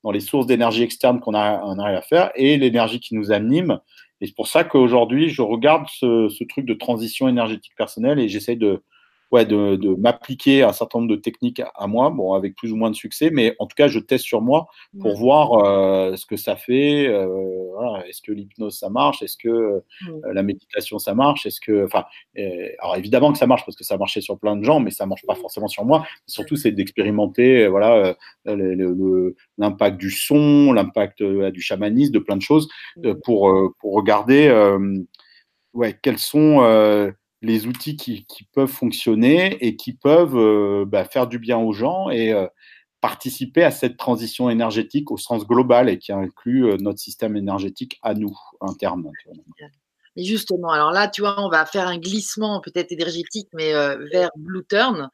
dans 0.04 0.10
les 0.10 0.20
sources 0.20 0.46
d'énergie 0.46 0.82
externe 0.82 1.20
qu'on 1.20 1.34
a, 1.34 1.60
on 1.64 1.78
arrive 1.78 1.98
à 1.98 2.00
faire 2.00 2.30
et 2.34 2.56
l'énergie 2.56 2.98
qui 2.98 3.14
nous 3.14 3.30
anime 3.30 3.78
et 4.20 4.26
c'est 4.26 4.34
pour 4.34 4.48
ça 4.48 4.64
qu'aujourd'hui, 4.64 5.28
je 5.30 5.42
regarde 5.42 5.86
ce, 5.88 6.28
ce, 6.28 6.44
truc 6.44 6.66
de 6.66 6.74
transition 6.74 7.28
énergétique 7.28 7.74
personnelle 7.76 8.18
et 8.18 8.28
j'essaie 8.28 8.56
de, 8.56 8.82
ouais, 9.30 9.44
de, 9.44 9.76
de 9.76 9.94
m'appliquer 9.94 10.62
un 10.62 10.72
certain 10.72 11.00
nombre 11.00 11.10
de 11.10 11.16
techniques 11.16 11.60
à, 11.74 11.86
moi, 11.86 12.10
bon, 12.10 12.32
avec 12.32 12.54
plus 12.56 12.72
ou 12.72 12.76
moins 12.76 12.90
de 12.90 12.96
succès, 12.96 13.30
mais 13.30 13.54
en 13.58 13.66
tout 13.66 13.74
cas, 13.76 13.88
je 13.88 13.98
teste 13.98 14.24
sur 14.24 14.40
moi 14.40 14.68
pour 15.00 15.16
voir 15.16 15.52
euh, 15.64 16.16
ce 16.16 16.24
que 16.24 16.36
ça 16.36 16.56
fait. 16.56 17.06
Euh, 17.06 17.26
voilà, 17.74 18.06
est-ce 18.08 18.22
que 18.22 18.32
l'hypnose 18.32 18.78
ça 18.78 18.88
marche 18.88 19.22
Est-ce 19.22 19.36
que 19.36 19.48
euh, 19.48 19.80
la 20.32 20.42
méditation 20.42 20.98
ça 20.98 21.14
marche 21.14 21.46
Est-ce 21.46 21.60
que, 21.60 21.84
enfin, 21.84 22.04
alors 22.78 22.96
évidemment 22.96 23.32
que 23.32 23.38
ça 23.38 23.46
marche 23.46 23.64
parce 23.64 23.76
que 23.76 23.84
ça 23.84 23.98
marchait 23.98 24.20
sur 24.20 24.38
plein 24.38 24.56
de 24.56 24.64
gens, 24.64 24.80
mais 24.80 24.90
ça 24.90 25.06
marche 25.06 25.24
pas 25.26 25.34
forcément 25.34 25.68
sur 25.68 25.84
moi. 25.84 26.06
Surtout, 26.26 26.56
c'est 26.56 26.72
d'expérimenter, 26.72 27.68
voilà, 27.68 28.16
l'impact 28.46 29.98
du 29.98 30.10
son, 30.10 30.72
l'impact 30.72 31.22
du 31.22 31.60
chamanisme, 31.60 32.12
de 32.12 32.18
plein 32.18 32.36
de 32.36 32.42
choses 32.42 32.68
pour 33.24 33.54
pour 33.80 33.94
regarder, 33.94 34.50
ouais, 35.74 35.98
quels 36.02 36.18
sont 36.18 36.60
les 37.42 37.66
outils 37.66 37.96
qui, 37.96 38.26
peuvent 38.52 38.70
fonctionner 38.70 39.56
et 39.64 39.76
qui 39.76 39.92
peuvent 39.92 40.36
euh, 40.36 40.84
bah, 40.86 41.04
faire 41.04 41.26
du 41.26 41.38
bien 41.38 41.58
aux 41.58 41.72
gens 41.72 42.10
et 42.10 42.32
euh, 42.32 42.46
participer 43.00 43.62
à 43.62 43.70
cette 43.70 43.96
transition 43.96 44.50
énergétique 44.50 45.10
au 45.10 45.16
sens 45.16 45.46
global 45.46 45.88
et 45.88 45.98
qui 45.98 46.12
inclut 46.12 46.66
euh, 46.66 46.76
notre 46.78 46.98
système 46.98 47.36
énergétique 47.36 47.98
à 48.02 48.14
nous, 48.14 48.36
interne. 48.60 49.10
Et 50.18 50.24
justement, 50.24 50.72
alors 50.72 50.90
là, 50.90 51.06
tu 51.06 51.20
vois, 51.20 51.40
on 51.40 51.48
va 51.48 51.64
faire 51.64 51.86
un 51.86 51.96
glissement 51.96 52.60
peut-être 52.60 52.90
énergétique, 52.90 53.48
mais 53.52 53.72
euh, 53.72 53.96
vers 54.10 54.30
Blue 54.36 54.64
Turn. 54.68 55.10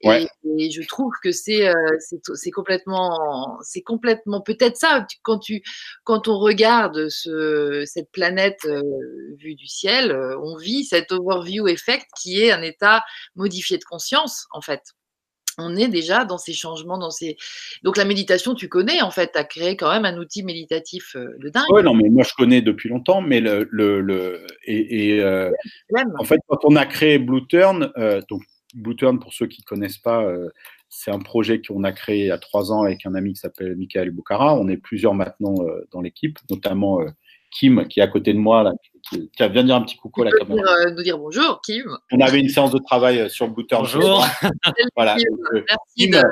Et, 0.00 0.08
ouais. 0.08 0.28
et, 0.58 0.70
je 0.70 0.80
trouve 0.88 1.12
que 1.22 1.30
c'est 1.30 1.68
euh, 1.68 1.74
c'est 2.00 2.50
complètement, 2.50 3.58
c'est 3.60 3.82
complètement 3.82 4.40
peut-être 4.40 4.78
ça. 4.78 5.06
Quand 5.22 5.38
tu, 5.40 5.62
quand 6.04 6.26
on 6.26 6.38
regarde 6.38 7.10
ce, 7.10 7.84
cette 7.84 8.10
planète 8.12 8.64
euh, 8.64 8.80
vue 9.38 9.56
du 9.56 9.66
ciel, 9.66 10.10
euh, 10.10 10.40
on 10.40 10.56
vit 10.56 10.86
cet 10.86 11.12
overview 11.12 11.68
effect 11.68 12.06
qui 12.18 12.42
est 12.42 12.50
un 12.50 12.62
état 12.62 13.04
modifié 13.34 13.76
de 13.76 13.84
conscience, 13.84 14.46
en 14.52 14.62
fait 14.62 14.80
on 15.58 15.76
est 15.76 15.88
déjà 15.88 16.24
dans 16.24 16.38
ces 16.38 16.52
changements, 16.52 16.98
dans 16.98 17.10
ces. 17.10 17.36
Donc 17.82 17.96
la 17.96 18.04
méditation, 18.04 18.54
tu 18.54 18.68
connais 18.68 19.00
en 19.02 19.10
fait, 19.10 19.32
tu 19.32 19.38
as 19.38 19.44
créé 19.44 19.76
quand 19.76 19.90
même 19.90 20.04
un 20.04 20.18
outil 20.18 20.42
méditatif 20.42 21.16
euh, 21.16 21.36
de 21.38 21.48
dingue. 21.48 21.64
Oui, 21.70 21.82
non, 21.82 21.94
mais 21.94 22.08
moi 22.08 22.24
je 22.24 22.34
connais 22.34 22.62
depuis 22.62 22.88
longtemps, 22.88 23.20
mais 23.20 23.40
le, 23.40 23.66
le, 23.70 24.00
le 24.00 24.46
et, 24.64 25.14
et 25.14 25.22
euh, 25.22 25.50
en 26.18 26.24
fait 26.24 26.38
quand 26.48 26.58
on 26.64 26.76
a 26.76 26.86
créé 26.86 27.18
Blue 27.18 27.46
Turn, 27.46 27.90
euh, 27.96 28.20
donc 28.28 28.42
Blue 28.74 28.96
Turn 28.96 29.18
pour 29.18 29.32
ceux 29.32 29.46
qui 29.46 29.62
ne 29.62 29.66
connaissent 29.66 29.98
pas, 29.98 30.22
euh, 30.24 30.50
c'est 30.88 31.10
un 31.10 31.18
projet 31.18 31.60
qu'on 31.62 31.84
a 31.84 31.92
créé 31.92 32.20
il 32.20 32.26
y 32.26 32.30
a 32.30 32.38
trois 32.38 32.72
ans 32.72 32.82
avec 32.82 33.06
un 33.06 33.14
ami 33.14 33.32
qui 33.32 33.40
s'appelle 33.40 33.76
Michael 33.76 34.10
Boukara. 34.10 34.54
On 34.54 34.68
est 34.68 34.76
plusieurs 34.76 35.14
maintenant 35.14 35.54
dans 35.90 36.00
l'équipe, 36.00 36.38
notamment 36.48 37.00
Kim 37.50 37.86
qui 37.88 38.00
est 38.00 38.02
à 38.02 38.08
côté 38.08 38.32
de 38.32 38.38
moi 38.38 38.62
là, 38.62 38.72
qui, 38.82 38.90
qui 39.10 39.48
vient 39.48 39.64
dire 39.64 39.76
un 39.76 39.82
petit 39.82 39.96
coucou 39.96 40.22
à 40.22 40.26
la 40.26 40.30
caméra. 40.32 40.56
Dire, 40.56 40.86
euh, 40.86 40.90
nous 40.90 41.02
dire 41.02 41.18
bonjour, 41.18 41.60
Kim. 41.64 41.84
On 42.12 42.20
avait 42.20 42.40
une 42.40 42.48
séance 42.48 42.72
de 42.72 42.78
travail 42.78 43.28
sur 43.30 43.48
Blue 43.48 43.66
Turn. 43.66 43.82
Bonjour. 43.82 44.24
voilà. 44.96 45.16
Kim, 45.96 46.10
de... 46.10 46.22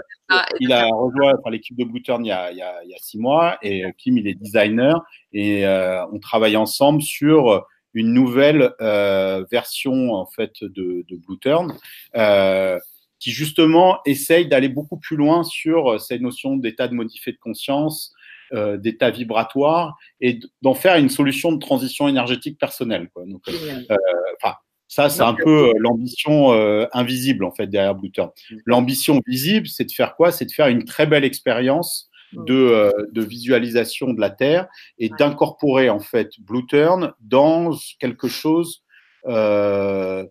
il 0.60 0.72
a 0.72 0.86
rejoint 0.86 1.34
enfin, 1.38 1.50
l'équipe 1.50 1.76
de 1.76 1.84
Blue 1.84 2.02
Turn 2.02 2.24
il 2.24 2.28
y, 2.28 2.32
a, 2.32 2.50
il, 2.50 2.58
y 2.58 2.62
a, 2.62 2.82
il 2.84 2.90
y 2.90 2.94
a 2.94 2.98
six 2.98 3.18
mois 3.18 3.58
et 3.62 3.84
Kim, 3.98 4.18
il 4.18 4.26
est 4.26 4.34
designer 4.34 5.02
et 5.32 5.66
euh, 5.66 6.04
on 6.12 6.18
travaille 6.18 6.56
ensemble 6.56 7.02
sur 7.02 7.66
une 7.94 8.12
nouvelle 8.12 8.72
euh, 8.80 9.44
version 9.50 10.14
en 10.14 10.26
fait 10.26 10.52
de, 10.62 11.04
de 11.08 11.16
Blue 11.16 11.38
Turn. 11.40 11.76
Euh, 12.16 12.78
qui 13.20 13.30
justement 13.30 14.00
essaye 14.04 14.46
d'aller 14.46 14.68
beaucoup 14.68 14.98
plus 14.98 15.16
loin 15.16 15.44
sur 15.44 15.98
cette 15.98 16.20
notion 16.20 16.56
d'état 16.56 16.88
de 16.88 16.94
modifié 16.94 17.32
de 17.32 17.38
conscience, 17.38 18.12
euh, 18.54 18.76
d'état 18.76 19.10
vibratoire 19.10 19.96
et 20.20 20.40
d'en 20.62 20.74
faire 20.74 20.96
une 20.96 21.10
solution 21.10 21.52
de 21.52 21.58
transition 21.58 22.08
énergétique 22.08 22.58
personnelle. 22.58 23.10
Quoi. 23.12 23.24
Donc, 23.26 23.42
euh, 23.48 23.96
enfin, 24.42 24.54
ça, 24.94 25.08
c'est 25.08 25.22
un 25.22 25.34
peu 25.34 25.72
l'ambition 25.78 26.52
euh, 26.52 26.86
invisible 26.92 27.44
en 27.44 27.50
fait 27.50 27.66
derrière 27.66 27.96
Blue 27.96 28.12
Turn. 28.12 28.30
L'ambition 28.64 29.20
visible, 29.26 29.66
c'est 29.66 29.86
de 29.86 29.90
faire 29.90 30.14
quoi? 30.14 30.30
C'est 30.30 30.44
de 30.44 30.52
faire 30.52 30.68
une 30.68 30.84
très 30.84 31.06
belle 31.06 31.24
expérience 31.24 32.10
de, 32.32 32.54
euh, 32.54 32.92
de, 33.12 33.22
visualisation 33.22 34.12
de 34.12 34.20
la 34.20 34.30
Terre 34.30 34.68
et 34.98 35.08
d'incorporer 35.08 35.90
en 35.90 36.00
fait 36.00 36.30
Blue 36.38 36.66
Turn 36.66 37.12
dans 37.20 37.72
quelque 37.98 38.28
chose 38.28 38.84
euh, 39.26 40.24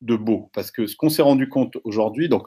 de 0.00 0.16
beau. 0.16 0.50
Parce 0.54 0.70
que 0.70 0.86
ce 0.86 0.96
qu'on 0.96 1.08
s'est 1.08 1.22
rendu 1.22 1.48
compte 1.48 1.76
aujourd'hui, 1.84 2.28
donc 2.28 2.46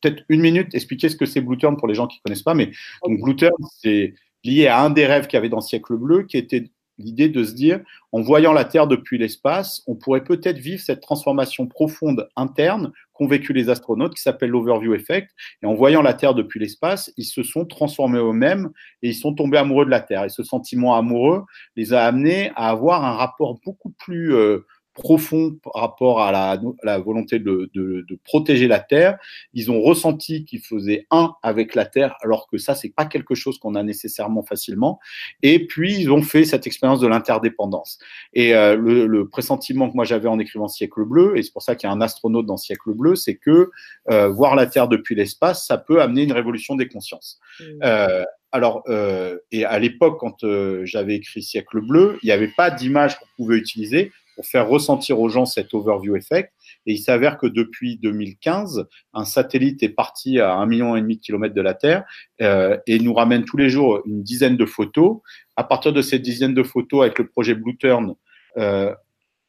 peut-être 0.00 0.22
une 0.28 0.40
minute 0.40 0.74
expliquer 0.74 1.08
ce 1.08 1.16
que 1.16 1.26
c'est 1.26 1.40
Blue 1.40 1.56
Turn 1.56 1.76
pour 1.76 1.88
les 1.88 1.94
gens 1.94 2.06
qui 2.06 2.18
ne 2.18 2.22
connaissent 2.22 2.42
pas, 2.42 2.54
mais 2.54 2.70
donc 3.04 3.20
Blue 3.20 3.36
Turn, 3.36 3.52
c'est 3.80 4.14
lié 4.44 4.66
à 4.66 4.82
un 4.82 4.90
des 4.90 5.06
rêves 5.06 5.26
qu'il 5.26 5.36
y 5.36 5.38
avait 5.38 5.48
dans 5.48 5.60
Siècle 5.60 5.96
Bleu, 5.96 6.24
qui 6.24 6.36
était 6.36 6.70
l'idée 7.00 7.28
de 7.28 7.44
se 7.44 7.52
dire, 7.52 7.80
en 8.12 8.20
voyant 8.20 8.52
la 8.52 8.64
Terre 8.64 8.86
depuis 8.86 9.18
l'espace, 9.18 9.82
on 9.86 9.96
pourrait 9.96 10.22
peut-être 10.22 10.58
vivre 10.58 10.82
cette 10.82 11.00
transformation 11.00 11.66
profonde 11.66 12.28
interne 12.36 12.92
qu'ont 13.12 13.26
vécu 13.26 13.52
les 13.52 13.68
astronautes, 13.70 14.14
qui 14.14 14.22
s'appelle 14.22 14.50
l'overview 14.50 14.94
effect. 14.94 15.30
Et 15.62 15.66
en 15.66 15.74
voyant 15.74 16.02
la 16.02 16.14
Terre 16.14 16.34
depuis 16.34 16.60
l'espace, 16.60 17.12
ils 17.16 17.24
se 17.24 17.42
sont 17.42 17.64
transformés 17.64 18.18
eux-mêmes 18.18 18.70
et 19.02 19.08
ils 19.08 19.14
sont 19.14 19.34
tombés 19.34 19.58
amoureux 19.58 19.84
de 19.84 19.90
la 19.90 20.00
Terre. 20.00 20.24
Et 20.24 20.28
ce 20.28 20.42
sentiment 20.42 20.94
amoureux 20.94 21.44
les 21.76 21.92
a 21.92 22.04
amenés 22.04 22.50
à 22.54 22.68
avoir 22.68 23.04
un 23.04 23.12
rapport 23.12 23.58
beaucoup 23.64 23.90
plus 23.90 24.34
euh, 24.34 24.66
profond 24.94 25.56
par 25.62 25.80
rapport 25.80 26.20
à 26.20 26.32
la, 26.32 26.60
la 26.82 26.98
volonté 26.98 27.38
de, 27.38 27.70
de, 27.74 28.04
de, 28.08 28.18
protéger 28.24 28.68
la 28.68 28.80
Terre. 28.80 29.18
Ils 29.54 29.70
ont 29.70 29.80
ressenti 29.80 30.44
qu'ils 30.44 30.60
faisaient 30.60 31.06
un 31.10 31.34
avec 31.42 31.74
la 31.74 31.86
Terre, 31.86 32.16
alors 32.22 32.48
que 32.48 32.58
ça, 32.58 32.74
c'est 32.74 32.94
pas 32.94 33.04
quelque 33.04 33.34
chose 33.34 33.58
qu'on 33.58 33.74
a 33.74 33.82
nécessairement 33.82 34.42
facilement. 34.42 34.98
Et 35.42 35.66
puis, 35.66 35.98
ils 36.00 36.10
ont 36.10 36.22
fait 36.22 36.44
cette 36.44 36.66
expérience 36.66 37.00
de 37.00 37.06
l'interdépendance. 37.06 37.98
Et 38.34 38.54
euh, 38.54 38.76
le, 38.76 39.06
le, 39.06 39.28
pressentiment 39.28 39.88
que 39.88 39.94
moi 39.94 40.04
j'avais 40.04 40.28
en 40.28 40.38
écrivant 40.38 40.68
Siècle 40.68 41.04
bleu, 41.04 41.36
et 41.36 41.42
c'est 41.42 41.52
pour 41.52 41.62
ça 41.62 41.76
qu'il 41.76 41.88
y 41.88 41.90
a 41.90 41.94
un 41.94 42.00
astronaute 42.00 42.46
dans 42.46 42.56
Siècle 42.56 42.92
bleu, 42.94 43.14
c'est 43.14 43.36
que 43.36 43.70
euh, 44.10 44.28
voir 44.28 44.56
la 44.56 44.66
Terre 44.66 44.88
depuis 44.88 45.14
l'espace, 45.14 45.66
ça 45.66 45.78
peut 45.78 46.02
amener 46.02 46.24
une 46.24 46.32
révolution 46.32 46.74
des 46.74 46.88
consciences. 46.88 47.38
Mmh. 47.60 47.64
Euh, 47.84 48.24
alors, 48.52 48.82
euh, 48.88 49.38
et 49.52 49.64
à 49.64 49.78
l'époque, 49.78 50.18
quand 50.18 50.42
euh, 50.42 50.84
j'avais 50.84 51.16
écrit 51.16 51.42
Siècle 51.42 51.80
bleu, 51.80 52.18
il 52.22 52.26
n'y 52.26 52.32
avait 52.32 52.50
pas 52.56 52.70
d'image 52.70 53.18
qu'on 53.18 53.26
pouvait 53.36 53.56
utiliser 53.56 54.12
pour 54.40 54.46
faire 54.46 54.70
ressentir 54.70 55.20
aux 55.20 55.28
gens 55.28 55.44
cet 55.44 55.74
overview 55.74 56.16
effect. 56.16 56.50
Et 56.86 56.94
il 56.94 56.98
s'avère 56.98 57.36
que 57.36 57.46
depuis 57.46 57.98
2015, 57.98 58.88
un 59.12 59.26
satellite 59.26 59.82
est 59.82 59.90
parti 59.90 60.40
à 60.40 60.54
un 60.54 60.64
million 60.64 60.96
et 60.96 61.02
demi 61.02 61.16
de 61.16 61.20
kilomètres 61.20 61.54
de 61.54 61.60
la 61.60 61.74
Terre 61.74 62.04
euh, 62.40 62.78
et 62.86 62.98
nous 63.00 63.12
ramène 63.12 63.44
tous 63.44 63.58
les 63.58 63.68
jours 63.68 64.00
une 64.06 64.22
dizaine 64.22 64.56
de 64.56 64.64
photos. 64.64 65.18
À 65.56 65.64
partir 65.64 65.92
de 65.92 66.00
cette 66.00 66.22
dizaine 66.22 66.54
de 66.54 66.62
photos, 66.62 67.02
avec 67.02 67.18
le 67.18 67.28
projet 67.28 67.54
Blue 67.54 67.76
Turn, 67.76 68.14
euh, 68.56 68.94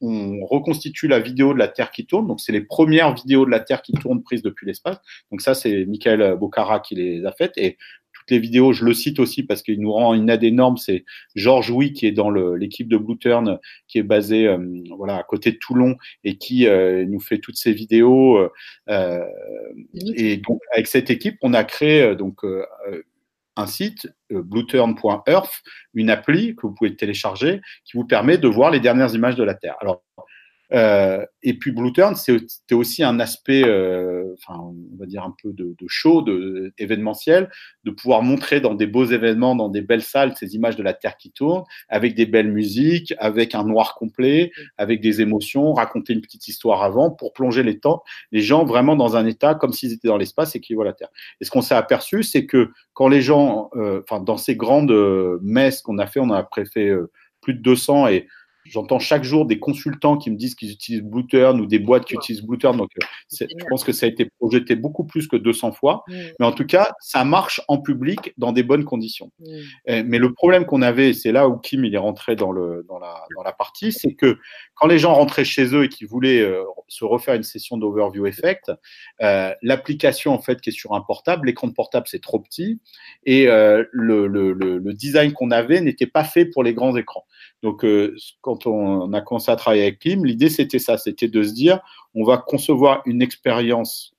on 0.01 0.45
reconstitue 0.45 1.07
la 1.07 1.19
vidéo 1.19 1.53
de 1.53 1.59
la 1.59 1.69
Terre 1.69 1.91
qui 1.91 2.05
tourne. 2.05 2.27
Donc, 2.27 2.41
c'est 2.41 2.51
les 2.51 2.59
premières 2.59 3.15
vidéos 3.15 3.45
de 3.45 3.51
la 3.51 3.61
Terre 3.61 3.83
qui 3.83 3.93
tournent 3.93 4.23
prises 4.23 4.41
depuis 4.41 4.67
l'espace. 4.67 4.97
Donc, 5.31 5.39
ça, 5.39 5.53
c'est 5.53 5.85
Michael 5.85 6.35
Bocara 6.37 6.81
qui 6.81 6.95
les 6.95 7.25
a 7.25 7.31
faites. 7.31 7.53
Et 7.55 7.77
toutes 8.21 8.31
les 8.31 8.39
vidéos, 8.39 8.71
je 8.71 8.85
le 8.85 8.93
cite 8.93 9.19
aussi 9.19 9.41
parce 9.41 9.63
qu'il 9.63 9.81
nous 9.81 9.91
rend 9.91 10.13
une 10.13 10.29
aide 10.29 10.43
énorme. 10.43 10.77
C'est 10.77 11.05
Georges 11.33 11.71
Oui 11.71 11.91
qui 11.91 12.05
est 12.05 12.11
dans 12.11 12.29
l'équipe 12.29 12.87
de 12.87 12.97
Blue 12.97 13.17
Turn, 13.17 13.57
qui 13.87 13.97
est 13.97 14.03
basé 14.03 14.47
euh, 14.47 14.59
voilà 14.95 15.17
à 15.17 15.23
côté 15.23 15.51
de 15.51 15.57
Toulon 15.57 15.95
et 16.23 16.37
qui 16.37 16.67
euh, 16.67 17.03
nous 17.07 17.19
fait 17.19 17.39
toutes 17.39 17.57
ces 17.57 17.73
vidéos. 17.73 18.47
Euh, 18.89 19.25
et 20.15 20.37
donc 20.37 20.61
avec 20.71 20.85
cette 20.85 21.09
équipe, 21.09 21.37
on 21.41 21.55
a 21.55 21.63
créé 21.63 22.15
donc 22.15 22.41
un 23.57 23.65
site, 23.65 24.07
blueturn.earth, 24.29 25.63
une 25.95 26.11
appli 26.11 26.55
que 26.55 26.67
vous 26.67 26.73
pouvez 26.73 26.95
télécharger 26.95 27.59
qui 27.85 27.97
vous 27.97 28.05
permet 28.05 28.37
de 28.37 28.47
voir 28.47 28.69
les 28.69 28.79
dernières 28.79 29.15
images 29.15 29.35
de 29.35 29.43
la 29.43 29.55
Terre. 29.55 29.77
Alors 29.81 30.03
euh, 30.73 31.25
et 31.43 31.55
puis 31.55 31.71
Blue 31.71 31.91
Turn, 31.91 32.15
c'était 32.15 32.75
aussi 32.75 33.03
un 33.03 33.19
aspect, 33.19 33.63
euh, 33.65 34.35
enfin, 34.37 34.59
on 34.59 34.97
va 34.97 35.05
dire 35.05 35.23
un 35.23 35.35
peu 35.41 35.51
de, 35.51 35.75
de 35.77 35.85
show, 35.87 36.21
de, 36.21 36.73
événementiel, 36.77 37.49
de 37.83 37.91
pouvoir 37.91 38.21
montrer 38.21 38.61
dans 38.61 38.73
des 38.73 38.87
beaux 38.87 39.05
événements, 39.05 39.55
dans 39.55 39.69
des 39.69 39.81
belles 39.81 40.03
salles, 40.03 40.33
ces 40.37 40.55
images 40.55 40.75
de 40.75 40.83
la 40.83 40.93
Terre 40.93 41.17
qui 41.17 41.31
tourne, 41.31 41.63
avec 41.89 42.15
des 42.15 42.25
belles 42.25 42.51
musiques, 42.51 43.13
avec 43.17 43.53
un 43.55 43.63
noir 43.63 43.95
complet, 43.95 44.51
avec 44.77 45.01
des 45.01 45.21
émotions, 45.21 45.73
raconter 45.73 46.13
une 46.13 46.21
petite 46.21 46.47
histoire 46.47 46.83
avant 46.83 47.11
pour 47.11 47.33
plonger 47.33 47.63
les 47.63 47.79
temps, 47.79 48.03
les 48.31 48.41
gens 48.41 48.63
vraiment 48.63 48.95
dans 48.95 49.15
un 49.17 49.25
état 49.25 49.55
comme 49.55 49.73
s'ils 49.73 49.91
étaient 49.91 50.07
dans 50.07 50.17
l'espace 50.17 50.55
et 50.55 50.61
qu'ils 50.61 50.75
voient 50.75 50.85
la 50.85 50.93
Terre. 50.93 51.09
Et 51.41 51.45
ce 51.45 51.51
qu'on 51.51 51.61
s'est 51.61 51.75
aperçu, 51.75 52.23
c'est 52.23 52.45
que 52.45 52.69
quand 52.93 53.09
les 53.09 53.21
gens, 53.21 53.69
euh, 53.75 54.01
enfin, 54.03 54.21
dans 54.21 54.37
ces 54.37 54.55
grandes 54.55 54.93
messes 55.41 55.81
qu'on 55.81 55.97
a 55.97 56.07
fait, 56.07 56.19
on 56.19 56.31
a 56.31 56.47
fait 56.73 56.91
plus 57.41 57.55
de 57.55 57.61
200 57.61 58.07
et 58.07 58.27
J'entends 58.65 58.99
chaque 58.99 59.23
jour 59.23 59.45
des 59.45 59.59
consultants 59.59 60.17
qui 60.17 60.31
me 60.31 60.35
disent 60.35 60.55
qu'ils 60.55 60.71
utilisent 60.71 61.03
Blue 61.03 61.25
Turn 61.27 61.59
ou 61.59 61.65
des 61.65 61.79
boîtes 61.79 62.05
qui 62.05 62.15
utilisent 62.15 62.43
Blue 62.43 62.57
Turn. 62.57 62.77
Donc, 62.77 62.89
je 63.29 63.45
pense 63.69 63.83
que 63.83 63.91
ça 63.91 64.05
a 64.05 64.09
été 64.09 64.29
projeté 64.39 64.75
beaucoup 64.75 65.03
plus 65.03 65.27
que 65.27 65.35
200 65.35 65.71
fois. 65.71 66.03
Mmh. 66.07 66.13
Mais 66.39 66.45
en 66.45 66.51
tout 66.51 66.65
cas, 66.65 66.91
ça 66.99 67.23
marche 67.23 67.61
en 67.67 67.79
public 67.79 68.33
dans 68.37 68.51
des 68.51 68.63
bonnes 68.63 68.85
conditions. 68.85 69.31
Mmh. 69.39 70.01
Mais 70.05 70.19
le 70.19 70.33
problème 70.33 70.65
qu'on 70.65 70.81
avait, 70.81 71.13
c'est 71.13 71.31
là 71.31 71.47
où 71.47 71.57
Kim 71.57 71.85
il 71.85 71.95
est 71.95 71.99
rentré 71.99 72.35
dans, 72.35 72.51
le, 72.51 72.85
dans, 72.87 72.99
la, 72.99 73.25
dans 73.35 73.43
la 73.43 73.51
partie, 73.51 73.91
c'est 73.91 74.13
que 74.13 74.37
quand 74.75 74.87
les 74.87 74.99
gens 74.99 75.13
rentraient 75.13 75.45
chez 75.45 75.75
eux 75.75 75.83
et 75.83 75.89
qu'ils 75.89 76.07
voulaient 76.07 76.41
euh, 76.41 76.63
se 76.87 77.05
refaire 77.05 77.35
une 77.35 77.43
session 77.43 77.77
d'overview 77.77 78.25
effect, 78.25 78.71
euh, 79.21 79.53
l'application 79.61 80.33
en 80.33 80.39
fait 80.39 80.59
qui 80.61 80.69
est 80.69 80.73
sur 80.73 80.93
un 80.93 81.01
portable, 81.01 81.47
l'écran 81.47 81.67
de 81.67 81.73
portable 81.73 82.07
c'est 82.09 82.21
trop 82.21 82.39
petit 82.39 82.79
et 83.25 83.47
euh, 83.47 83.83
le, 83.91 84.27
le, 84.27 84.53
le, 84.53 84.93
design 84.93 85.33
qu'on 85.33 85.51
avait 85.51 85.81
n'était 85.81 86.07
pas 86.07 86.23
fait 86.23 86.45
pour 86.45 86.63
les 86.63 86.73
grands 86.73 86.95
écrans. 86.95 87.25
Donc, 87.63 87.85
euh, 87.85 88.15
quand 88.41 88.65
on 88.67 89.11
a 89.13 89.21
commencé 89.21 89.51
à 89.51 89.55
travailler 89.55 89.83
avec 89.83 89.99
Klim, 89.99 90.25
l'idée 90.25 90.49
c'était 90.49 90.79
ça, 90.79 90.97
c'était 90.97 91.27
de 91.27 91.43
se 91.43 91.53
dire, 91.53 91.79
on 92.15 92.23
va 92.23 92.37
concevoir 92.37 93.01
une 93.05 93.21
expérience, 93.21 94.13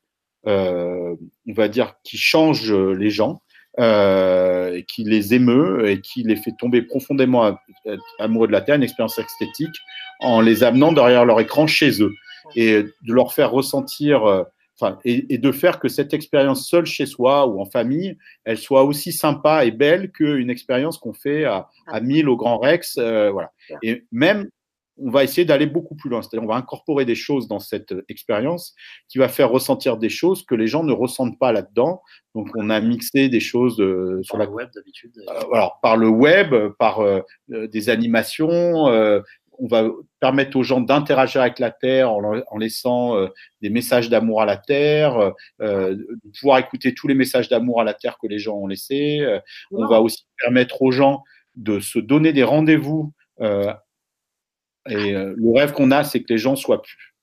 euh, 0.46 1.14
on 1.48 1.52
va 1.52 1.68
dire, 1.68 1.94
qui 2.04 2.16
change 2.16 2.72
les 2.72 3.10
gens, 3.10 3.42
euh, 3.80 4.82
qui 4.86 5.02
les 5.02 5.32
émeut 5.32 5.88
et 5.88 6.02
qui 6.02 6.22
les 6.24 6.36
fait 6.36 6.52
tomber 6.58 6.82
profondément 6.82 7.56
amoureux 8.18 8.46
de 8.46 8.52
la 8.52 8.60
Terre, 8.60 8.74
une 8.74 8.82
expérience 8.82 9.18
esthétique, 9.18 9.74
en 10.20 10.42
les 10.42 10.62
amenant 10.62 10.92
derrière 10.92 11.24
leur 11.24 11.40
écran 11.40 11.66
chez 11.66 12.02
eux. 12.02 12.12
Et 12.54 12.82
de 12.82 13.12
leur 13.12 13.32
faire 13.32 13.50
ressentir, 13.50 14.26
euh, 14.26 14.44
enfin, 14.80 14.98
et, 15.04 15.38
de 15.38 15.52
faire 15.52 15.78
que 15.78 15.88
cette 15.88 16.14
expérience 16.14 16.68
seule 16.68 16.86
chez 16.86 17.06
soi 17.06 17.46
ou 17.46 17.60
en 17.60 17.66
famille, 17.66 18.16
elle 18.44 18.58
soit 18.58 18.84
aussi 18.84 19.12
sympa 19.12 19.64
et 19.64 19.70
belle 19.70 20.10
qu'une 20.10 20.50
expérience 20.50 20.98
qu'on 20.98 21.12
fait 21.12 21.44
à, 21.44 21.68
à 21.86 22.00
1000 22.00 22.28
au 22.28 22.36
Grand 22.36 22.58
Rex, 22.58 22.96
euh, 22.98 23.30
voilà. 23.30 23.52
Et 23.82 24.04
même 24.12 24.48
on 24.98 25.10
va 25.10 25.24
essayer 25.24 25.46
d'aller 25.46 25.66
beaucoup 25.66 25.94
plus 25.94 26.10
loin. 26.10 26.20
C'est-à-dire, 26.20 26.44
on 26.44 26.52
va 26.52 26.58
incorporer 26.58 27.04
des 27.06 27.14
choses 27.14 27.48
dans 27.48 27.58
cette 27.58 27.94
expérience 28.08 28.74
qui 29.08 29.18
va 29.18 29.28
faire 29.28 29.50
ressentir 29.50 29.96
des 29.96 30.10
choses 30.10 30.44
que 30.44 30.54
les 30.54 30.66
gens 30.66 30.84
ne 30.84 30.92
ressentent 30.92 31.38
pas 31.38 31.50
là-dedans. 31.50 32.02
Donc, 32.34 32.48
on 32.56 32.68
a 32.68 32.78
mixé 32.80 33.30
des 33.30 33.40
choses 33.40 33.80
euh, 33.80 34.20
sur 34.22 34.36
la 34.36 34.48
web 34.48 34.68
d'habitude. 34.74 35.12
alors, 35.52 35.80
par 35.82 35.96
le 35.96 36.08
web, 36.08 36.54
par 36.78 37.00
des 37.48 37.88
animations, 37.88 38.86
on 39.62 39.68
va 39.68 39.88
permettre 40.18 40.56
aux 40.56 40.64
gens 40.64 40.80
d'interagir 40.80 41.40
avec 41.40 41.60
la 41.60 41.70
Terre 41.70 42.10
en, 42.10 42.58
laissant 42.58 43.16
euh, 43.16 43.28
des 43.60 43.70
messages 43.70 44.10
d'amour 44.10 44.42
à 44.42 44.44
la 44.44 44.56
Terre, 44.56 45.32
euh, 45.60 45.94
de 45.94 46.30
pouvoir 46.40 46.58
écouter 46.58 46.94
tous 46.94 47.06
les 47.06 47.14
messages 47.14 47.48
d'amour 47.48 47.80
à 47.80 47.84
la 47.84 47.94
Terre 47.94 48.18
que 48.20 48.26
les 48.26 48.40
gens 48.40 48.56
ont 48.56 48.66
laissés. 48.66 49.20
Euh, 49.20 49.38
on 49.70 49.86
va 49.86 50.00
aussi 50.00 50.26
permettre 50.36 50.82
aux 50.82 50.90
gens 50.90 51.22
de 51.54 51.78
se 51.78 52.00
donner 52.00 52.32
des 52.32 52.42
rendez-vous. 52.42 53.12
et 53.40 55.12
le 55.12 55.56
rêve 55.56 55.72
qu'on 55.72 55.92
a, 55.92 56.02
c'est 56.02 56.22
que 56.22 56.32
les 56.32 56.38
gens 56.38 56.56
soient 56.56 56.82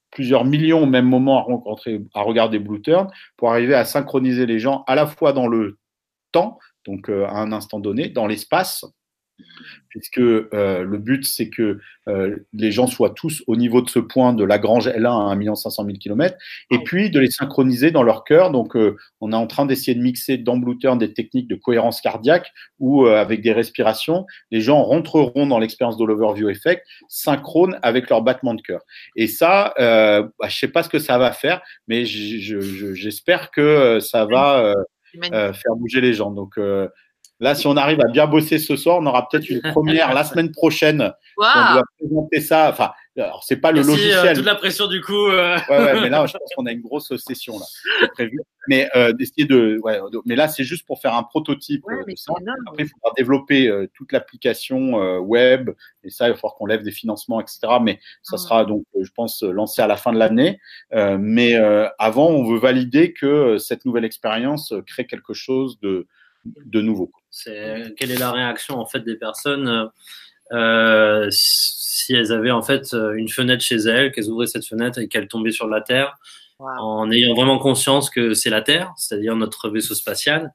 plusieurs 0.10 0.46
millions 0.46 0.84
au 0.84 0.86
même 0.86 1.08
moment 1.08 1.40
à 1.40 1.42
rencontrer, 1.42 2.02
à 2.14 2.22
regarder 2.22 2.58
Blue 2.58 2.82
Turn, 2.82 3.10
pour 3.36 3.52
arriver 3.52 3.76
à 3.76 3.84
synchroniser 3.84 4.46
les 4.46 4.60
gens 4.60 4.86
à 4.88 4.96
la 4.96 5.08
fois 5.08 5.34
dans 5.34 5.48
le 5.48 5.78
temps, 6.32 6.58
donc 6.86 7.10
à 7.10 7.32
un 7.32 7.52
instant 7.52 7.80
donné, 7.80 8.08
dans 8.08 8.28
l'espace, 8.28 8.86
puisque 9.90 10.20
euh, 10.20 10.84
le 10.84 10.98
but, 10.98 11.26
c'est 11.26 11.50
que 11.50 11.80
euh, 12.08 12.38
les 12.54 12.72
gens 12.72 12.88
soient 12.88 13.10
tous 13.10 13.44
au 13.48 13.56
niveau 13.56 13.82
de 13.82 13.90
ce 13.90 14.00
point 14.00 14.34
de 14.34 14.44
Lagrange 14.44 14.88
L1 14.88 15.30
à 15.30 15.52
1 15.52 15.56
500 15.56 15.86
000 15.86 15.98
km, 15.98 16.38
et 16.72 16.80
puis 16.80 17.10
de 17.10 17.20
les 17.20 17.30
synchroniser 17.30 17.92
dans 17.92 18.04
leur 18.04 18.24
cœur. 18.24 18.52
Donc, 18.52 18.76
euh, 18.76 18.96
on 19.20 19.32
est 19.32 19.36
en 19.36 19.48
train 19.48 19.66
d'essayer 19.66 19.96
de 19.96 20.02
mixer 20.02 20.38
dans 20.38 20.58
Blue 20.58 20.78
des 20.98 21.14
techniques 21.14 21.48
de 21.48 21.56
cohérence 21.56 22.02
cardiaque, 22.02 22.52
où 22.80 23.06
avec 23.06 23.42
des 23.42 23.52
respirations, 23.52 24.26
les 24.52 24.62
gens 24.62 24.82
rentreront 24.84 25.48
dans 25.48 25.60
l'expérience 25.60 25.98
de 25.98 26.06
l'overview 26.06 26.50
effect, 26.50 26.86
synchrone 27.10 27.78
avec 27.82 28.10
leur 28.10 28.22
battement 28.22 28.54
de 28.54 28.62
cœur. 28.62 28.82
Et 29.16 29.28
ça, 29.28 29.74
bah, 29.78 30.30
je 30.42 30.46
ne 30.46 30.50
sais 30.52 30.68
pas 30.70 30.84
ce 30.84 30.90
que 30.90 31.00
ça 31.00 31.18
va 31.18 31.34
faire, 31.34 31.62
mais 31.88 32.06
j'espère 32.06 33.52
que 33.52 34.00
ça 34.00 34.26
va 34.26 34.74
faire 35.24 35.76
bouger 35.76 36.00
les 36.00 36.14
gens. 36.14 36.32
Donc, 36.32 36.58
Là, 37.40 37.56
si 37.56 37.68
on 37.68 37.78
arrive 37.78 38.02
à 38.02 38.08
bien 38.08 38.28
bosser 38.28 38.60
ce 38.60 38.76
soir, 38.76 38.98
on 39.00 39.06
aura 39.06 39.28
peut-être 39.28 39.50
une 39.50 39.62
première 39.74 40.14
la 40.14 40.24
semaine 40.24 40.52
prochaine. 40.52 41.14
On 41.38 41.74
doit 41.74 41.84
présenter 41.98 42.42
ça. 42.42 42.70
Enfin, 42.70 42.92
alors 43.18 43.44
c'est 43.44 43.58
pas 43.58 43.72
le 43.72 43.82
Merci, 43.84 43.92
euh, 43.92 43.96
logiciel. 43.96 44.36
toute 44.36 44.46
la 44.46 44.56
pression 44.56 44.88
du 44.88 45.02
coup. 45.02 45.28
Euh... 45.28 45.58
Ouais, 45.70 45.78
ouais, 45.78 46.02
mais 46.02 46.10
là, 46.10 46.26
je 46.26 46.34
pense 46.34 46.50
qu'on 46.56 46.66
a 46.66 46.72
une 46.72 46.82
grosse 46.82 47.16
session 47.18 47.58
là, 47.60 48.08
prévue. 48.14 48.40
Mais 48.68 48.90
euh, 48.96 49.14
d'essayer 49.14 49.46
de, 49.46 49.80
ouais, 49.84 50.00
mais 50.26 50.36
là, 50.36 50.48
c'est 50.48 50.64
juste 50.64 50.86
pour 50.86 51.02
faire 51.02 51.16
un 51.16 51.24
prototype. 51.24 51.84
Ouais, 51.86 51.96
de 52.08 52.16
ça. 52.16 52.34
Après, 52.68 52.84
il 52.84 52.90
faudra 52.90 53.12
développer 53.18 53.68
euh, 53.68 53.88
toute 53.94 54.12
l'application 54.12 55.02
euh, 55.02 55.18
web 55.18 55.72
et 56.04 56.10
ça, 56.10 56.28
il 56.28 56.32
va 56.32 56.36
falloir 56.36 56.56
qu'on 56.56 56.66
lève 56.66 56.84
des 56.84 56.92
financements, 56.92 57.40
etc. 57.40 57.60
Mais 57.82 58.00
ça 58.22 58.38
sera 58.38 58.66
donc, 58.66 58.84
je 59.00 59.10
pense, 59.16 59.44
lancé 59.44 59.82
à 59.82 59.88
la 59.88 59.98
fin 59.98 60.12
de 60.12 60.20
l'année. 60.20 60.60
mais 60.92 61.56
avant, 61.98 62.28
on 62.28 62.44
veut 62.50 62.60
valider 62.60 63.14
que 63.14 63.58
cette 63.58 63.86
nouvelle 63.86 64.06
expérience 64.06 64.74
crée 64.86 65.08
quelque 65.08 65.34
chose 65.34 65.80
de 65.80 66.08
de 66.46 66.82
nouveau. 66.82 67.12
C'est 67.32 67.94
quelle 67.98 68.12
est 68.12 68.20
la 68.20 68.32
réaction 68.32 68.80
en 68.80 68.86
fait 68.86 69.02
des 69.02 69.16
personnes 69.16 69.90
euh, 70.52 71.28
si 71.32 72.14
elles 72.14 72.32
avaient 72.32 72.52
en 72.52 72.62
fait 72.62 72.94
une 72.94 73.30
fenêtre 73.30 73.64
chez 73.64 73.76
elles, 73.76 74.12
qu'elles 74.12 74.30
ouvraient 74.30 74.48
cette 74.48 74.66
fenêtre 74.66 75.00
et 75.00 75.08
qu'elles 75.08 75.28
tombaient 75.28 75.52
sur 75.52 75.68
la 75.68 75.82
Terre, 75.82 76.18
en 76.60 77.10
ayant 77.12 77.36
vraiment 77.36 77.58
conscience 77.58 78.10
que 78.10 78.34
c'est 78.34 78.50
la 78.50 78.62
Terre, 78.62 78.92
c'est-à-dire 78.98 79.36
notre 79.36 79.70
vaisseau 79.70 79.94
spatial, 79.94 80.54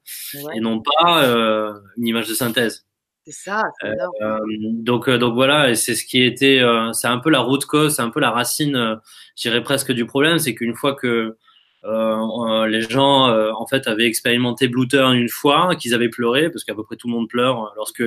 et 0.53 0.59
non 0.59 0.81
pas 0.81 1.23
euh, 1.23 1.73
une 1.97 2.07
image 2.07 2.27
de 2.27 2.33
synthèse. 2.33 2.85
C'est 3.25 3.31
ça. 3.31 3.63
Euh, 3.83 4.37
donc 4.73 5.09
donc 5.09 5.33
voilà, 5.33 5.71
et 5.71 5.75
c'est 5.75 5.95
ce 5.95 6.05
qui 6.05 6.21
était, 6.21 6.61
c'est 6.93 7.07
un 7.07 7.19
peu 7.19 7.29
la 7.29 7.39
route 7.39 7.65
cause, 7.65 7.95
c'est 7.95 8.01
un 8.01 8.09
peu 8.09 8.19
la 8.19 8.31
racine, 8.31 8.99
je 9.35 9.49
dirais 9.49 9.63
presque 9.63 9.91
du 9.91 10.05
problème, 10.05 10.39
c'est 10.39 10.53
qu'une 10.53 10.75
fois 10.75 10.93
que 10.93 11.37
euh, 11.85 12.17
euh, 12.17 12.67
les 12.67 12.81
gens 12.81 13.27
euh, 13.27 13.51
en 13.53 13.67
fait 13.67 13.87
avaient 13.87 14.07
expérimenté 14.07 14.67
Blue 14.67 14.87
Turn 14.87 15.15
une 15.15 15.29
fois, 15.29 15.75
qu'ils 15.75 15.93
avaient 15.93 16.09
pleuré 16.09 16.49
parce 16.49 16.63
qu'à 16.63 16.73
peu 16.73 16.83
près 16.83 16.95
tout 16.95 17.07
le 17.07 17.13
monde 17.13 17.29
pleure 17.29 17.73
lorsque 17.75 18.03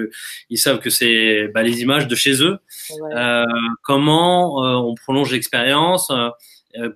ils 0.51 0.59
savent 0.59 0.81
que 0.81 0.91
c'est 0.91 1.49
bah, 1.55 1.63
les 1.63 1.81
images 1.81 2.09
de 2.09 2.15
chez 2.15 2.43
eux. 2.43 2.59
comment 3.83 4.89
on 4.89 4.95
prolonge 4.95 5.33
l'expérience 5.33 6.13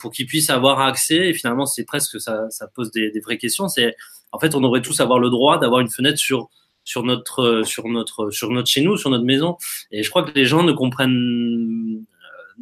pour 0.01 0.13
qu'ils 0.13 0.27
puissent 0.27 0.51
avoir 0.51 0.81
accès 0.81 1.29
et 1.29 1.35
finalement 1.35 1.67
c'est 1.67 1.85
presque 1.85 2.21
ça, 2.21 2.51
ça 2.51 2.67
pose 2.67 2.91
des, 2.91 3.11
des 3.11 3.21
vraies 3.21 3.39
questions. 3.39 3.69
C'est 3.69 3.95
en 4.33 4.39
fait 4.39 4.55
on 4.55 4.61
devrait 4.61 4.83
tous 4.83 4.99
avoir 5.01 5.19
le 5.19 5.31
droit 5.31 5.59
d'avoir 5.59 5.81
une 5.81 5.91
fenêtre 5.91 6.19
sur 6.19 6.49
sur 6.85 7.05
notre 7.05 7.63
sur 7.65 7.87
notre 7.89 8.31
sur 8.31 8.51
notre 8.51 8.69
chez 8.69 8.81
nous 8.81 8.97
sur 8.97 9.09
notre 9.09 9.25
maison 9.25 9.57
et 9.93 10.03
je 10.03 10.11
crois 10.11 10.25
que 10.25 10.33
les 10.33 10.47
gens 10.47 10.65
ne 10.65 10.73
comprennent 10.73 12.05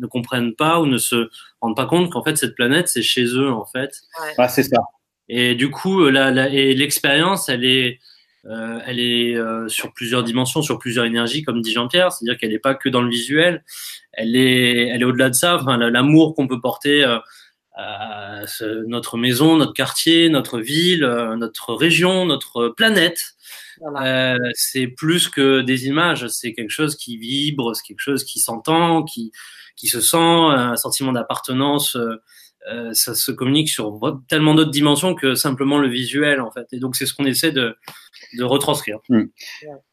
ne 0.00 0.06
comprennent 0.06 0.54
pas 0.54 0.80
ou 0.80 0.86
ne 0.86 0.98
se 0.98 1.28
rendent 1.60 1.76
pas 1.76 1.86
compte 1.86 2.10
qu'en 2.10 2.24
fait 2.24 2.36
cette 2.36 2.54
planète 2.54 2.88
c'est 2.88 3.02
chez 3.02 3.24
eux 3.24 3.52
en 3.52 3.66
fait. 3.66 3.92
Ouais. 4.38 4.48
c'est 4.48 4.64
ça. 4.64 4.80
Et 5.28 5.54
du 5.54 5.70
coup, 5.70 6.02
euh, 6.02 6.10
la, 6.10 6.32
la 6.32 6.48
et 6.48 6.74
l'expérience, 6.74 7.48
elle 7.48 7.64
est, 7.64 8.00
euh, 8.46 8.80
elle 8.84 8.98
est 8.98 9.36
euh, 9.36 9.68
sur 9.68 9.92
plusieurs 9.92 10.24
dimensions, 10.24 10.60
sur 10.60 10.78
plusieurs 10.78 11.04
énergies, 11.04 11.44
comme 11.44 11.62
dit 11.62 11.72
Jean-Pierre. 11.72 12.10
C'est-à-dire 12.12 12.36
qu'elle 12.36 12.50
n'est 12.50 12.58
pas 12.58 12.74
que 12.74 12.88
dans 12.88 13.02
le 13.02 13.10
visuel. 13.10 13.62
Elle 14.12 14.34
est, 14.34 14.88
elle 14.88 15.02
est 15.02 15.04
au-delà 15.04 15.28
de 15.28 15.34
ça. 15.34 15.56
Enfin, 15.56 15.76
l'amour 15.76 16.34
qu'on 16.34 16.48
peut 16.48 16.60
porter 16.60 17.04
euh, 17.04 17.18
à 17.76 18.46
ce, 18.46 18.84
notre 18.86 19.16
maison, 19.18 19.56
notre 19.56 19.72
quartier, 19.72 20.28
notre 20.28 20.58
ville, 20.58 21.04
euh, 21.04 21.36
notre 21.36 21.74
région, 21.74 22.26
notre 22.26 22.68
planète. 22.68 23.20
Voilà. 23.80 24.36
c'est 24.54 24.86
plus 24.86 25.28
que 25.28 25.62
des 25.62 25.86
images. 25.86 26.26
C'est 26.28 26.52
quelque 26.52 26.70
chose 26.70 26.96
qui 26.96 27.16
vibre, 27.16 27.74
c'est 27.74 27.82
quelque 27.82 28.00
chose 28.00 28.24
qui 28.24 28.38
s'entend, 28.38 29.02
qui 29.04 29.32
qui 29.80 29.88
se 29.88 30.00
sent, 30.00 30.16
un 30.18 30.76
sentiment 30.76 31.12
d'appartenance. 31.12 31.96
Euh, 31.96 32.16
euh, 32.70 32.92
ça 32.92 33.14
se 33.14 33.32
communique 33.32 33.70
sur 33.70 33.98
tellement 34.28 34.54
d'autres 34.54 34.70
dimensions 34.70 35.14
que 35.14 35.34
simplement 35.34 35.78
le 35.78 35.88
visuel 35.88 36.42
en 36.42 36.50
fait. 36.50 36.66
Et 36.72 36.78
donc 36.78 36.94
c'est 36.94 37.06
ce 37.06 37.14
qu'on 37.14 37.24
essaie 37.24 37.52
de, 37.52 37.74
de 38.36 38.44
retranscrire. 38.44 38.98
Mmh. 39.08 39.22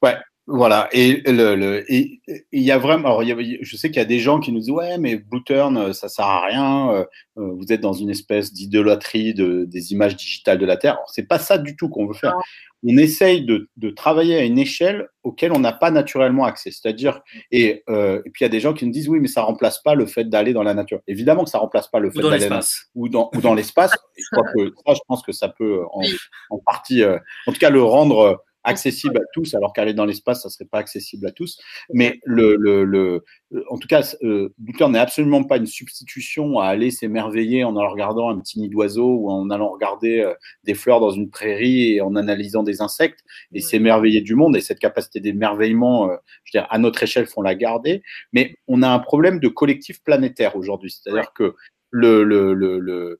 Ouais, 0.01 0.17
voilà, 0.50 0.88
et 0.93 1.22
le, 1.26 1.56
le 1.56 1.91
et 1.91 2.22
il 2.54 2.64
y 2.64 2.72
a 2.72 2.78
vraiment, 2.78 3.10
alors 3.10 3.24
il 3.24 3.30
y 3.30 3.32
a, 3.34 3.58
je 3.62 3.76
sais 3.76 3.89
qu'il 3.89 3.98
y 3.98 4.02
a 4.02 4.06
des 4.06 4.20
gens 4.20 4.39
qui 4.39 4.54
nous 4.54 4.60
disent 4.60 4.72
ouais, 4.72 4.98
mais 4.98 5.18
Blue 5.18 5.43
Turn, 5.43 5.93
ça 5.93 6.08
sert 6.08 6.26
à 6.26 6.45
rien. 6.45 6.91
Euh, 6.91 7.06
vous 7.36 7.66
êtes 7.70 7.82
dans 7.82 7.93
une 7.93 8.10
espèce 8.10 8.54
d'idolâtrie 8.54 9.34
de, 9.34 9.66
des 9.66 9.91
images 9.91 10.16
digitales 10.16 10.58
de 10.58 10.66
la 10.66 10.78
Terre. 10.78 11.00
C'est 11.08 11.28
pas 11.28 11.38
ça 11.38 11.58
du 11.58 11.76
tout 11.76 11.89
qu'on 11.89 12.08
veut 12.08 12.14
faire 12.14 12.38
on 12.84 12.98
essaye 12.98 13.45
de, 13.45 13.89
travailler 13.95 14.38
à 14.38 14.43
une 14.43 14.60
échelle 14.60 15.08
auquel 15.24 15.52
on 15.52 15.60
n'a 15.60 15.74
pas 15.74 15.91
naturellement 15.91 16.45
accès. 16.45 16.72
C'est-à-dire, 16.72 17.22
et, 17.52 17.84
euh, 17.89 18.22
et, 18.26 18.30
puis 18.30 18.41
il 18.41 18.45
y 18.45 18.45
a 18.45 18.50
des 18.50 18.60
gens 18.60 18.74
qui 18.74 18.86
nous 18.86 18.91
disent 18.91 19.10
oui, 19.10 19.20
mais 19.20 19.28
ça 19.28 19.41
remplace 19.41 19.82
pas 19.82 19.95
le 19.95 20.06
fait 20.06 20.26
d'aller 20.26 20.54
dans 20.54 20.64
la 20.64 20.74
nature. 20.74 21.00
Évidemment 21.08 21.43
que 21.43 21.50
ça 21.50 21.58
remplace 21.58 21.88
pas 21.88 22.00
le 22.00 22.12
fait 22.12 22.22
d'aller 22.22 22.50
dans 22.50 22.60
ou 22.95 23.10
dans, 23.10 23.30
ou 23.34 23.41
dans 23.41 23.54
l'espace. 23.54 23.91
je 24.18 24.24
crois 24.32 24.52
que 24.54 24.70
ça, 24.86 24.93
je 24.93 25.00
pense 25.08 25.24
que 25.24 25.32
ça 25.32 25.50
peut 25.50 25.84
en, 25.91 26.02
en 26.50 26.60
partie, 26.60 27.04
euh, 27.04 27.18
en 27.48 27.52
tout 27.52 27.60
cas, 27.60 27.70
le 27.70 27.82
rendre 27.82 28.43
accessible 28.68 29.18
à 29.18 29.26
tous, 29.34 29.55
alors 29.55 29.74
qu'aller 29.74 29.93
dans 29.93 30.05
l'espace, 30.05 30.43
ça 30.43 30.49
serait 30.49 30.68
pas 30.70 30.80
accessible 30.80 31.26
à 31.26 31.32
tous. 31.32 31.57
Mais 31.93 32.20
le, 32.26 32.55
le, 32.57 32.84
le 32.84 33.24
en 33.70 33.78
tout 33.78 33.88
cas, 33.88 34.15
euh, 34.24 34.49
n'est 34.89 34.99
absolument 34.99 35.43
pas 35.43 35.57
une 35.57 35.65
substitution 35.65 36.59
à 36.59 36.68
aller 36.68 36.91
s'émerveiller 36.91 37.63
en 37.63 37.78
allant 37.78 37.89
regardant 37.91 38.30
un 38.30 38.39
petit 38.39 38.59
nid 38.59 38.68
d'oiseau 38.70 39.07
ou 39.07 39.30
en 39.32 39.49
allant 39.49 39.70
regarder 39.70 40.20
euh, 40.20 40.34
des 40.65 40.74
fleurs 40.74 40.99
dans 40.99 41.11
une 41.11 41.30
prairie 41.30 41.93
et 41.93 42.01
en 42.01 42.15
analysant 42.15 42.63
des 42.63 42.82
insectes 42.82 43.22
et 43.53 43.61
s'émerveiller 43.61 44.22
du 44.22 44.36
monde. 44.36 44.57
Et 44.57 44.61
cette 44.61 44.80
capacité 44.80 45.22
d'émerveillement, 45.22 46.09
euh, 46.11 46.15
je 46.43 46.51
veux 46.57 46.61
dire, 46.61 46.68
à 46.70 46.78
notre 46.78 47.01
échelle, 47.03 47.26
font 47.26 47.41
la 47.41 47.55
garder. 47.55 48.03
Mais 48.34 48.55
on 48.68 48.82
a 48.84 48.89
un 48.89 48.99
problème 48.99 49.39
de 49.39 49.47
collectif 49.47 50.03
planétaire 50.03 50.57
aujourd'hui. 50.57 50.91
C'est-à-dire 50.91 51.32
que 51.34 51.55
le, 51.89 52.24
le, 52.24 52.53
le, 52.53 52.80
le 52.80 52.93
euh, 52.93 53.20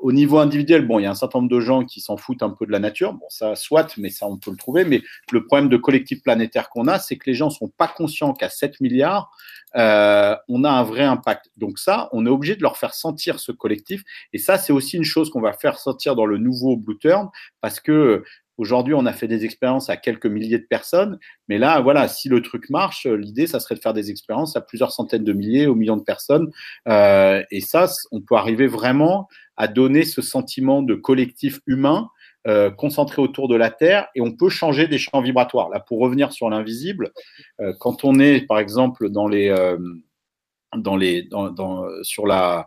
au 0.00 0.12
niveau 0.12 0.38
individuel, 0.38 0.86
bon, 0.86 0.98
il 0.98 1.04
y 1.04 1.06
a 1.06 1.10
un 1.10 1.14
certain 1.14 1.38
nombre 1.38 1.50
de 1.50 1.60
gens 1.60 1.84
qui 1.84 2.00
s'en 2.00 2.16
foutent 2.16 2.42
un 2.42 2.50
peu 2.50 2.66
de 2.66 2.72
la 2.72 2.80
nature. 2.80 3.12
Bon, 3.12 3.26
ça, 3.28 3.54
soit, 3.54 3.96
mais 3.96 4.10
ça, 4.10 4.26
on 4.26 4.36
peut 4.36 4.50
le 4.50 4.56
trouver. 4.56 4.84
Mais 4.84 5.02
le 5.30 5.44
problème 5.44 5.68
de 5.68 5.76
collectif 5.76 6.22
planétaire 6.22 6.68
qu'on 6.68 6.88
a, 6.88 6.98
c'est 6.98 7.16
que 7.16 7.30
les 7.30 7.34
gens 7.34 7.50
sont 7.50 7.68
pas 7.68 7.88
conscients 7.88 8.32
qu'à 8.32 8.48
7 8.48 8.80
milliards, 8.80 9.30
euh, 9.76 10.34
on 10.48 10.64
a 10.64 10.70
un 10.70 10.82
vrai 10.82 11.04
impact. 11.04 11.50
Donc 11.56 11.78
ça, 11.78 12.08
on 12.12 12.26
est 12.26 12.30
obligé 12.30 12.56
de 12.56 12.62
leur 12.62 12.76
faire 12.76 12.94
sentir 12.94 13.38
ce 13.38 13.52
collectif. 13.52 14.02
Et 14.32 14.38
ça, 14.38 14.58
c'est 14.58 14.72
aussi 14.72 14.96
une 14.96 15.04
chose 15.04 15.30
qu'on 15.30 15.40
va 15.40 15.52
faire 15.52 15.78
sentir 15.78 16.16
dans 16.16 16.26
le 16.26 16.38
nouveau 16.38 16.76
Blue 16.76 16.98
Turn, 16.98 17.28
parce 17.60 17.78
que 17.78 18.24
Aujourd'hui, 18.58 18.92
on 18.94 19.06
a 19.06 19.12
fait 19.12 19.28
des 19.28 19.44
expériences 19.44 19.88
à 19.88 19.96
quelques 19.96 20.26
milliers 20.26 20.58
de 20.58 20.66
personnes, 20.68 21.18
mais 21.48 21.58
là, 21.58 21.80
voilà, 21.80 22.08
si 22.08 22.28
le 22.28 22.42
truc 22.42 22.68
marche, 22.70 23.06
l'idée, 23.06 23.46
ça 23.46 23.60
serait 23.60 23.76
de 23.76 23.80
faire 23.80 23.94
des 23.94 24.10
expériences 24.10 24.56
à 24.56 24.60
plusieurs 24.60 24.90
centaines 24.90 25.24
de 25.24 25.32
milliers, 25.32 25.66
aux 25.66 25.76
millions 25.76 25.96
de 25.96 26.02
personnes. 26.02 26.50
Euh, 26.88 27.42
et 27.50 27.60
ça, 27.60 27.88
on 28.10 28.20
peut 28.20 28.34
arriver 28.34 28.66
vraiment 28.66 29.28
à 29.56 29.68
donner 29.68 30.04
ce 30.04 30.22
sentiment 30.22 30.82
de 30.82 30.94
collectif 30.94 31.60
humain 31.66 32.10
euh, 32.46 32.70
concentré 32.70 33.20
autour 33.20 33.48
de 33.48 33.56
la 33.56 33.70
Terre 33.70 34.08
et 34.14 34.20
on 34.20 34.32
peut 34.32 34.48
changer 34.48 34.88
des 34.88 34.98
champs 34.98 35.20
vibratoires. 35.20 35.68
Là, 35.68 35.80
pour 35.80 35.98
revenir 35.98 36.32
sur 36.32 36.48
l'invisible, 36.50 37.12
euh, 37.60 37.72
quand 37.78 38.04
on 38.04 38.18
est, 38.18 38.46
par 38.46 38.58
exemple, 38.58 39.10
dans 39.10 39.28
les, 39.28 39.48
euh, 39.48 39.76
dans 40.76 40.96
les, 40.96 41.22
dans, 41.22 41.86
sur 42.02 42.26
la, 42.26 42.60
euh, 42.60 42.62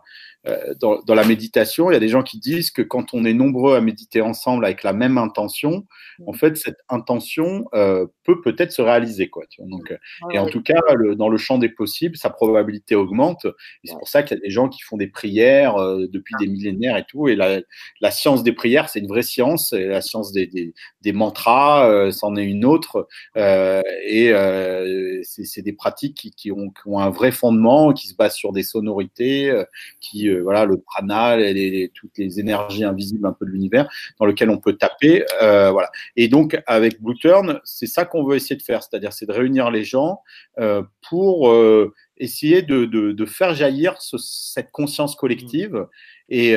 dans, 0.80 1.00
dans, 1.02 1.14
la 1.14 1.24
méditation, 1.24 1.90
il 1.90 1.94
y 1.94 1.96
a 1.96 2.00
des 2.00 2.08
gens 2.08 2.22
qui 2.22 2.38
disent 2.38 2.70
que 2.70 2.82
quand 2.82 3.14
on 3.14 3.24
est 3.24 3.34
nombreux 3.34 3.76
à 3.76 3.80
méditer 3.80 4.20
ensemble 4.20 4.64
avec 4.64 4.82
la 4.82 4.92
même 4.92 5.18
intention, 5.18 5.86
mmh. 6.18 6.28
en 6.28 6.32
fait, 6.32 6.56
cette 6.56 6.78
intention 6.88 7.66
euh, 7.74 8.06
peut 8.24 8.40
peut-être 8.40 8.72
se 8.72 8.82
réaliser. 8.82 9.28
Quoi, 9.28 9.44
tu 9.48 9.60
vois, 9.60 9.70
donc, 9.70 9.90
euh, 9.90 9.96
et 10.32 10.38
en 10.38 10.46
tout 10.46 10.62
cas, 10.62 10.80
le, 10.94 11.14
dans 11.14 11.28
le 11.28 11.38
champ 11.38 11.58
des 11.58 11.68
possibles, 11.68 12.16
sa 12.16 12.30
probabilité 12.30 12.94
augmente. 12.94 13.46
Et 13.84 13.88
c'est 13.88 13.98
pour 13.98 14.08
ça 14.08 14.22
qu'il 14.22 14.36
y 14.36 14.40
a 14.40 14.42
des 14.42 14.50
gens 14.50 14.68
qui 14.68 14.82
font 14.82 14.96
des 14.96 15.06
prières 15.06 15.76
euh, 15.76 16.06
depuis 16.10 16.34
des 16.38 16.46
millénaires 16.46 16.96
et 16.96 17.04
tout. 17.04 17.28
Et 17.28 17.36
la, 17.36 17.60
la 18.00 18.10
science 18.10 18.42
des 18.42 18.52
prières, 18.52 18.88
c'est 18.88 19.00
une 19.00 19.08
vraie 19.08 19.22
science. 19.22 19.72
Et 19.72 19.86
la 19.86 20.00
science 20.00 20.32
des, 20.32 20.46
des, 20.46 20.74
des 21.02 21.12
mantras, 21.12 21.88
euh, 21.88 22.10
c'en 22.10 22.36
est 22.36 22.44
une 22.44 22.64
autre. 22.64 23.08
et 23.36 24.32
c'est 25.22 25.62
des 25.62 25.72
pratiques 25.72 26.16
qui, 26.16 26.30
qui, 26.32 26.52
ont, 26.52 26.70
qui, 26.70 26.82
ont, 26.86 26.98
un 26.98 27.10
vrai 27.10 27.32
fondement, 27.32 27.92
qui 27.92 28.08
se 28.08 28.14
basent 28.14 28.36
sur 28.36 28.52
des 28.52 28.62
sonorités, 28.62 29.52
qui 30.00 30.28
voilà 30.40 30.64
le 30.64 30.78
prana, 30.78 31.36
les, 31.36 31.90
toutes 31.94 32.16
les 32.18 32.40
énergies 32.40 32.84
invisibles 32.84 33.26
un 33.26 33.32
peu 33.32 33.46
de 33.46 33.50
l'univers 33.50 33.88
dans 34.18 34.26
lequel 34.26 34.50
on 34.50 34.58
peut 34.58 34.74
taper, 34.74 35.24
euh, 35.42 35.70
voilà. 35.70 35.90
Et 36.16 36.28
donc 36.28 36.60
avec 36.66 37.00
Blue 37.00 37.16
Turn, 37.16 37.60
c'est 37.64 37.86
ça 37.86 38.04
qu'on 38.04 38.24
veut 38.24 38.36
essayer 38.36 38.56
de 38.56 38.62
faire, 38.62 38.82
c'est-à-dire 38.82 39.12
c'est 39.12 39.26
de 39.26 39.32
réunir 39.32 39.70
les 39.70 39.84
gens 39.84 40.20
euh, 40.58 40.82
pour 41.08 41.50
euh, 41.50 41.92
essayer 42.16 42.62
de, 42.62 42.84
de, 42.84 43.12
de, 43.12 43.24
faire 43.26 43.54
jaillir 43.54 44.00
ce, 44.00 44.16
cette 44.18 44.70
conscience 44.70 45.16
collective 45.16 45.86
et 46.28 46.54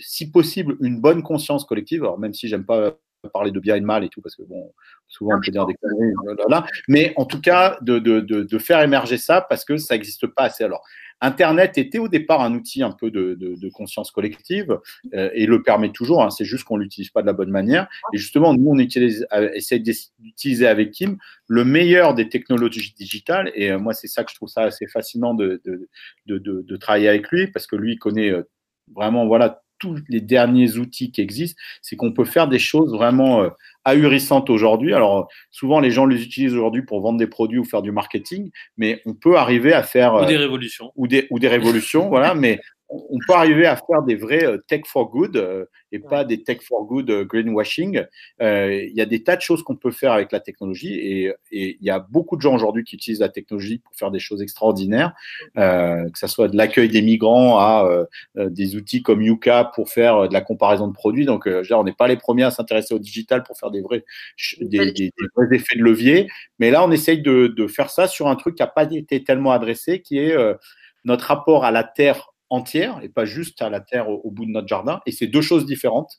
si 0.00 0.30
possible 0.30 0.76
une 0.80 1.00
bonne 1.00 1.22
conscience 1.22 1.64
collective. 1.64 2.02
Alors 2.02 2.18
même 2.18 2.34
si 2.34 2.48
j'aime 2.48 2.64
pas 2.64 2.96
parler 3.28 3.50
de 3.50 3.60
bien 3.60 3.76
et 3.76 3.80
de 3.80 3.84
mal 3.84 4.04
et 4.04 4.08
tout, 4.08 4.20
parce 4.20 4.34
que 4.34 4.42
bon, 4.42 4.72
souvent 5.12 5.36
on 5.36 5.40
peut 5.40 5.52
dire 5.52 5.66
des 5.66 5.74
conneries, 5.74 6.12
là, 6.48 6.66
mais 6.88 7.12
en 7.16 7.24
tout 7.24 7.40
cas 7.40 7.78
de, 7.82 7.98
de, 7.98 8.20
de, 8.20 8.42
de, 8.42 8.58
faire 8.58 8.80
émerger 8.80 9.18
ça 9.18 9.40
parce 9.42 9.64
que 9.64 9.76
ça 9.76 9.94
n'existe 9.94 10.26
pas 10.26 10.44
assez. 10.44 10.64
Alors, 10.64 10.82
Internet 11.20 11.78
était 11.78 12.00
au 12.00 12.08
départ 12.08 12.40
un 12.40 12.52
outil 12.54 12.82
un 12.82 12.90
peu 12.90 13.10
de, 13.10 13.34
de, 13.34 13.54
de 13.54 13.68
conscience 13.68 14.10
collective 14.10 14.80
euh, 15.14 15.30
et 15.34 15.46
le 15.46 15.62
permet 15.62 15.90
toujours. 15.90 16.22
Hein, 16.24 16.30
c'est 16.30 16.44
juste 16.44 16.64
qu'on 16.64 16.76
l'utilise 16.76 17.10
pas 17.10 17.22
de 17.22 17.26
la 17.26 17.32
bonne 17.32 17.50
manière. 17.50 17.88
Et 18.12 18.18
justement, 18.18 18.54
nous, 18.54 18.68
on 18.68 18.78
utilise, 18.78 19.24
euh, 19.32 19.48
essaie 19.54 19.78
d'utiliser 19.78 20.66
avec 20.66 20.90
Kim 20.90 21.18
le 21.46 21.64
meilleur 21.64 22.14
des 22.14 22.28
technologies 22.28 22.92
digitales. 22.98 23.52
Et 23.54 23.70
euh, 23.70 23.78
moi, 23.78 23.92
c'est 23.94 24.08
ça 24.08 24.24
que 24.24 24.32
je 24.32 24.36
trouve 24.36 24.48
ça 24.48 24.62
assez 24.62 24.88
fascinant 24.88 25.34
de, 25.34 25.62
de, 26.26 26.76
travailler 26.76 27.08
avec 27.08 27.30
lui 27.30 27.46
parce 27.46 27.68
que 27.68 27.76
lui, 27.76 27.92
il 27.92 27.98
connaît 27.98 28.30
euh, 28.30 28.42
vraiment 28.92 29.26
voilà 29.26 29.61
tous 29.82 29.98
les 30.08 30.20
derniers 30.20 30.76
outils 30.76 31.10
qui 31.10 31.20
existent, 31.20 31.60
c'est 31.82 31.96
qu'on 31.96 32.12
peut 32.12 32.24
faire 32.24 32.46
des 32.46 32.60
choses 32.60 32.92
vraiment 32.92 33.42
euh, 33.42 33.48
ahurissantes 33.84 34.48
aujourd'hui. 34.48 34.94
Alors 34.94 35.28
souvent 35.50 35.80
les 35.80 35.90
gens 35.90 36.06
les 36.06 36.22
utilisent 36.22 36.54
aujourd'hui 36.54 36.82
pour 36.82 37.00
vendre 37.00 37.18
des 37.18 37.26
produits 37.26 37.58
ou 37.58 37.64
faire 37.64 37.82
du 37.82 37.90
marketing, 37.90 38.52
mais 38.76 39.02
on 39.06 39.14
peut 39.14 39.36
arriver 39.36 39.72
à 39.72 39.82
faire 39.82 40.14
ou 40.14 40.24
des 40.24 40.36
euh, 40.36 40.38
révolutions 40.38 40.92
ou 40.94 41.08
des 41.08 41.26
ou 41.30 41.40
des 41.40 41.48
révolutions, 41.48 42.08
voilà. 42.08 42.34
Mais 42.42 42.60
on 42.92 43.18
peut 43.26 43.32
arriver 43.32 43.66
à 43.66 43.76
faire 43.76 44.02
des 44.02 44.16
vrais 44.16 44.44
euh, 44.44 44.58
tech 44.68 44.82
for 44.86 45.10
good 45.10 45.36
euh, 45.36 45.64
et 45.92 45.98
pas 45.98 46.24
des 46.24 46.42
tech 46.42 46.58
for 46.60 46.84
good 46.84 47.10
euh, 47.10 47.24
greenwashing. 47.24 48.04
Il 48.40 48.92
y 48.94 49.00
a 49.00 49.06
des 49.06 49.22
tas 49.22 49.36
de 49.36 49.40
choses 49.40 49.62
qu'on 49.62 49.76
peut 49.76 49.90
faire 49.90 50.12
avec 50.12 50.30
la 50.32 50.40
technologie 50.40 50.94
et 50.94 51.32
il 51.50 51.76
y 51.80 51.90
a 51.90 51.98
beaucoup 51.98 52.36
de 52.36 52.42
gens 52.42 52.54
aujourd'hui 52.54 52.84
qui 52.84 52.96
utilisent 52.96 53.20
la 53.20 53.28
technologie 53.28 53.78
pour 53.78 53.94
faire 53.94 54.10
des 54.10 54.18
choses 54.18 54.42
extraordinaires, 54.42 55.14
que 55.54 56.10
ce 56.14 56.26
soit 56.26 56.48
de 56.48 56.56
l'accueil 56.56 56.88
des 56.88 57.02
migrants 57.02 57.58
à 57.58 58.06
des 58.34 58.76
outils 58.76 59.02
comme 59.02 59.22
Yuka 59.22 59.70
pour 59.74 59.88
faire 59.88 60.28
de 60.28 60.32
la 60.32 60.40
comparaison 60.40 60.88
de 60.88 60.92
produits. 60.92 61.24
Donc, 61.24 61.48
on 61.70 61.84
n'est 61.84 61.92
pas 61.92 62.08
les 62.08 62.16
premiers 62.16 62.44
à 62.44 62.50
s'intéresser 62.50 62.94
au 62.94 62.98
digital 62.98 63.42
pour 63.42 63.56
faire 63.56 63.70
des 63.70 63.80
vrais, 63.80 64.04
des, 64.60 64.92
des, 64.92 65.12
vrais 65.36 65.54
effets 65.54 65.78
de 65.78 65.82
levier, 65.82 66.28
mais 66.58 66.70
là, 66.70 66.84
on 66.84 66.90
essaye 66.90 67.22
de, 67.22 67.46
de 67.48 67.66
faire 67.66 67.90
ça 67.90 68.06
sur 68.08 68.28
un 68.28 68.36
truc 68.36 68.56
qui 68.56 68.62
n'a 68.62 68.68
pas 68.68 68.90
été 68.90 69.22
tellement 69.22 69.52
adressé, 69.52 70.00
qui 70.00 70.18
est 70.18 70.36
notre 71.04 71.26
rapport 71.26 71.64
à 71.64 71.70
la 71.70 71.84
terre 71.84 72.31
entière 72.52 73.00
et 73.02 73.08
pas 73.08 73.24
juste 73.24 73.62
à 73.62 73.70
la 73.70 73.80
terre 73.80 74.08
au, 74.10 74.30
bout 74.30 74.44
de 74.44 74.50
notre 74.50 74.68
jardin. 74.68 75.00
Et 75.06 75.12
c'est 75.12 75.26
deux 75.26 75.40
choses 75.40 75.64
différentes. 75.64 76.18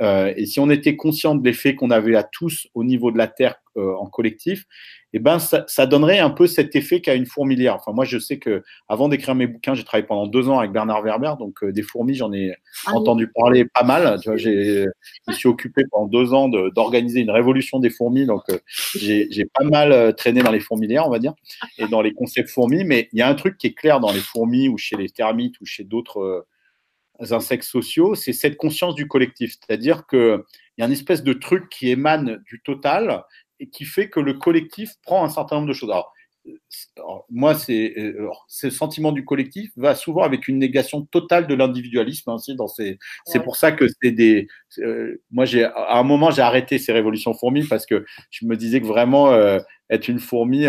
Euh, 0.00 0.32
et 0.36 0.46
si 0.46 0.60
on 0.60 0.70
était 0.70 0.96
conscient 0.96 1.34
de 1.34 1.44
l'effet 1.44 1.74
qu'on 1.74 1.90
avait 1.90 2.14
à 2.14 2.22
tous 2.22 2.68
au 2.74 2.84
niveau 2.84 3.10
de 3.10 3.18
la 3.18 3.26
terre 3.26 3.56
euh, 3.76 3.94
en 3.94 4.06
collectif, 4.06 4.66
eh 5.14 5.18
ben 5.18 5.38
ça, 5.38 5.64
ça, 5.66 5.86
donnerait 5.86 6.18
un 6.18 6.28
peu 6.28 6.46
cet 6.46 6.76
effet 6.76 7.00
qu'a 7.00 7.14
une 7.14 7.26
fourmilière. 7.26 7.74
Enfin, 7.76 7.92
moi, 7.92 8.04
je 8.04 8.18
sais 8.18 8.38
que 8.38 8.62
avant 8.88 9.08
d'écrire 9.08 9.34
mes 9.34 9.46
bouquins, 9.46 9.74
j'ai 9.74 9.84
travaillé 9.84 10.06
pendant 10.06 10.26
deux 10.26 10.48
ans 10.48 10.58
avec 10.58 10.72
Bernard 10.72 11.02
Werber, 11.02 11.32
donc 11.38 11.62
euh, 11.62 11.72
des 11.72 11.82
fourmis, 11.82 12.14
j'en 12.14 12.32
ai 12.32 12.54
ah 12.86 12.92
entendu 12.94 13.28
parler 13.28 13.64
pas 13.64 13.82
mal. 13.82 14.20
Tu 14.20 14.28
vois, 14.28 14.36
j'ai, 14.36 14.84
je 14.84 14.88
me 15.28 15.32
suis 15.32 15.48
occupé 15.48 15.84
pendant 15.90 16.06
deux 16.06 16.34
ans 16.34 16.48
d'organiser 16.48 17.20
une 17.20 17.30
révolution 17.30 17.78
des 17.78 17.90
fourmis, 17.90 18.26
donc 18.26 18.42
euh, 18.50 18.58
j'ai, 18.94 19.44
pas 19.54 19.64
mal 19.64 20.14
traîné 20.16 20.42
dans 20.42 20.52
les 20.52 20.60
fourmilières, 20.60 21.06
on 21.06 21.10
va 21.10 21.18
dire, 21.18 21.34
et 21.78 21.88
dans 21.88 22.02
les 22.02 22.12
concepts 22.12 22.50
fourmis. 22.50 22.84
Mais 22.84 23.08
il 23.12 23.18
y 23.18 23.22
a 23.22 23.28
un 23.28 23.34
truc 23.34 23.56
qui 23.56 23.68
est 23.68 23.74
clair 23.74 24.00
dans 24.00 24.12
les 24.12 24.20
fourmis 24.20 24.68
ou 24.68 24.76
chez 24.76 24.96
les 24.96 25.08
termites 25.08 25.60
ou 25.60 25.64
chez 25.64 25.84
d'autres 25.84 26.46
insectes 27.30 27.64
sociaux, 27.64 28.14
c'est 28.14 28.32
cette 28.32 28.56
conscience 28.56 28.94
du 28.94 29.06
collectif. 29.06 29.56
C'est-à-dire 29.60 30.06
qu'il 30.06 30.42
y 30.78 30.82
a 30.82 30.86
une 30.86 30.92
espèce 30.92 31.22
de 31.22 31.32
truc 31.32 31.68
qui 31.68 31.90
émane 31.90 32.42
du 32.46 32.60
total 32.62 33.22
et 33.62 33.68
qui 33.68 33.84
fait 33.84 34.10
que 34.10 34.20
le 34.20 34.34
collectif 34.34 34.94
prend 35.04 35.24
un 35.24 35.28
certain 35.28 35.56
nombre 35.56 35.68
de 35.68 35.72
choses. 35.72 35.90
Alors, 35.90 36.12
moi, 37.30 37.54
c'est 37.54 37.94
euh, 37.96 38.28
ce 38.48 38.68
sentiment 38.68 39.12
du 39.12 39.24
collectif 39.24 39.70
va 39.76 39.94
souvent 39.94 40.22
avec 40.22 40.48
une 40.48 40.58
négation 40.58 41.02
totale 41.02 41.46
de 41.46 41.54
l'individualisme. 41.54 42.28
Hein, 42.30 42.38
ces, 42.38 42.98
c'est 43.24 43.40
pour 43.44 43.54
ça 43.54 43.70
que 43.70 43.86
c'est 44.02 44.10
des. 44.10 44.48
Euh, 44.78 45.22
moi, 45.30 45.44
j'ai 45.44 45.62
à 45.64 45.96
un 45.96 46.02
moment 46.02 46.32
j'ai 46.32 46.42
arrêté 46.42 46.78
ces 46.78 46.92
révolutions 46.92 47.32
fourmis 47.32 47.62
parce 47.62 47.86
que 47.86 48.04
je 48.30 48.44
me 48.46 48.56
disais 48.56 48.80
que 48.80 48.86
vraiment 48.86 49.32
euh, 49.32 49.60
être 49.88 50.08
une 50.08 50.18
fourmi. 50.18 50.66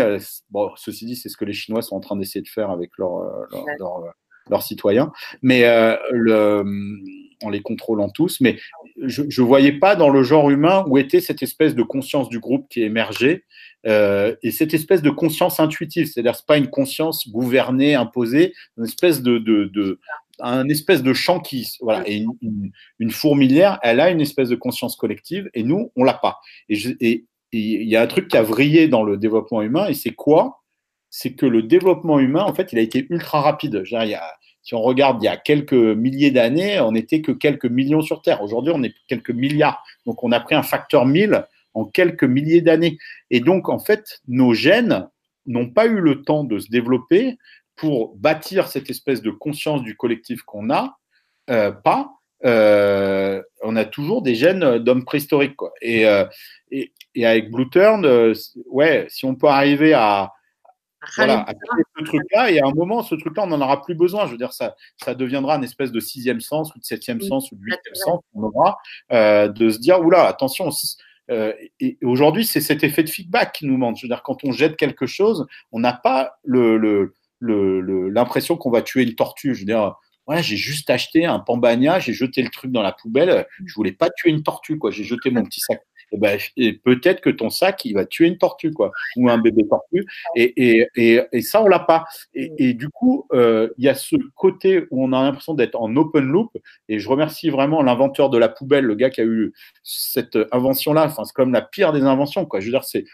bon, 0.50 0.70
ceci 0.76 1.06
dit, 1.06 1.16
c'est 1.16 1.28
ce 1.28 1.36
que 1.36 1.44
les 1.44 1.52
Chinois 1.52 1.82
sont 1.82 1.96
en 1.96 2.00
train 2.00 2.14
d'essayer 2.14 2.42
de 2.42 2.48
faire 2.48 2.70
avec 2.70 2.90
leurs 2.96 3.24
leur, 3.80 4.04
leurs 4.48 4.62
citoyens, 4.62 5.10
mais 5.42 5.62
le 6.12 6.62
en 7.42 7.50
les 7.50 7.62
contrôlant 7.62 8.10
tous, 8.10 8.40
mais 8.40 8.58
je 9.06 9.22
ne 9.22 9.46
voyais 9.46 9.72
pas 9.72 9.96
dans 9.96 10.08
le 10.08 10.22
genre 10.22 10.50
humain 10.50 10.84
où 10.88 10.98
était 10.98 11.20
cette 11.20 11.42
espèce 11.42 11.74
de 11.74 11.82
conscience 11.82 12.28
du 12.28 12.38
groupe 12.38 12.68
qui 12.68 12.82
émergeait 12.82 13.44
euh, 13.86 14.34
et 14.42 14.50
cette 14.50 14.72
espèce 14.72 15.02
de 15.02 15.10
conscience 15.10 15.60
intuitive, 15.60 16.06
c'est-à-dire 16.06 16.34
c'est 16.34 16.46
pas 16.46 16.56
une 16.56 16.70
conscience 16.70 17.28
gouvernée, 17.28 17.94
imposée, 17.94 18.54
une 18.78 18.84
espèce 18.84 19.22
de, 19.22 19.98
un 20.40 20.68
espèce 20.68 21.02
de 21.02 21.12
champ 21.12 21.40
qui 21.40 21.68
voilà 21.80 22.04
une, 22.08 23.10
fourmilière, 23.10 23.78
elle 23.82 24.00
a 24.00 24.10
une 24.10 24.20
espèce 24.20 24.48
de 24.48 24.56
conscience 24.56 24.96
collective 24.96 25.50
et 25.54 25.62
nous 25.62 25.92
on 25.96 26.04
l'a 26.04 26.14
pas. 26.14 26.38
Et 26.68 27.26
il 27.52 27.88
y 27.88 27.96
a 27.96 28.02
un 28.02 28.06
truc 28.06 28.28
qui 28.28 28.36
a 28.36 28.42
vrillé 28.42 28.88
dans 28.88 29.04
le 29.04 29.16
développement 29.16 29.62
humain 29.62 29.86
et 29.86 29.94
c'est 29.94 30.14
quoi? 30.14 30.62
C'est 31.10 31.34
que 31.34 31.46
le 31.46 31.62
développement 31.62 32.18
humain 32.18 32.42
en 32.42 32.54
fait 32.54 32.72
il 32.72 32.78
a 32.78 32.82
été 32.82 33.06
ultra 33.10 33.42
rapide. 33.42 33.84
Si 34.64 34.74
on 34.74 34.80
regarde 34.80 35.22
il 35.22 35.26
y 35.26 35.28
a 35.28 35.36
quelques 35.36 35.74
milliers 35.74 36.30
d'années, 36.30 36.80
on 36.80 36.92
n'était 36.92 37.20
que 37.20 37.32
quelques 37.32 37.66
millions 37.66 38.00
sur 38.00 38.22
Terre. 38.22 38.42
Aujourd'hui, 38.42 38.72
on 38.74 38.82
est 38.82 38.94
quelques 39.06 39.30
milliards. 39.30 39.84
Donc, 40.06 40.24
on 40.24 40.32
a 40.32 40.40
pris 40.40 40.54
un 40.54 40.62
facteur 40.62 41.04
1000 41.04 41.44
en 41.74 41.84
quelques 41.84 42.24
milliers 42.24 42.62
d'années. 42.62 42.96
Et 43.30 43.40
donc, 43.40 43.68
en 43.68 43.78
fait, 43.78 44.20
nos 44.26 44.54
gènes 44.54 45.06
n'ont 45.46 45.68
pas 45.68 45.84
eu 45.84 46.00
le 46.00 46.22
temps 46.22 46.44
de 46.44 46.58
se 46.58 46.70
développer 46.70 47.36
pour 47.76 48.16
bâtir 48.16 48.68
cette 48.68 48.88
espèce 48.88 49.20
de 49.20 49.30
conscience 49.30 49.82
du 49.82 49.96
collectif 49.96 50.42
qu'on 50.42 50.70
a. 50.70 50.96
Euh, 51.50 51.70
pas. 51.70 52.12
Euh, 52.46 53.42
on 53.62 53.76
a 53.76 53.84
toujours 53.84 54.22
des 54.22 54.34
gènes 54.34 54.78
d'hommes 54.78 55.04
préhistoriques. 55.04 55.56
Quoi. 55.56 55.72
Et, 55.82 56.06
euh, 56.06 56.24
et, 56.70 56.92
et, 57.14 57.26
avec 57.26 57.50
Blue 57.50 57.68
Turn, 57.68 58.06
ouais, 58.66 59.06
si 59.10 59.26
on 59.26 59.34
peut 59.34 59.48
arriver 59.48 59.92
à, 59.92 60.32
voilà, 61.16 61.46
ce 61.98 62.04
truc-là, 62.04 62.50
et 62.50 62.60
à 62.60 62.66
un 62.66 62.72
moment, 62.72 63.02
ce 63.02 63.14
truc-là, 63.14 63.44
on 63.44 63.46
n'en 63.48 63.60
aura 63.60 63.82
plus 63.82 63.94
besoin. 63.94 64.26
Je 64.26 64.32
veux 64.32 64.38
dire, 64.38 64.52
ça, 64.52 64.74
ça 65.02 65.14
deviendra 65.14 65.56
une 65.56 65.64
espèce 65.64 65.92
de 65.92 66.00
sixième 66.00 66.40
sens, 66.40 66.74
ou 66.74 66.78
de 66.78 66.84
septième 66.84 67.20
sens, 67.20 67.50
ou 67.52 67.56
de 67.56 67.62
huitième 67.62 67.94
sens 67.94 68.20
qu'on 68.32 68.42
aura, 68.42 68.78
euh, 69.12 69.48
de 69.48 69.70
se 69.70 69.78
dire, 69.78 70.00
oula, 70.00 70.26
attention, 70.26 70.70
euh, 71.30 71.52
et 71.80 71.98
aujourd'hui, 72.02 72.44
c'est 72.44 72.60
cet 72.60 72.84
effet 72.84 73.02
de 73.02 73.08
feedback 73.08 73.52
qui 73.52 73.66
nous 73.66 73.76
manque. 73.76 73.96
Je 73.96 74.02
veux 74.02 74.08
dire, 74.08 74.22
quand 74.22 74.44
on 74.44 74.52
jette 74.52 74.76
quelque 74.76 75.06
chose, 75.06 75.46
on 75.72 75.80
n'a 75.80 75.92
pas 75.92 76.34
le, 76.44 76.76
le, 76.76 77.14
l'impression 78.10 78.56
qu'on 78.56 78.70
va 78.70 78.82
tuer 78.82 79.02
une 79.02 79.14
tortue. 79.14 79.54
Je 79.54 79.60
veux 79.60 79.66
dire, 79.66 79.94
ouais, 80.26 80.42
j'ai 80.42 80.56
juste 80.56 80.90
acheté 80.90 81.24
un 81.24 81.38
pambagna, 81.38 81.98
j'ai 81.98 82.12
jeté 82.12 82.42
le 82.42 82.50
truc 82.50 82.72
dans 82.72 82.82
la 82.82 82.92
poubelle. 82.92 83.46
Je 83.64 83.74
voulais 83.74 83.92
pas 83.92 84.10
tuer 84.10 84.30
une 84.30 84.42
tortue, 84.42 84.78
quoi. 84.78 84.90
J'ai 84.90 85.04
jeté 85.04 85.30
mon 85.30 85.44
petit 85.44 85.60
sac 85.60 85.80
et, 86.14 86.18
ben, 86.18 86.38
et 86.56 86.72
peut-être 86.74 87.20
que 87.20 87.30
ton 87.30 87.50
sac, 87.50 87.84
il 87.84 87.94
va 87.94 88.06
tuer 88.06 88.28
une 88.28 88.38
tortue, 88.38 88.72
quoi, 88.72 88.92
ou 89.16 89.28
un 89.28 89.38
bébé 89.38 89.66
tortue. 89.68 90.06
Et, 90.36 90.52
et, 90.56 90.88
et, 90.96 91.20
et 91.32 91.42
ça, 91.42 91.62
on 91.62 91.66
l'a 91.66 91.80
pas. 91.80 92.04
Et, 92.34 92.52
et, 92.58 92.74
du 92.74 92.88
coup, 92.88 93.26
euh, 93.32 93.68
il 93.78 93.84
y 93.84 93.88
a 93.88 93.94
ce 93.94 94.16
côté 94.36 94.84
où 94.90 95.04
on 95.04 95.12
a 95.12 95.22
l'impression 95.22 95.54
d'être 95.54 95.74
en 95.74 95.94
open 95.96 96.24
loop. 96.24 96.56
Et 96.88 96.98
je 96.98 97.08
remercie 97.08 97.50
vraiment 97.50 97.82
l'inventeur 97.82 98.30
de 98.30 98.38
la 98.38 98.48
poubelle, 98.48 98.84
le 98.84 98.94
gars 98.94 99.10
qui 99.10 99.20
a 99.20 99.24
eu 99.24 99.52
cette 99.82 100.38
invention-là. 100.52 101.06
Enfin, 101.06 101.24
c'est 101.24 101.34
comme 101.34 101.52
la 101.52 101.62
pire 101.62 101.92
des 101.92 102.02
inventions, 102.02 102.46
quoi. 102.46 102.60
Je 102.60 102.66
veux 102.66 102.72
dire, 102.72 102.84
c'est, 102.84 103.04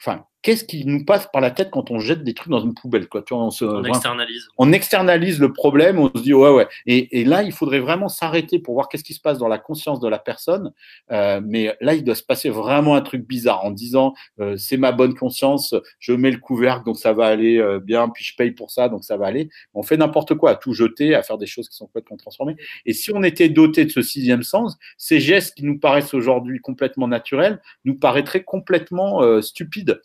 enfin, 0.00 0.26
qu'est-ce 0.44 0.62
qui 0.62 0.84
nous 0.84 1.04
passe 1.04 1.26
par 1.32 1.40
la 1.40 1.50
tête 1.50 1.70
quand 1.70 1.90
on 1.90 1.98
jette 1.98 2.22
des 2.22 2.34
trucs 2.34 2.50
dans 2.50 2.60
une 2.60 2.74
poubelle 2.74 3.08
quoi 3.08 3.22
tu 3.22 3.34
vois, 3.34 3.42
on, 3.42 3.50
se, 3.50 3.64
on 3.64 3.82
externalise. 3.82 4.48
On 4.58 4.72
externalise 4.72 5.40
le 5.40 5.52
problème, 5.52 5.98
on 5.98 6.12
se 6.14 6.22
dit 6.22 6.34
ouais 6.34 6.50
ouais. 6.50 6.68
Et, 6.86 7.20
et 7.20 7.24
là, 7.24 7.42
il 7.42 7.50
faudrait 7.50 7.80
vraiment 7.80 8.08
s'arrêter 8.08 8.58
pour 8.58 8.74
voir 8.74 8.88
qu'est-ce 8.88 9.02
qui 9.02 9.14
se 9.14 9.20
passe 9.20 9.38
dans 9.38 9.48
la 9.48 9.58
conscience 9.58 10.00
de 10.00 10.08
la 10.08 10.18
personne. 10.18 10.72
Euh, 11.10 11.40
mais 11.42 11.74
là, 11.80 11.94
il 11.94 12.04
doit 12.04 12.14
se 12.14 12.22
passer 12.22 12.50
vraiment 12.50 12.94
un 12.94 13.00
truc 13.00 13.26
bizarre 13.26 13.64
en 13.64 13.70
disant 13.70 14.12
euh, 14.38 14.56
c'est 14.58 14.76
ma 14.76 14.92
bonne 14.92 15.14
conscience, 15.14 15.74
je 15.98 16.12
mets 16.12 16.30
le 16.30 16.38
couvercle 16.38 16.84
donc 16.84 16.98
ça 16.98 17.14
va 17.14 17.26
aller 17.26 17.58
euh, 17.58 17.80
bien, 17.80 18.08
puis 18.10 18.22
je 18.22 18.36
paye 18.36 18.52
pour 18.52 18.70
ça 18.70 18.90
donc 18.90 19.02
ça 19.02 19.16
va 19.16 19.26
aller. 19.26 19.48
On 19.72 19.82
fait 19.82 19.96
n'importe 19.96 20.34
quoi, 20.34 20.50
à 20.50 20.54
tout 20.56 20.74
jeter, 20.74 21.14
à 21.14 21.22
faire 21.22 21.38
des 21.38 21.46
choses 21.46 21.70
qui 21.70 21.76
sont 21.76 21.86
complètement 21.86 22.18
transformées. 22.18 22.56
Et 22.84 22.92
si 22.92 23.10
on 23.14 23.22
était 23.22 23.48
doté 23.48 23.86
de 23.86 23.90
ce 23.90 24.02
sixième 24.02 24.42
sens, 24.42 24.76
ces 24.98 25.20
gestes 25.20 25.56
qui 25.56 25.64
nous 25.64 25.78
paraissent 25.78 26.12
aujourd'hui 26.12 26.60
complètement 26.60 27.08
naturels 27.08 27.60
nous 27.86 27.98
paraîtraient 27.98 28.44
complètement 28.44 29.22
euh, 29.22 29.40
stupides. 29.40 30.00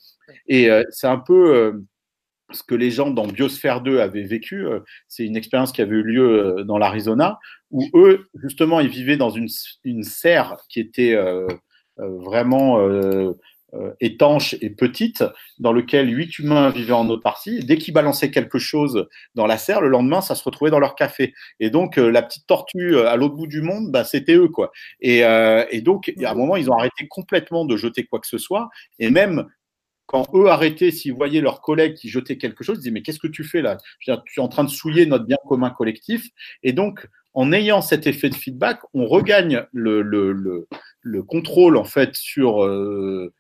Et 0.47 0.69
euh, 0.69 0.83
c'est 0.89 1.07
un 1.07 1.19
peu 1.19 1.55
euh, 1.55 1.73
ce 2.51 2.63
que 2.63 2.75
les 2.75 2.91
gens 2.91 3.11
dans 3.11 3.27
Biosphère 3.27 3.81
2 3.81 3.99
avaient 3.99 4.23
vécu. 4.23 4.65
Euh, 4.65 4.79
c'est 5.07 5.25
une 5.25 5.35
expérience 5.37 5.71
qui 5.71 5.81
avait 5.81 5.95
eu 5.95 6.03
lieu 6.03 6.63
dans 6.65 6.77
l'Arizona, 6.77 7.39
où 7.71 7.85
eux, 7.93 8.27
justement, 8.35 8.79
ils 8.79 8.89
vivaient 8.89 9.17
dans 9.17 9.29
une, 9.29 9.47
serre 10.03 10.57
qui 10.69 10.79
était 10.79 11.15
vraiment 11.97 12.79
étanche 13.99 14.55
et 14.61 14.71
petite, 14.71 15.23
dans 15.59 15.71
lequel 15.71 16.09
huit 16.09 16.39
humains 16.39 16.71
vivaient 16.71 16.93
en 16.93 17.07
autarcie. 17.09 17.63
Dès 17.63 17.77
qu'ils 17.77 17.93
balançaient 17.93 18.31
quelque 18.31 18.57
chose 18.57 19.07
dans 19.35 19.45
la 19.45 19.59
serre, 19.59 19.81
le 19.81 19.89
lendemain, 19.89 20.21
ça 20.21 20.33
se 20.33 20.43
retrouvait 20.43 20.71
dans 20.71 20.79
leur 20.79 20.95
café. 20.95 21.35
Et 21.59 21.69
donc, 21.69 21.97
la 21.97 22.23
petite 22.23 22.47
tortue 22.47 22.97
à 22.97 23.15
l'autre 23.15 23.35
bout 23.35 23.45
du 23.45 23.61
monde, 23.61 23.91
bah, 23.91 24.03
c'était 24.03 24.33
eux, 24.33 24.47
quoi. 24.47 24.71
Et, 25.01 25.19
et 25.19 25.81
donc, 25.81 26.11
à 26.23 26.31
un 26.31 26.35
moment, 26.35 26.55
ils 26.55 26.71
ont 26.71 26.75
arrêté 26.75 27.07
complètement 27.07 27.65
de 27.65 27.77
jeter 27.77 28.05
quoi 28.05 28.19
que 28.19 28.27
ce 28.27 28.39
soit. 28.39 28.69
Et 28.97 29.11
même 29.11 29.45
quand 30.09 30.25
eux 30.33 30.47
arrêtaient, 30.47 30.89
s'ils 30.89 31.13
voyaient 31.13 31.39
leurs 31.39 31.61
collègues 31.61 31.93
qui 31.93 32.09
jetaient 32.09 32.39
quelque 32.39 32.63
chose, 32.63 32.77
ils 32.77 32.79
disaient 32.79 32.91
mais 32.91 33.03
qu'est-ce 33.03 33.19
que 33.19 33.27
tu 33.27 33.43
fais 33.43 33.61
là? 33.61 33.77
Tu 33.99 34.09
es 34.09 34.39
en 34.39 34.47
train 34.47 34.63
de 34.63 34.69
souiller 34.69 35.05
notre 35.05 35.25
bien 35.25 35.37
commun 35.47 35.69
collectif. 35.69 36.27
Et 36.63 36.73
donc, 36.73 37.07
en 37.35 37.51
ayant 37.51 37.81
cet 37.83 38.07
effet 38.07 38.31
de 38.31 38.33
feedback, 38.33 38.79
on 38.95 39.05
regagne 39.05 39.67
le, 39.71 40.01
le, 40.01 40.31
le, 40.31 40.67
le 41.01 41.21
contrôle 41.21 41.77
en 41.77 41.83
fait 41.83 42.15
sur 42.15 42.65
euh, 42.65 43.31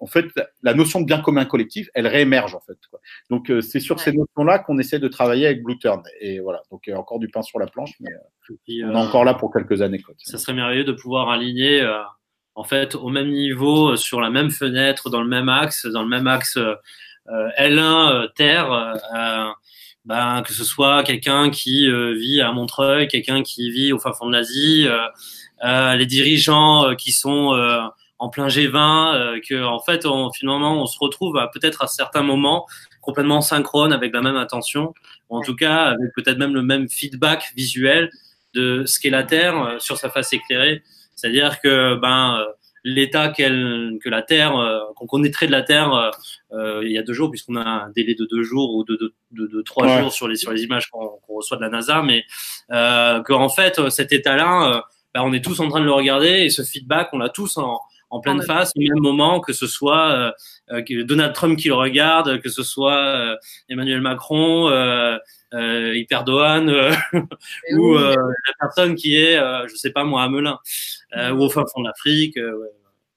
en 0.00 0.06
fait 0.06 0.24
la 0.62 0.72
notion 0.72 1.02
de 1.02 1.04
bien 1.04 1.20
commun 1.20 1.44
collectif, 1.44 1.90
elle 1.92 2.06
réémerge 2.06 2.54
en 2.54 2.60
fait. 2.60 2.78
Quoi. 2.88 3.00
Donc 3.28 3.50
euh, 3.50 3.60
c'est 3.60 3.80
sur 3.80 4.00
ces 4.00 4.12
notions-là 4.12 4.60
qu'on 4.60 4.78
essaie 4.78 4.98
de 4.98 5.08
travailler 5.08 5.44
avec 5.44 5.62
Blueturn. 5.62 6.02
Et 6.22 6.40
voilà, 6.40 6.62
donc 6.70 6.84
il 6.86 6.90
y 6.90 6.92
a 6.94 6.98
encore 6.98 7.18
du 7.18 7.28
pain 7.28 7.42
sur 7.42 7.58
la 7.58 7.66
planche, 7.66 7.92
mais 8.00 8.12
euh, 8.12 8.56
on 8.86 8.94
est 8.94 8.96
encore 8.96 9.26
là 9.26 9.34
pour 9.34 9.52
quelques 9.52 9.82
années. 9.82 10.00
Quoi. 10.00 10.14
Ça 10.16 10.38
serait 10.38 10.54
merveilleux 10.54 10.84
de 10.84 10.92
pouvoir 10.92 11.28
aligner 11.28 11.82
en 12.54 12.64
fait 12.64 12.94
au 12.94 13.08
même 13.08 13.30
niveau, 13.30 13.92
euh, 13.92 13.96
sur 13.96 14.20
la 14.20 14.30
même 14.30 14.50
fenêtre, 14.50 15.10
dans 15.10 15.22
le 15.22 15.28
même 15.28 15.48
axe, 15.48 15.86
dans 15.86 16.02
le 16.02 16.08
même 16.08 16.26
axe 16.26 16.58
euh, 17.28 17.48
L1 17.58 18.12
euh, 18.12 18.28
Terre. 18.34 18.94
Ben, 20.04 20.42
que 20.42 20.52
ce 20.52 20.64
soit 20.64 21.02
quelqu'un 21.02 21.48
qui 21.48 21.90
vit 21.90 22.42
à 22.42 22.52
Montreuil, 22.52 23.08
quelqu'un 23.08 23.42
qui 23.42 23.70
vit 23.70 23.90
au 23.90 23.98
fin 23.98 24.12
fond 24.12 24.26
de 24.26 24.32
l'Asie, 24.32 24.86
euh, 25.64 25.94
les 25.94 26.04
dirigeants 26.04 26.94
qui 26.94 27.10
sont 27.10 27.58
en 28.18 28.28
plein 28.28 28.48
G20, 28.48 29.40
que 29.48 29.64
en 29.64 29.80
fait, 29.80 30.04
on, 30.04 30.30
finalement, 30.30 30.82
on 30.82 30.84
se 30.84 30.98
retrouve 31.00 31.38
à 31.38 31.48
peut-être 31.48 31.82
à 31.82 31.86
certains 31.86 32.22
moments 32.22 32.66
complètement 33.00 33.40
synchrone 33.40 33.94
avec 33.94 34.12
la 34.12 34.20
même 34.20 34.36
attention, 34.36 34.92
ou 35.30 35.38
en 35.38 35.40
tout 35.40 35.56
cas 35.56 35.84
avec 35.84 36.12
peut-être 36.14 36.36
même 36.36 36.52
le 36.52 36.60
même 36.60 36.86
feedback 36.86 37.54
visuel 37.56 38.10
de 38.52 38.84
ce 38.84 39.00
qu'est 39.00 39.08
la 39.08 39.22
Terre 39.22 39.76
sur 39.78 39.96
sa 39.96 40.10
face 40.10 40.34
éclairée. 40.34 40.82
C'est-à-dire 41.24 41.58
que 41.62 41.94
ben 41.94 42.38
euh, 42.38 42.44
l'état 42.84 43.30
que 43.30 44.08
la 44.10 44.20
Terre, 44.20 44.56
euh, 44.56 44.80
qu'on 44.94 45.06
connaîtrait 45.06 45.46
de 45.46 45.52
la 45.52 45.62
Terre 45.62 46.10
euh, 46.52 46.82
il 46.84 46.92
y 46.92 46.98
a 46.98 47.02
deux 47.02 47.14
jours, 47.14 47.30
puisqu'on 47.30 47.56
a 47.56 47.64
un 47.64 47.90
délai 47.90 48.14
de 48.14 48.26
deux 48.26 48.42
jours 48.42 48.74
ou 48.74 48.84
de, 48.84 49.14
de, 49.30 49.46
de, 49.46 49.62
trois 49.62 50.00
jours 50.00 50.12
sur 50.12 50.28
les 50.28 50.36
sur 50.36 50.52
les 50.52 50.64
images 50.64 50.90
qu'on 50.90 51.18
reçoit 51.28 51.56
de 51.56 51.62
la 51.62 51.70
NASA, 51.70 52.02
mais 52.02 52.24
euh, 52.72 53.22
qu'en 53.22 53.48
fait 53.48 53.88
cet 53.88 54.12
état-là, 54.12 54.84
ben, 55.14 55.22
on 55.24 55.32
est 55.32 55.42
tous 55.42 55.60
en 55.60 55.68
train 55.68 55.80
de 55.80 55.86
le 55.86 55.92
regarder 55.92 56.44
et 56.44 56.50
ce 56.50 56.62
feedback, 56.62 57.08
on 57.14 57.18
l'a 57.18 57.30
tous 57.30 57.56
en, 57.56 57.80
en 58.14 58.20
pleine 58.20 58.42
face 58.42 58.70
au 58.76 58.80
même 58.80 59.00
moment, 59.00 59.40
que 59.40 59.52
ce 59.52 59.66
soit 59.66 60.34
Donald 60.68 61.32
Trump 61.34 61.58
qui 61.58 61.68
le 61.68 61.74
regarde, 61.74 62.40
que 62.40 62.48
ce 62.48 62.62
soit 62.62 63.36
Emmanuel 63.68 64.00
Macron, 64.00 64.70
euh, 65.54 65.94
Hyperdoane 65.94 66.68
euh, 66.68 66.92
ou 67.72 67.94
euh, 67.94 68.14
la 68.14 68.54
personne 68.60 68.94
qui 68.94 69.16
est, 69.16 69.36
euh, 69.36 69.66
je 69.68 69.76
sais 69.76 69.90
pas 69.90 70.04
moi, 70.04 70.22
à 70.24 70.28
Melun 70.28 70.58
euh, 71.16 71.30
ou 71.32 71.42
au 71.42 71.50
fin 71.50 71.64
fond 71.72 71.80
de 71.80 71.86
l'Afrique. 71.86 72.38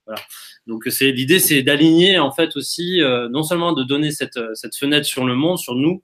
voilà. 0.06 0.20
Donc 0.66 0.84
c'est 0.90 1.10
l'idée, 1.12 1.40
c'est 1.40 1.62
d'aligner 1.62 2.18
en 2.18 2.30
fait 2.30 2.56
aussi, 2.56 3.00
non 3.30 3.42
seulement 3.42 3.72
de 3.72 3.84
donner 3.84 4.10
cette, 4.10 4.38
cette 4.54 4.76
fenêtre 4.76 5.06
sur 5.06 5.24
le 5.24 5.34
monde, 5.34 5.58
sur 5.58 5.74
nous, 5.74 6.02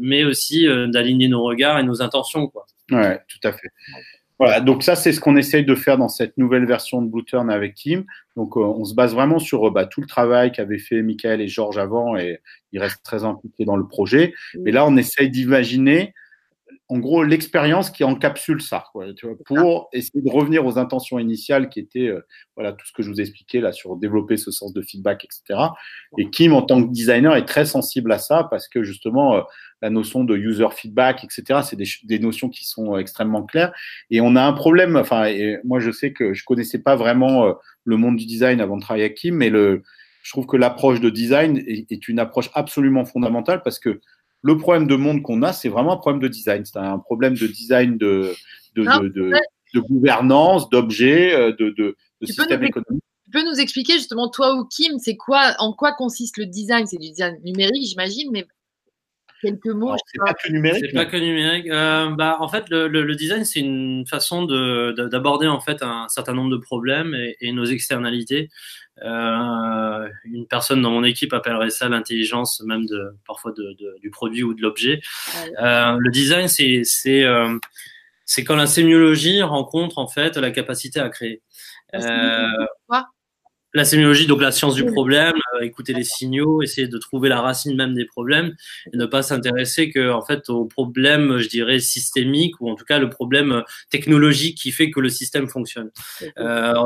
mais 0.00 0.24
aussi 0.24 0.66
d'aligner 0.88 1.28
nos 1.28 1.42
regards 1.42 1.78
et 1.78 1.84
nos 1.84 2.02
intentions, 2.02 2.48
quoi. 2.48 2.66
Ouais, 2.90 3.20
tout 3.28 3.48
à 3.48 3.52
fait. 3.52 3.68
Voilà, 4.40 4.60
donc 4.60 4.82
ça, 4.82 4.96
c'est 4.96 5.12
ce 5.12 5.20
qu'on 5.20 5.36
essaye 5.36 5.64
de 5.64 5.74
faire 5.76 5.96
dans 5.96 6.08
cette 6.08 6.36
nouvelle 6.38 6.66
version 6.66 7.00
de 7.00 7.08
Blue 7.08 7.24
Turn 7.24 7.50
avec 7.50 7.74
Kim. 7.74 8.04
Donc, 8.36 8.56
euh, 8.56 8.60
on 8.60 8.84
se 8.84 8.94
base 8.94 9.14
vraiment 9.14 9.38
sur 9.38 9.68
euh, 9.68 9.70
bah, 9.70 9.86
tout 9.86 10.00
le 10.00 10.08
travail 10.08 10.50
qu'avaient 10.50 10.78
fait 10.78 11.02
Michael 11.02 11.40
et 11.40 11.46
Georges 11.46 11.78
avant, 11.78 12.16
et 12.16 12.40
ils 12.72 12.80
restent 12.80 13.04
très 13.04 13.22
impliqués 13.22 13.64
dans 13.64 13.76
le 13.76 13.86
projet. 13.86 14.34
Mais 14.64 14.72
là, 14.72 14.86
on 14.86 14.96
essaye 14.96 15.30
d'imaginer 15.30 16.14
en 16.88 16.98
gros 16.98 17.22
l'expérience 17.22 17.90
qui 17.90 18.04
encapsule 18.04 18.60
ça, 18.60 18.84
quoi, 18.92 19.12
tu 19.14 19.26
vois, 19.26 19.36
pour 19.46 19.88
essayer 19.92 20.22
de 20.22 20.30
revenir 20.30 20.66
aux 20.66 20.78
intentions 20.78 21.18
initiales 21.18 21.68
qui 21.68 21.80
étaient 21.80 22.08
euh, 22.08 22.20
voilà 22.56 22.72
tout 22.72 22.86
ce 22.86 22.92
que 22.92 23.02
je 23.02 23.10
vous 23.10 23.20
ai 23.20 23.22
expliqué 23.22 23.60
là 23.60 23.72
sur 23.72 23.96
développer 23.96 24.36
ce 24.36 24.50
sens 24.50 24.72
de 24.72 24.82
feedback, 24.82 25.24
etc. 25.24 25.60
Et 26.18 26.30
Kim 26.30 26.52
en 26.52 26.62
tant 26.62 26.82
que 26.82 26.90
designer 26.90 27.36
est 27.36 27.44
très 27.44 27.64
sensible 27.64 28.12
à 28.12 28.18
ça 28.18 28.46
parce 28.50 28.68
que 28.68 28.82
justement 28.82 29.36
euh, 29.36 29.40
la 29.82 29.90
notion 29.90 30.24
de 30.24 30.36
user 30.36 30.68
feedback, 30.74 31.24
etc. 31.24 31.60
C'est 31.64 31.76
des, 31.76 31.88
des, 32.04 32.18
notions 32.18 32.48
qui 32.48 32.64
sont 32.64 32.94
euh, 32.94 32.98
extrêmement 32.98 33.44
claires. 33.44 33.72
Et 34.10 34.20
on 34.20 34.36
a 34.36 34.42
un 34.42 34.52
problème. 34.52 34.96
Enfin, 34.96 35.26
et 35.26 35.58
moi 35.64 35.80
je 35.80 35.90
sais 35.90 36.12
que 36.12 36.34
je 36.34 36.44
connaissais 36.44 36.78
pas 36.78 36.96
vraiment 36.96 37.54
le 37.84 37.96
monde 37.96 38.16
du 38.16 38.26
design 38.26 38.60
avant 38.60 38.76
de 38.76 38.82
travailler 38.82 39.04
avec 39.04 39.16
Kim, 39.16 39.36
mais 39.36 39.50
le 39.50 39.82
je 40.22 40.30
trouve 40.30 40.46
que 40.46 40.56
l'approche 40.56 41.00
de 41.00 41.10
design 41.10 41.58
est, 41.58 41.92
est 41.92 42.08
une 42.08 42.18
approche 42.18 42.50
absolument 42.54 43.04
fondamentale 43.04 43.60
parce 43.62 43.78
que 43.78 44.00
le 44.44 44.56
problème 44.58 44.86
de 44.86 44.94
monde 44.94 45.22
qu'on 45.22 45.42
a, 45.42 45.52
c'est 45.52 45.70
vraiment 45.70 45.94
un 45.94 45.96
problème 45.96 46.20
de 46.22 46.28
design. 46.28 46.64
C'est 46.64 46.78
un 46.78 46.98
problème 46.98 47.34
de 47.34 47.46
design 47.46 47.98
de, 47.98 48.34
de, 48.76 48.82
de, 48.84 49.08
de, 49.08 49.32
de 49.74 49.80
gouvernance, 49.80 50.68
d'objets, 50.68 51.34
euh, 51.34 51.50
de, 51.58 51.70
de, 51.70 51.96
de 52.20 52.26
système 52.26 52.62
économique. 52.62 53.02
Tu 53.24 53.30
peux 53.32 53.42
nous 53.42 53.58
expliquer 53.58 53.94
justement, 53.94 54.28
toi 54.28 54.54
ou 54.54 54.66
Kim, 54.66 54.98
c'est 54.98 55.16
quoi, 55.16 55.54
en 55.58 55.72
quoi 55.72 55.92
consiste 55.92 56.36
le 56.36 56.46
design? 56.46 56.86
C'est 56.86 56.98
du 56.98 57.08
design 57.08 57.36
numérique, 57.42 57.84
j'imagine, 57.88 58.30
mais 58.30 58.46
quelques 59.42 59.66
mots. 59.66 59.96
C'est 60.06 60.18
pas 60.18 60.34
que 60.34 60.52
numérique. 60.52 60.84
C'est 60.86 60.94
pas 60.94 61.06
que 61.06 61.16
numérique. 61.16 61.68
Euh, 61.68 62.10
bah, 62.10 62.36
en 62.40 62.48
fait, 62.48 62.68
le, 62.68 62.86
le, 62.86 63.02
le 63.02 63.14
design, 63.16 63.44
c'est 63.44 63.60
une 63.60 64.06
façon 64.06 64.44
d'aborder 64.44 65.48
en 65.48 65.60
fait 65.60 65.82
un 65.82 66.06
certain 66.08 66.34
nombre 66.34 66.50
de 66.50 66.58
problèmes 66.58 67.14
et, 67.14 67.36
et 67.40 67.52
nos 67.52 67.64
externalités. 67.64 68.50
Euh, 69.02 70.08
une 70.24 70.46
personne 70.46 70.80
dans 70.80 70.90
mon 70.90 71.02
équipe 71.02 71.32
appellerait 71.32 71.70
ça 71.70 71.88
l'intelligence 71.88 72.62
même 72.64 72.86
de 72.86 73.16
parfois 73.26 73.52
de, 73.52 73.74
de, 73.78 73.96
du 74.00 74.10
produit 74.10 74.44
ou 74.44 74.54
de 74.54 74.62
l'objet. 74.62 75.00
Euh, 75.60 75.96
le 75.98 76.10
design, 76.10 76.46
c'est 76.46 76.82
c'est 76.84 77.24
euh, 77.24 77.58
c'est 78.24 78.44
quand 78.44 78.56
la 78.56 78.66
sémiologie 78.66 79.42
rencontre 79.42 79.98
en 79.98 80.06
fait 80.06 80.36
la 80.36 80.50
capacité 80.50 81.00
à 81.00 81.08
créer. 81.08 81.42
La 83.76 83.84
sémiologie, 83.84 84.28
donc 84.28 84.40
la 84.40 84.52
science 84.52 84.76
du 84.76 84.86
problème, 84.86 85.34
écouter 85.60 85.94
les 85.94 86.04
signaux, 86.04 86.62
essayer 86.62 86.86
de 86.86 86.96
trouver 86.96 87.28
la 87.28 87.40
racine 87.40 87.74
même 87.76 87.92
des 87.92 88.04
problèmes 88.04 88.54
et 88.92 88.96
ne 88.96 89.04
pas 89.04 89.22
s'intéresser 89.24 89.90
que 89.90 90.12
en 90.12 90.22
fait 90.22 90.48
au 90.48 90.64
problème, 90.64 91.38
je 91.38 91.48
dirais 91.48 91.80
systémique 91.80 92.60
ou 92.60 92.70
en 92.70 92.76
tout 92.76 92.84
cas 92.84 93.00
le 93.00 93.10
problème 93.10 93.64
technologique 93.90 94.58
qui 94.58 94.70
fait 94.70 94.92
que 94.92 95.00
le 95.00 95.08
système 95.08 95.48
fonctionne. 95.48 95.90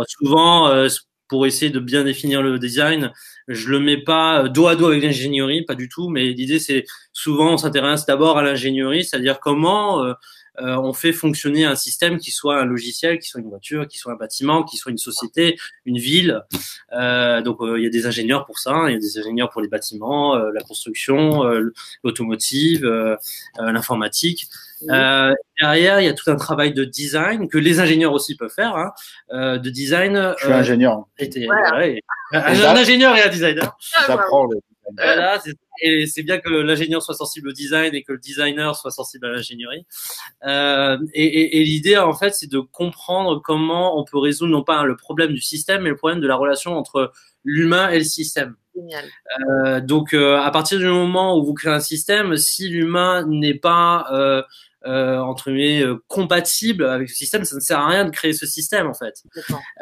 Souvent, 0.09 0.89
pour 1.29 1.47
essayer 1.47 1.71
de 1.71 1.81
bien 1.81 2.05
définir 2.05 2.43
le 2.43 2.59
design. 2.59 3.13
Je 3.49 3.69
le 3.69 3.81
mets 3.81 4.03
pas 4.03 4.49
dos 4.49 4.67
à 4.67 4.77
dos 4.77 4.87
avec 4.87 5.03
l'ingénierie, 5.03 5.63
pas 5.63 5.75
du 5.75 5.89
tout, 5.89 6.09
mais 6.09 6.25
l'idée 6.31 6.59
c'est 6.59 6.85
souvent 7.13 7.55
on 7.55 7.57
s'intéresse 7.59 8.07
d'abord 8.07 8.39
à 8.39 8.43
l'ingénierie, 8.43 9.05
c'est-à-dire 9.05 9.41
comment 9.41 10.05
euh, 10.05 10.15
on 10.59 10.93
fait 10.93 11.13
fonctionner 11.13 11.65
un 11.65 11.77
système 11.77 12.19
qui 12.19 12.33
soit 12.33 12.61
un 12.61 12.65
logiciel, 12.65 13.19
qui 13.19 13.29
soit 13.29 13.41
une 13.41 13.49
voiture, 13.49 13.87
qui 13.87 13.99
soit 13.99 14.13
un 14.13 14.17
bâtiment, 14.17 14.65
qui 14.65 14.77
soit 14.77 14.91
une 14.91 14.99
société, 14.99 15.57
une 15.85 15.99
ville. 15.99 16.43
donc 16.93 17.59
il 17.61 17.83
y 17.83 17.87
a 17.87 17.91
des 17.91 18.07
ingénieurs 18.07 18.45
pour 18.45 18.59
ça, 18.59 18.85
il 18.89 18.95
y 18.95 18.97
a 18.97 18.99
des 18.99 19.19
ingénieurs 19.19 19.51
pour 19.51 19.61
les 19.61 19.69
bâtiments, 19.69 20.37
la 20.37 20.61
construction, 20.63 21.45
l'automotive, 22.03 22.85
l'informatique. 23.59 24.49
Euh, 24.91 25.35
derrière, 25.61 26.01
il 26.01 26.05
y 26.05 26.09
a 26.09 26.13
tout 26.13 26.31
un 26.31 26.37
travail 26.37 26.73
de 26.73 26.85
design 26.85 27.49
que 27.49 27.59
les 27.59 27.81
ingénieurs 27.81 28.13
aussi 28.13 28.37
peuvent 28.37 28.53
faire, 28.53 28.77
hein, 28.77 28.93
euh, 29.33 29.59
de 29.59 29.71
design. 29.71 30.35
Je 30.39 30.45
suis 30.45 30.53
ingénieur. 30.53 31.07
un, 32.33 32.77
ingénieur 32.77 33.17
et 33.17 33.23
un 33.23 33.29
designer. 33.29 33.77
J'apprends 34.07 34.47
le 34.47 34.59
voilà, 34.97 35.41
et 35.83 36.07
c'est 36.07 36.23
bien 36.23 36.39
que 36.39 36.49
l'ingénieur 36.49 37.03
soit 37.03 37.15
sensible 37.15 37.49
au 37.49 37.53
design 37.53 37.95
et 37.95 38.03
que 38.03 38.13
le 38.13 38.19
designer 38.19 38.75
soit 38.75 38.91
sensible 38.91 39.27
à 39.27 39.31
l'ingénierie. 39.31 39.85
Euh, 40.47 40.99
et, 41.13 41.25
et, 41.25 41.61
et 41.61 41.65
l'idée, 41.65 41.97
en 41.99 42.15
fait, 42.15 42.35
c'est 42.35 42.51
de 42.51 42.61
comprendre 42.61 43.41
comment 43.45 43.99
on 43.99 44.05
peut 44.05 44.19
résoudre 44.19 44.53
non 44.53 44.63
pas 44.63 44.85
le 44.85 44.97
problème 44.97 45.33
du 45.33 45.41
système, 45.41 45.83
mais 45.83 45.91
le 45.91 45.97
problème 45.97 46.21
de 46.21 46.27
la 46.27 46.37
relation 46.37 46.77
entre 46.77 47.13
l'humain 47.45 47.91
et 47.91 47.99
le 47.99 48.05
système. 48.05 48.57
Euh, 49.51 49.81
donc, 49.81 50.15
euh, 50.15 50.39
à 50.39 50.51
partir 50.51 50.79
du 50.79 50.87
moment 50.87 51.37
où 51.37 51.45
vous 51.45 51.55
créez 51.55 51.73
un 51.73 51.81
système, 51.81 52.37
si 52.37 52.69
l'humain 52.69 53.27
n'est 53.27 53.55
pas 53.55 54.07
euh, 54.87 55.19
entre 55.19 55.51
guillemets 55.51 55.83
euh, 55.83 56.03
compatible 56.07 56.85
avec 56.85 57.11
ce 57.11 57.17
système, 57.17 57.45
ça 57.45 57.57
ne 57.57 57.61
sert 57.61 57.81
à 57.81 57.89
rien 57.89 58.05
de 58.05 58.11
créer 58.11 58.33
ce 58.33 58.47
système 58.47 58.87
en 58.87 58.95
fait. 58.95 59.23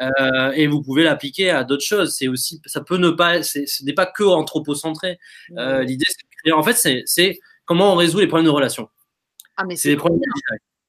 Euh, 0.01 0.51
et 0.51 0.67
vous 0.67 0.81
pouvez 0.81 1.03
l'appliquer 1.03 1.49
à 1.49 1.63
d'autres 1.63 1.83
choses. 1.83 2.15
C'est 2.15 2.27
aussi, 2.27 2.61
ça 2.65 2.81
peut 2.81 2.97
ne 2.97 3.09
pas, 3.09 3.43
ce 3.43 3.83
n'est 3.83 3.93
pas 3.93 4.05
que 4.05 4.23
anthropocentré. 4.23 5.19
L'idée. 5.49 6.05
En 6.51 6.63
fait, 6.63 7.03
c'est 7.05 7.39
comment 7.65 7.93
on 7.93 7.95
résout 7.95 8.19
les 8.19 8.27
problèmes 8.27 8.45
de 8.45 8.51
relations. 8.51 8.89
Ah 9.57 9.63
c'est 9.75 9.97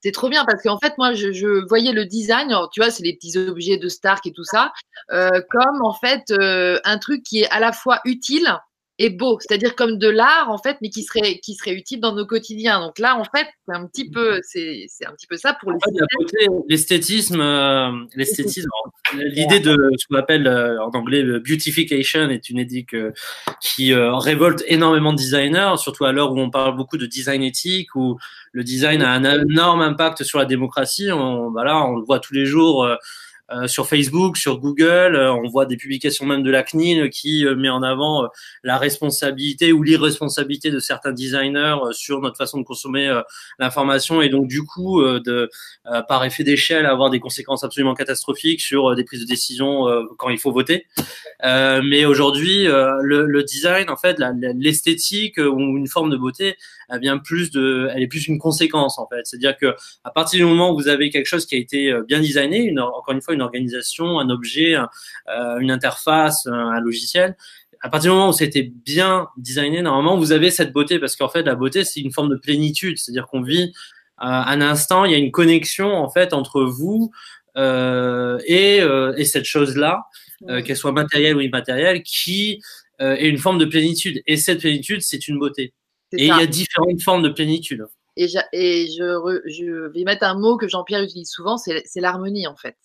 C'est 0.01 0.13
trop 0.13 0.29
bien 0.29 0.45
parce 0.45 0.63
qu'en 0.63 0.79
fait, 0.79 0.97
moi, 0.99 1.15
je, 1.15 1.33
je, 1.33 1.67
voyais 1.69 1.93
le 1.93 2.05
design, 2.05 2.55
tu 2.73 2.81
vois, 2.81 2.91
c'est 2.91 3.03
les 3.03 3.15
petits 3.15 3.37
objets 3.37 3.79
de 3.79 3.89
Stark 3.89 4.27
et 4.27 4.33
tout 4.33 4.45
ça, 4.45 4.73
euh, 5.11 5.41
comme 5.51 5.83
en 5.83 5.95
fait 5.95 6.31
euh, 6.31 6.79
un 6.85 6.99
truc 6.99 7.23
qui 7.23 7.41
est 7.41 7.51
à 7.51 7.61
la 7.61 7.73
fois 7.73 8.01
utile 8.05 8.47
est 8.99 9.11
beau, 9.11 9.39
c'est-à-dire 9.41 9.77
comme 9.77 9.97
de 9.99 10.09
l'art 10.09 10.51
en 10.51 10.59
fait, 10.59 10.77
mais 10.83 10.91
qui 10.91 11.05
serait 11.05 11.39
qui 11.39 11.55
serait 11.55 11.75
utile 11.75 12.01
dans 12.01 12.15
nos 12.15 12.27
quotidiens. 12.27 12.81
Donc 12.81 12.99
là, 12.99 13.17
en 13.17 13.25
fait, 13.25 13.47
c'est 13.67 13.75
un 13.75 13.87
petit 13.87 14.11
peu 14.11 14.41
c'est 14.43 14.87
c'est 14.89 15.07
un 15.07 15.13
petit 15.13 15.27
peu 15.27 15.37
ça 15.37 15.57
pour 15.61 15.73
l'esthétisme, 16.69 17.41
euh, 17.41 17.93
l'esthétisme. 18.17 18.69
L'idée 19.15 19.61
de 19.61 19.77
ce 19.97 20.07
qu'on 20.09 20.17
appelle 20.17 20.47
euh, 20.47 20.83
en 20.83 20.91
anglais 20.91 21.23
le 21.23 21.39
beautification 21.39 22.29
est 22.29 22.51
une 22.51 22.59
idée 22.59 22.85
qui 23.61 23.93
euh, 23.93 24.15
révolte 24.17 24.65
énormément 24.67 25.13
de 25.13 25.19
designers, 25.19 25.75
surtout 25.77 26.05
à 26.05 26.13
l'heure 26.13 26.33
où 26.33 26.39
on 26.39 26.51
parle 26.51 26.77
beaucoup 26.77 26.99
de 26.99 27.07
design 27.07 27.43
éthique, 27.43 27.95
où 27.95 28.19
le 28.53 28.65
design 28.65 29.03
a 29.03 29.13
un 29.13 29.25
énorme 29.25 29.81
impact 29.81 30.25
sur 30.25 30.39
la 30.39 30.45
démocratie. 30.45 31.13
On, 31.13 31.51
voilà, 31.51 31.85
on 31.85 31.97
le 31.97 32.05
voit 32.05 32.19
tous 32.19 32.35
les 32.35 32.47
jours 32.47 32.89
euh, 33.51 33.67
sur 33.67 33.89
Facebook, 33.89 34.37
sur 34.37 34.59
Google, 34.59 35.17
euh, 35.17 35.33
on 35.33 35.49
voit 35.49 35.65
des 35.65 35.79
publications 35.79 36.27
même 36.27 36.43
de 36.43 36.51
la 36.51 36.63
CNIL 36.63 37.09
qui 37.09 37.47
euh, 37.47 37.57
met 37.57 37.71
en 37.71 37.83
avant 37.83 38.29
la 38.63 38.77
responsabilité 38.77 39.73
ou 39.73 39.83
l'irresponsabilité 39.83 40.71
de 40.71 40.79
certains 40.79 41.13
designers 41.13 41.77
sur 41.93 42.21
notre 42.21 42.37
façon 42.37 42.59
de 42.59 42.65
consommer 42.65 43.23
l'information 43.59 44.21
et 44.21 44.29
donc 44.29 44.49
du 44.49 44.63
coup 44.63 45.03
de 45.03 45.49
par 46.09 46.25
effet 46.25 46.45
d'échelle 46.45 46.87
avoir 46.87 47.11
des 47.11 47.21
conséquences 47.21 47.65
absolument 47.65 47.95
catastrophiques 47.95 48.61
sur 48.61 48.95
des 48.95 49.05
prises 49.05 49.21
de 49.21 49.27
décision 49.27 49.85
quand 50.19 50.29
il 50.29 50.39
faut 50.39 50.53
voter. 50.53 50.87
mais 51.43 52.05
aujourd'hui, 52.05 52.65
le, 52.65 53.27
le, 53.27 53.43
design, 53.43 53.89
en 53.91 53.97
fait, 53.97 54.21
l'esthétique 54.57 55.39
ou 55.39 55.77
une 55.77 55.89
forme 55.89 56.11
de 56.11 56.17
beauté, 56.17 56.57
elle 56.89 57.01
vient 57.01 57.19
plus 57.19 57.51
de, 57.51 57.89
elle 57.95 58.03
est 58.03 58.09
plus 58.09 58.29
une 58.29 58.39
conséquence 58.39 58.99
en 58.99 59.07
fait. 59.07 59.21
C'est-à-dire 59.25 59.57
que 59.57 59.75
à 60.05 60.11
partir 60.11 60.39
du 60.39 60.45
moment 60.45 60.73
où 60.73 60.77
vous 60.77 60.89
avez 60.89 61.11
quelque 61.11 61.27
chose 61.27 61.47
qui 61.47 61.55
a 61.55 61.59
été 61.59 61.91
euh, 61.91 62.03
bien 62.03 62.21
designé, 62.21 62.59
une, 62.61 62.81
encore 62.81 63.15
une 63.15 63.21
fois 63.21 63.35
organisation, 63.41 64.19
un 64.19 64.31
objet, 64.31 64.77
euh, 64.77 65.59
une 65.59 65.71
interface, 65.71 66.47
un, 66.47 66.81
logiciel, 66.81 67.37
à 67.81 67.89
partir 67.89 68.11
du 68.11 68.17
moment 68.17 68.31
où 68.31 68.33
c'était 68.33 68.73
bien 68.85 69.29
designé, 69.37 69.83
normalement 69.83 70.17
vous 70.17 70.33
avez 70.33 70.51
cette 70.51 70.73
beauté 70.73 70.99
parce 70.99 71.15
qu'en 71.15 71.29
fait 71.29 71.43
la 71.43 71.55
beauté 71.55 71.85
c'est 71.85 72.01
une 72.01 72.13
forme 72.13 72.29
de 72.29 72.37
plénitude, 72.37 72.99
c'est-à-dire 72.99 73.27
qu'on 73.29 73.43
vit 73.43 73.73
euh, 74.21 74.25
un 74.25 74.61
instant, 74.61 75.05
il 75.05 75.13
y 75.13 75.15
a 75.15 75.19
une 75.19 75.31
connexion 75.31 75.95
en 75.95 76.11
fait 76.11 76.33
entre 76.33 76.63
vous 76.63 77.13
euh, 77.59 78.39
et, 78.47 78.81
euh, 78.81 79.15
et 79.17 79.25
cette 79.25 79.45
chose-là, 79.45 80.05
euh, 80.49 80.63
qu'elle 80.63 80.77
soit 80.77 80.93
matérielle 80.93 81.37
ou 81.37 81.41
immatérielle, 81.41 82.03
qui 82.03 82.61
est 83.01 83.29
une 83.29 83.39
forme 83.39 83.59
de 83.59 83.65
plénitude. 83.65 84.23
Et 84.27 84.37
cette 84.37 84.61
plénitude, 84.61 85.03
c'est 85.03 85.29
une 85.29 85.39
beauté. 85.39 85.73
Et 86.13 86.25
il 86.25 86.27
y 86.27 86.31
a 86.31 86.47
différentes 86.47 87.01
formes 87.03 87.23
de 87.23 87.29
plénitude. 87.29 87.87
Et, 88.17 88.27
je, 88.27 88.39
et 88.53 88.89
je, 88.89 89.41
je, 89.47 89.89
vais 89.93 90.03
mettre 90.03 90.25
un 90.25 90.35
mot 90.35 90.57
que 90.57 90.67
Jean-Pierre 90.67 91.03
utilise 91.03 91.31
souvent, 91.31 91.57
c'est 91.57 91.85
l'harmonie 91.97 92.49
en 92.49 92.57
fait. 92.57 92.77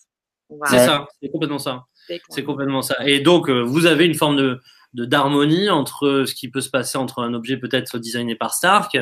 C'est 0.66 0.78
ça, 0.78 1.06
c'est 1.22 1.30
complètement 1.30 1.58
ça. 1.58 1.84
C'est 2.28 2.44
complètement 2.44 2.82
ça. 2.82 2.96
Et 3.06 3.20
donc, 3.20 3.48
euh, 3.48 3.60
vous 3.62 3.86
avez 3.86 4.06
une 4.06 4.14
forme 4.14 4.36
de 4.36 4.60
d'harmonie 4.92 5.70
entre 5.70 6.22
ce 6.24 6.32
qui 6.36 6.48
peut 6.48 6.60
se 6.60 6.70
passer 6.70 6.98
entre 6.98 7.18
un 7.20 7.34
objet 7.34 7.56
peut-être 7.56 7.98
designé 7.98 8.36
par 8.36 8.54
Stark 8.54 8.96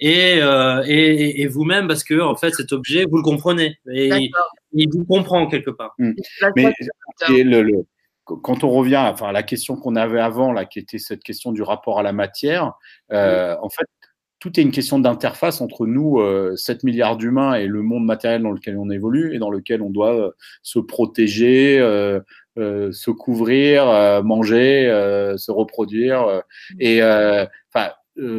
et, 0.00 0.42
euh, 0.42 0.82
et, 0.88 1.40
et 1.40 1.46
vous-même 1.46 1.86
parce 1.86 2.02
que 2.02 2.20
en 2.20 2.34
fait 2.34 2.52
cet 2.52 2.72
objet 2.72 3.04
vous 3.08 3.18
le 3.18 3.22
comprenez 3.22 3.78
et 3.88 4.10
il, 4.72 4.88
vous 4.92 5.04
comprend 5.04 5.46
quelque 5.46 5.70
part. 5.70 5.94
Mmh. 5.98 6.14
Mais 6.56 6.72
le, 7.44 7.62
le, 7.62 7.86
quand 8.26 8.64
on 8.64 8.70
revient 8.70 8.96
enfin, 8.96 9.28
à 9.28 9.32
la 9.32 9.42
question 9.42 9.76
qu'on 9.76 9.94
avait 9.94 10.20
avant, 10.20 10.52
là, 10.52 10.64
qui 10.64 10.80
était 10.80 10.98
cette 10.98 11.22
question 11.22 11.52
du 11.52 11.62
rapport 11.62 12.00
à 12.00 12.02
la 12.02 12.12
matière, 12.12 12.72
euh, 13.12 13.56
en 13.62 13.68
fait, 13.68 13.86
tout 14.38 14.58
est 14.60 14.62
une 14.62 14.70
question 14.70 14.98
d'interface 14.98 15.60
entre 15.60 15.86
nous, 15.86 16.20
euh, 16.20 16.56
7 16.56 16.84
milliards 16.84 17.16
d'humains, 17.16 17.54
et 17.54 17.66
le 17.66 17.82
monde 17.82 18.04
matériel 18.04 18.42
dans 18.42 18.52
lequel 18.52 18.76
on 18.76 18.90
évolue 18.90 19.34
et 19.34 19.38
dans 19.38 19.50
lequel 19.50 19.82
on 19.82 19.90
doit 19.90 20.14
euh, 20.14 20.30
se 20.62 20.78
protéger, 20.78 21.78
euh, 21.78 22.20
euh, 22.58 22.92
se 22.92 23.10
couvrir, 23.10 23.86
manger, 24.24 24.86
se 25.36 25.50
reproduire. 25.50 26.42
et 26.78 27.02
enfin, 27.02 27.88
euh, 27.88 27.90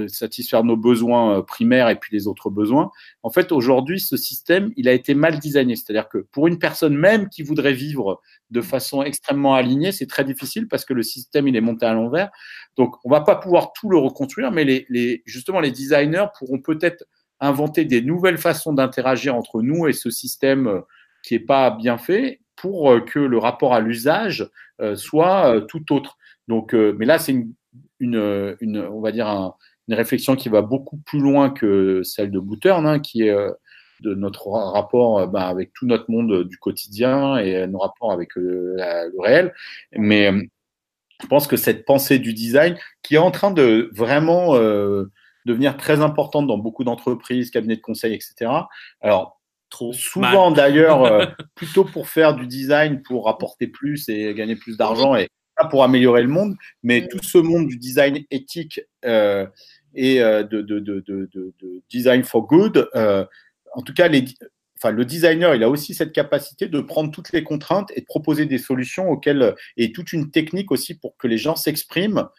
satisfaire 0.08 0.64
nos 0.64 0.78
besoins 0.78 1.38
euh, 1.38 1.42
primaires 1.42 1.90
et 1.90 1.96
puis 1.96 2.16
les 2.16 2.28
autres 2.28 2.50
besoins. 2.50 2.92
En 3.24 3.30
fait, 3.30 3.52
aujourd'hui, 3.52 4.00
ce 4.00 4.18
système, 4.18 4.72
il 4.76 4.88
a 4.88 4.94
été 4.94 5.14
mal 5.14 5.40
designé. 5.40 5.76
C'est-à-dire 5.76 6.10
que 6.10 6.20
pour 6.32 6.48
une 6.48 6.60
personne 6.60 6.96
même 6.96 7.30
qui 7.30 7.44
voudrait 7.44 7.74
vivre 7.74 8.22
de 8.50 8.62
façon 8.62 9.04
extrêmement 9.04 9.56
alignée, 9.56 9.92
c'est 9.92 10.08
très 10.08 10.24
difficile 10.24 10.68
parce 10.68 10.86
que 10.86 10.94
le 10.94 11.04
système, 11.04 11.48
il 11.48 11.56
est 11.56 11.62
monté 11.62 11.86
à 11.86 11.94
l'envers. 11.94 12.30
Donc, 12.76 12.96
on 13.04 13.10
va 13.10 13.22
pas 13.22 13.36
pouvoir 13.36 13.74
tout 13.74 13.90
le 13.90 13.98
reconstruire, 13.98 14.52
mais 14.52 14.64
les, 14.64 14.86
les 14.90 15.24
justement, 15.26 15.60
les 15.60 15.72
designers 15.72 16.28
pourront 16.38 16.60
peut-être 16.60 17.06
inventer 17.40 17.86
des 17.86 18.02
nouvelles 18.02 18.40
façons 18.40 18.74
d'interagir 18.74 19.36
entre 19.36 19.62
nous 19.62 19.88
et 19.88 19.94
ce 19.94 20.10
système 20.10 20.68
euh, 20.68 20.82
qui 21.24 21.36
est 21.36 21.40
pas 21.40 21.72
bien 21.72 21.98
fait 21.98 22.42
pour 22.56 23.06
que 23.06 23.20
le 23.20 23.38
rapport 23.38 23.76
à 23.76 23.80
l'usage 23.80 24.50
soit 24.96 25.62
tout 25.68 25.94
autre. 25.94 26.18
Donc, 26.48 26.74
mais 26.74 27.06
là, 27.06 27.20
c'est 27.20 27.34
une, 27.34 27.54
une, 28.00 28.56
une, 28.62 28.80
on 28.80 29.02
va 29.02 29.12
dire 29.12 29.28
un, 29.28 29.56
une 29.88 29.96
réflexion 29.96 30.36
qui 30.36 30.50
va 30.50 30.62
beaucoup 30.62 30.98
plus 30.98 31.20
loin 31.20 31.50
que 31.50 32.02
celle 32.04 32.32
de 32.32 32.40
Bouttern, 32.40 32.86
hein, 32.86 33.00
qui 33.00 33.24
est 33.24 33.32
euh, 33.32 33.52
de 34.02 34.14
notre 34.14 34.50
rapport 34.50 35.20
euh, 35.20 35.28
bah, 35.28 35.48
avec 35.48 35.74
tout 35.74 35.86
notre 35.86 36.10
monde 36.10 36.44
du 36.44 36.58
quotidien 36.58 37.38
et 37.38 37.66
nos 37.68 37.80
rapports 37.80 38.12
avec 38.12 38.36
le, 38.36 38.76
le 38.76 39.22
réel. 39.22 39.54
Mais 39.94 40.32
euh, 40.32 40.42
je 41.22 41.28
pense 41.28 41.48
que 41.48 41.58
cette 41.58 41.86
pensée 41.86 42.20
du 42.20 42.34
design, 42.34 42.78
qui 43.02 43.16
est 43.16 43.20
en 43.20 43.32
train 43.32 43.52
de 43.52 43.90
vraiment 43.94 44.56
euh, 44.56 45.06
devenir 45.46 45.78
très 45.78 46.02
importante 46.02 46.48
dans 46.48 46.58
beaucoup 46.58 46.84
d'entreprises, 46.84 47.50
cabinets 47.50 47.78
de 47.78 47.82
conseil, 47.82 48.14
etc. 48.14 48.52
Alors, 49.02 49.36
Trop 49.70 49.92
souvent 49.92 50.52
d'ailleurs, 50.52 51.36
plutôt 51.56 51.84
pour 51.84 52.08
faire 52.08 52.36
du 52.36 52.48
design, 52.48 53.02
pour 53.02 53.26
rapporter 53.26 53.68
plus 53.68 54.08
et 54.08 54.34
gagner 54.34 54.56
plus 54.56 54.78
d'argent 54.78 55.14
et 55.14 55.28
pour 55.66 55.84
améliorer 55.84 56.22
le 56.22 56.28
monde, 56.28 56.56
mais 56.84 57.08
tout 57.08 57.20
ce 57.24 57.38
monde 57.38 57.68
du 57.68 57.78
design 57.78 58.24
éthique 58.32 58.82
euh, 59.06 59.46
et 59.96 60.22
euh, 60.22 60.44
de, 60.44 60.62
de, 60.62 60.80
de, 60.80 61.02
de, 61.02 61.54
design 61.90 62.24
for 62.24 62.46
good. 62.48 62.90
Euh, 62.96 63.26
en 63.74 63.82
tout 63.82 63.94
cas, 63.94 64.08
les, 64.08 64.26
enfin, 64.78 64.92
le 64.92 65.06
designer, 65.06 65.56
il 65.56 65.64
a 65.64 65.70
aussi 65.70 65.94
cette 65.94 66.14
capacité 66.14 66.68
de 66.68 66.80
prendre 66.80 67.12
toutes 67.12 67.32
les 67.32 67.44
contraintes 67.44 67.92
et 67.96 68.02
de 68.02 68.06
proposer 68.06 68.46
des 68.46 68.60
solutions 68.60 69.10
auxquelles, 69.10 69.56
et 69.76 69.92
toute 69.92 70.14
une 70.14 70.32
technique 70.32 70.72
aussi 70.72 70.96
pour 70.96 71.18
que 71.18 71.28
les 71.28 71.38
gens 71.38 71.56
s'expriment 71.56 72.30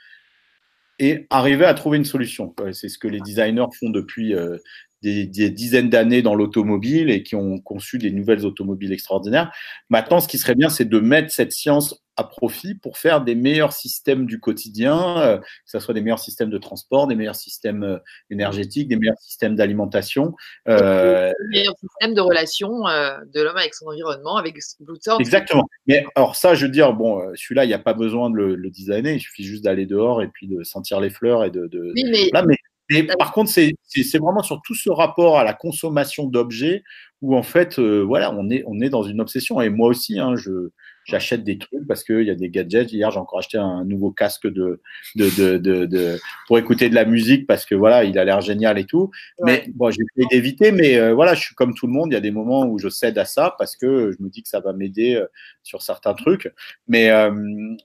et 0.98 1.26
arriver 1.30 1.64
à 1.64 1.74
trouver 1.74 1.98
une 1.98 2.04
solution. 2.04 2.54
C'est 2.72 2.88
ce 2.88 2.98
que 2.98 3.08
les 3.08 3.20
designers 3.20 3.66
font 3.78 3.90
depuis 3.90 4.34
euh, 4.34 4.58
des, 5.02 5.26
des, 5.26 5.50
dizaines 5.50 5.90
d'années 5.90 6.22
dans 6.22 6.34
l'automobile 6.34 7.10
et 7.10 7.22
qui 7.22 7.36
ont 7.36 7.58
conçu 7.58 7.98
des 7.98 8.10
nouvelles 8.10 8.44
automobiles 8.44 8.92
extraordinaires. 8.92 9.52
Maintenant, 9.90 10.20
ce 10.20 10.28
qui 10.28 10.38
serait 10.38 10.56
bien, 10.56 10.68
c'est 10.68 10.88
de 10.88 10.98
mettre 10.98 11.32
cette 11.32 11.52
science 11.52 12.02
à 12.18 12.24
profit 12.24 12.74
pour 12.74 12.98
faire 12.98 13.22
des 13.22 13.36
meilleurs 13.36 13.72
systèmes 13.72 14.26
du 14.26 14.40
quotidien, 14.40 15.18
euh, 15.18 15.38
que 15.38 15.44
ce 15.66 15.78
soit 15.78 15.94
des 15.94 16.00
meilleurs 16.00 16.18
systèmes 16.18 16.50
de 16.50 16.58
transport, 16.58 17.06
des 17.06 17.14
meilleurs 17.14 17.36
systèmes 17.36 17.84
euh, 17.84 17.98
énergétiques, 18.28 18.88
des 18.88 18.96
meilleurs 18.96 19.18
systèmes 19.18 19.54
d'alimentation. 19.54 20.34
Euh, 20.68 21.32
des 21.52 21.60
meilleurs 21.60 21.78
systèmes 21.78 22.14
de 22.14 22.20
relation 22.20 22.86
euh, 22.88 23.16
de 23.32 23.40
l'homme 23.40 23.56
avec 23.56 23.74
son 23.74 23.86
environnement, 23.86 24.36
avec 24.36 24.56
sortes. 24.60 25.20
Exactement. 25.20 25.64
Mais 25.86 26.04
alors 26.16 26.34
ça, 26.34 26.54
je 26.54 26.66
veux 26.66 26.72
dire, 26.72 26.92
bon, 26.92 27.20
euh, 27.20 27.32
celui-là, 27.36 27.64
il 27.64 27.68
n'y 27.68 27.74
a 27.74 27.78
pas 27.78 27.94
besoin 27.94 28.30
de 28.30 28.36
le, 28.36 28.56
le, 28.56 28.70
designer, 28.70 29.14
il 29.14 29.20
suffit 29.20 29.44
juste 29.44 29.62
d'aller 29.62 29.86
dehors 29.86 30.20
et 30.20 30.28
puis 30.28 30.48
de 30.48 30.64
sentir 30.64 31.00
les 31.00 31.10
fleurs 31.10 31.44
et 31.44 31.50
de... 31.50 31.68
de... 31.68 31.92
Oui, 31.94 32.04
mais... 32.10 32.30
Là, 32.32 32.42
mais 32.42 32.56
Mais 32.90 33.02
par 33.04 33.32
contre, 33.32 33.50
c'est 33.50 33.74
vraiment 34.18 34.42
sur 34.42 34.60
tout 34.64 34.74
ce 34.74 34.90
rapport 34.90 35.38
à 35.38 35.44
la 35.44 35.52
consommation 35.52 36.24
d'objets 36.24 36.82
où 37.20 37.36
en 37.36 37.42
fait, 37.42 37.78
euh, 37.78 38.00
voilà, 38.00 38.32
on 38.34 38.48
est, 38.50 38.62
on 38.66 38.80
est 38.80 38.90
dans 38.90 39.02
une 39.02 39.20
obsession. 39.20 39.60
Et 39.60 39.70
moi 39.70 39.88
aussi, 39.88 40.18
hein, 40.18 40.36
je, 40.36 40.70
j'achète 41.08 41.42
des 41.42 41.58
trucs 41.58 41.86
parce 41.86 42.04
qu'il 42.04 42.22
y 42.22 42.30
a 42.30 42.34
des 42.34 42.50
gadgets. 42.50 42.92
Hier, 42.92 43.10
j'ai 43.10 43.18
encore 43.18 43.38
acheté 43.38 43.58
un 43.58 43.84
nouveau 43.84 44.10
casque 44.12 44.46
de, 44.46 44.80
de, 45.16 45.30
de, 45.36 45.58
de, 45.58 45.86
de, 45.86 46.18
pour 46.46 46.58
écouter 46.58 46.90
de 46.90 46.94
la 46.94 47.04
musique 47.04 47.46
parce 47.46 47.64
que 47.64 47.74
voilà, 47.74 48.04
il 48.04 48.18
a 48.18 48.24
l'air 48.24 48.40
génial 48.40 48.78
et 48.78 48.84
tout. 48.84 49.10
Mais 49.42 49.64
bon, 49.74 49.90
j'ai 49.90 50.02
essayé 50.02 50.28
d'éviter, 50.30 50.70
mais 50.70 50.98
euh, 50.98 51.14
voilà, 51.14 51.34
je 51.34 51.40
suis 51.40 51.54
comme 51.54 51.74
tout 51.74 51.86
le 51.86 51.92
monde. 51.92 52.10
Il 52.10 52.14
y 52.14 52.16
a 52.16 52.20
des 52.20 52.30
moments 52.30 52.66
où 52.66 52.78
je 52.78 52.88
cède 52.88 53.18
à 53.18 53.24
ça 53.24 53.54
parce 53.58 53.74
que 53.74 54.12
je 54.12 54.22
me 54.22 54.28
dis 54.28 54.42
que 54.42 54.48
ça 54.48 54.60
va 54.60 54.72
m'aider 54.72 55.14
euh, 55.14 55.26
sur 55.62 55.82
certains 55.82 56.14
trucs. 56.14 56.52
Mais 56.86 57.08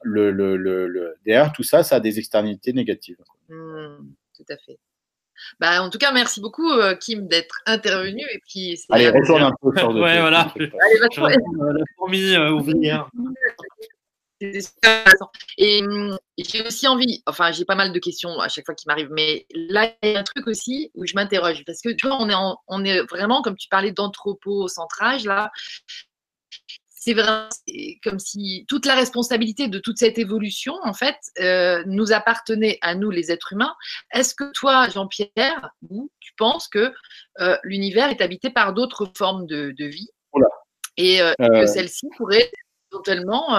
le, 0.04 0.32
le, 0.32 0.58
le, 0.58 1.16
derrière 1.26 1.52
tout 1.54 1.64
ça, 1.64 1.84
ça 1.84 1.96
a 1.96 2.00
des 2.00 2.20
externalités 2.20 2.74
négatives. 2.74 3.18
Mmh, 3.50 4.06
tout 4.36 4.46
à 4.50 4.58
fait. 4.58 4.78
Bah, 5.60 5.82
en 5.82 5.90
tout 5.90 5.98
cas, 5.98 6.12
merci 6.12 6.42
beaucoup, 6.42 6.70
euh, 6.70 6.96
Kim, 6.96 7.28
d'être 7.28 7.62
intervenu. 7.66 8.22
Et 8.34 8.40
puis, 8.48 8.80
Allez, 8.90 9.10
retourne 9.10 9.44
un 9.44 9.54
peu 9.62 9.78
sur 9.78 9.90
Ouais, 9.90 10.20
voilà. 10.20 10.52
Allez, 10.56 10.72
va 11.18 11.30
La 11.30 11.86
fourmi 11.98 12.34
euh, 12.34 12.52
ouvrière. 12.52 13.10
Et 15.58 15.84
hum, 15.84 16.18
j'ai 16.38 16.66
aussi 16.66 16.88
envie, 16.88 17.24
enfin, 17.26 17.52
j'ai 17.52 17.66
pas 17.66 17.76
mal 17.76 17.94
de 17.94 18.00
questions 18.00 18.40
à 18.40 18.50
chaque 18.50 18.66
fois 18.66 18.76
qui 18.76 18.88
m'arrivent, 18.88 19.12
mais 19.12 19.46
là, 19.54 19.94
il 20.04 20.12
y 20.12 20.16
a 20.16 20.20
un 20.20 20.24
truc 20.24 20.48
aussi 20.48 20.92
où 20.96 21.06
je 21.06 21.14
m'interroge 21.16 21.64
parce 21.66 21.82
que 21.82 21.90
tu 21.90 22.08
vois, 22.08 22.18
on 22.20 22.30
est, 22.30 22.56
on 22.68 22.84
est 22.84 23.02
vraiment, 23.04 23.42
comme 23.42 23.56
tu 23.56 23.70
parlais 23.70 23.92
d'anthropocentrage, 23.92 25.24
là, 25.24 25.52
c'est 27.04 27.14
vraiment 27.14 27.50
comme 28.02 28.20
si 28.20 28.66
toute 28.70 28.86
la 28.86 28.96
responsabilité 28.96 29.68
de 29.68 29.78
toute 29.78 29.98
cette 29.98 30.18
évolution, 30.18 30.76
en 30.84 30.94
fait, 30.94 31.18
euh, 31.42 31.84
nous 31.86 32.14
appartenait 32.14 32.78
à 32.82 32.96
nous, 32.96 33.10
les 33.10 33.30
êtres 33.30 33.52
humains. 33.52 33.74
Est-ce 34.14 34.34
que 34.34 34.50
toi, 34.54 34.88
Jean-Pierre, 34.88 35.70
tu 36.22 36.32
penses 36.38 36.70
que 36.70 36.94
euh, 37.42 37.58
l'univers 37.64 38.10
est 38.10 38.22
habité 38.22 38.50
par 38.50 38.74
d'autres 38.74 39.12
formes 39.18 39.46
de, 39.46 39.86
vie? 39.86 40.10
Et 40.96 41.22
euh, 41.22 41.34
que 41.38 41.66
celle-ci 41.66 42.08
pourrait 42.16 42.50
éventuellement 42.94 43.50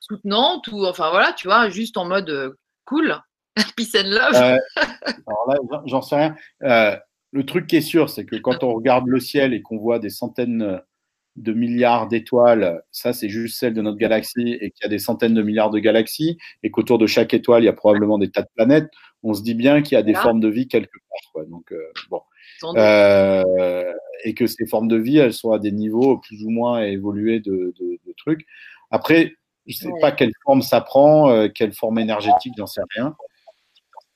soutenante 0.00 0.68
ou, 0.68 0.86
enfin 0.86 1.10
voilà, 1.10 1.34
tu 1.34 1.48
vois, 1.48 1.68
juste 1.68 1.98
en 1.98 2.06
mode 2.06 2.56
cool, 2.86 3.14
peace 3.76 3.94
and 3.94 4.08
love? 4.08 4.34
Alors 4.34 5.48
là, 5.48 5.82
j'en 5.84 6.00
sais 6.00 6.16
rien. 6.16 6.98
le 7.32 7.44
truc 7.44 7.66
qui 7.66 7.76
est 7.76 7.82
sûr, 7.82 8.08
c'est 8.08 8.24
que 8.24 8.36
quand 8.36 8.64
on 8.64 8.72
regarde 8.72 9.06
le 9.06 9.20
ciel 9.20 9.52
et 9.52 9.60
qu'on 9.60 9.76
voit 9.76 9.98
des 9.98 10.10
centaines 10.10 10.80
de 11.42 11.52
milliards 11.52 12.08
d'étoiles, 12.08 12.82
ça 12.90 13.12
c'est 13.12 13.28
juste 13.28 13.58
celle 13.58 13.74
de 13.74 13.82
notre 13.82 13.98
galaxie, 13.98 14.58
et 14.60 14.70
qu'il 14.70 14.82
y 14.82 14.86
a 14.86 14.88
des 14.88 14.98
centaines 14.98 15.34
de 15.34 15.42
milliards 15.42 15.70
de 15.70 15.78
galaxies, 15.78 16.38
et 16.62 16.70
qu'autour 16.70 16.98
de 16.98 17.06
chaque 17.06 17.34
étoile, 17.34 17.62
il 17.62 17.66
y 17.66 17.70
a 17.70 17.72
probablement 17.72 18.18
des 18.18 18.30
tas 18.30 18.42
de 18.42 18.48
planètes, 18.54 18.90
on 19.22 19.34
se 19.34 19.42
dit 19.42 19.54
bien 19.54 19.82
qu'il 19.82 19.96
y 19.96 19.98
a 19.98 20.02
des 20.02 20.14
formes 20.14 20.40
de 20.40 20.48
vie 20.48 20.68
quelque 20.68 20.98
part. 21.08 21.32
Quoi. 21.32 21.44
Donc, 21.46 21.72
euh, 21.72 21.92
bon. 22.10 22.22
Euh, 22.76 23.92
et 24.24 24.34
que 24.34 24.46
ces 24.46 24.66
formes 24.66 24.88
de 24.88 24.96
vie, 24.96 25.18
elles 25.18 25.32
sont 25.32 25.52
à 25.52 25.58
des 25.58 25.72
niveaux 25.72 26.18
plus 26.18 26.44
ou 26.44 26.50
moins 26.50 26.82
évolués 26.82 27.40
de, 27.40 27.74
trucs. 28.16 28.46
Après, 28.90 29.34
je 29.66 29.86
ne 29.86 29.92
sais 29.92 30.00
pas 30.00 30.12
quelle 30.12 30.32
forme 30.44 30.62
ça 30.62 30.80
prend, 30.80 31.30
euh, 31.30 31.48
quelle 31.48 31.72
forme 31.72 31.98
énergétique, 31.98 32.54
j'en 32.56 32.66
sais 32.66 32.80
rien. 32.96 33.14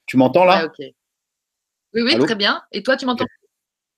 Tu 0.07 0.17
m'entends 0.17 0.45
là? 0.45 0.69
Oui, 1.95 2.03
oui, 2.03 2.19
très 2.19 2.35
bien. 2.35 2.63
Et 2.73 2.83
toi, 2.83 2.97
tu 2.97 3.07
m'entends? 3.07 3.27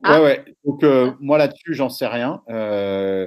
Ah. 0.04 0.20
Ouais, 0.20 0.24
ouais. 0.24 0.44
Donc, 0.64 0.84
euh, 0.84 1.12
moi 1.20 1.38
là-dessus, 1.38 1.74
j'en 1.74 1.88
sais 1.88 2.06
rien. 2.06 2.42
Euh, 2.50 3.26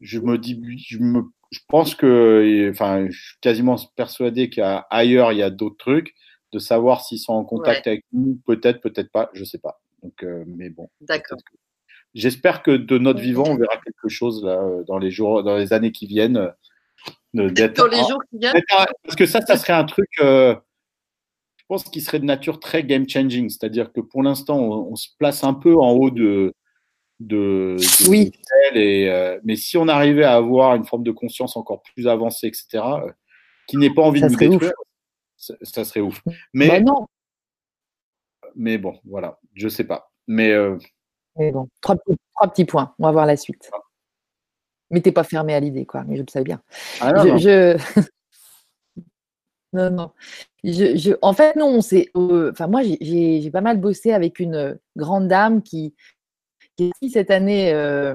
je 0.00 0.18
me 0.20 0.38
dis, 0.38 0.60
je, 0.78 0.98
me, 0.98 1.22
je 1.50 1.60
pense 1.68 1.94
que, 1.94 2.68
enfin, 2.70 3.06
je 3.10 3.18
suis 3.18 3.36
quasiment 3.40 3.76
persuadé 3.96 4.50
qu'ailleurs, 4.50 5.32
il 5.32 5.38
y 5.38 5.42
a 5.42 5.50
d'autres 5.50 5.78
trucs. 5.78 6.14
De 6.52 6.58
savoir 6.58 7.04
s'ils 7.04 7.20
sont 7.20 7.34
en 7.34 7.44
contact 7.44 7.86
avec 7.86 8.04
nous, 8.12 8.36
peut-être, 8.44 8.80
peut-être 8.80 9.12
pas, 9.12 9.30
je 9.34 9.44
sais 9.44 9.58
pas. 9.58 9.80
Donc, 10.02 10.24
euh, 10.24 10.42
mais 10.48 10.68
bon. 10.68 10.90
D'accord. 11.00 11.38
J'espère 12.12 12.64
que 12.64 12.72
de 12.72 12.98
notre 12.98 13.20
vivant, 13.20 13.44
on 13.46 13.54
verra 13.54 13.76
quelque 13.76 14.08
chose 14.08 14.42
là, 14.44 14.60
dans 14.88 14.98
les 14.98 15.12
jours, 15.12 15.44
dans 15.44 15.56
les 15.56 15.72
années 15.72 15.92
qui 15.92 16.08
viennent. 16.08 16.52
Dans 17.34 17.44
les 17.44 17.98
jours 17.98 18.20
qui 18.30 18.38
viennent? 18.38 18.60
Parce 19.04 19.14
que 19.16 19.26
ça, 19.26 19.40
ça 19.42 19.56
serait 19.56 19.74
un 19.74 19.84
truc 19.84 20.08
pense 21.70 21.84
qu'il 21.84 22.02
serait 22.02 22.18
de 22.18 22.24
nature 22.24 22.58
très 22.58 22.82
game 22.82 23.08
changing. 23.08 23.48
C'est-à-dire 23.48 23.92
que 23.92 24.00
pour 24.00 24.24
l'instant, 24.24 24.58
on, 24.58 24.96
se 24.96 25.08
place 25.18 25.44
un 25.44 25.54
peu 25.54 25.76
en 25.76 25.92
haut 25.92 26.10
de. 26.10 26.52
de, 27.20 27.76
oui. 28.08 28.32
et, 28.74 29.08
euh, 29.08 29.38
mais 29.44 29.54
si 29.54 29.76
on 29.76 29.86
arrivait 29.86 30.24
à 30.24 30.34
avoir 30.34 30.74
une 30.74 30.84
forme 30.84 31.04
de 31.04 31.12
conscience 31.12 31.56
encore 31.56 31.80
plus 31.94 32.08
avancée, 32.08 32.48
etc., 32.48 32.66
euh, 32.74 33.12
qui 33.68 33.76
n'ait 33.76 33.94
pas 33.94 34.02
envie 34.02 34.20
de 34.20 34.26
nous 34.26 34.36
détruire, 34.36 34.72
ça, 35.36 35.84
serait 35.84 36.00
ouf. 36.00 36.20
Mais, 36.52 36.66
bah 36.68 36.80
non. 36.80 37.06
mais 38.56 38.76
bon, 38.76 38.98
voilà, 39.04 39.38
je 39.54 39.68
sais 39.68 39.84
pas. 39.84 40.10
Mais, 40.26 40.50
euh, 40.50 40.76
mais 41.36 41.52
bon, 41.52 41.68
trois, 41.80 41.96
petits 42.50 42.64
points. 42.64 42.94
On 42.98 43.04
va 43.04 43.12
voir 43.12 43.26
la 43.26 43.36
suite. 43.36 43.70
Ah. 43.72 43.78
Mais 44.90 45.00
t'es 45.00 45.12
pas 45.12 45.22
fermé 45.22 45.54
à 45.54 45.60
l'idée, 45.60 45.86
quoi. 45.86 46.02
Mais 46.02 46.16
je 46.16 46.22
le 46.22 46.28
sais 46.28 46.42
bien. 46.42 46.60
Ah 47.00 47.38
je... 47.38 47.78
Non, 49.72 49.90
non. 49.92 50.12
Je, 50.64 51.16
en 51.22 51.32
fait, 51.32 51.56
non, 51.56 51.80
c'est. 51.80 52.10
Euh, 52.16 52.50
enfin, 52.52 52.66
moi, 52.66 52.82
j'ai 52.82 53.50
pas 53.50 53.60
mal 53.60 53.78
bossé 53.78 54.12
avec 54.12 54.38
une 54.38 54.54
euh, 54.54 54.74
grande 54.96 55.28
dame 55.28 55.62
qui, 55.62 55.94
qui 56.76 56.84
est 56.84 56.92
ici 57.00 57.12
cette 57.12 57.30
année 57.30 57.72
euh, 57.72 58.14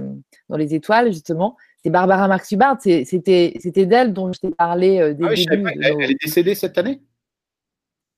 dans 0.49 0.57
les 0.57 0.73
étoiles, 0.75 1.11
justement. 1.11 1.57
C'est 1.83 1.89
Barbara 1.89 2.27
Marx. 2.27 2.53
C'était 2.79 3.85
d'elle 3.85 4.13
dont 4.13 4.31
je 4.33 4.39
t'ai 4.39 4.49
parlé 4.51 4.99
euh, 4.99 5.13
ah 5.21 5.33
elle, 5.33 6.11
est 6.11 6.23
décédée 6.23 6.55
cette 6.55 6.77
année? 6.77 6.99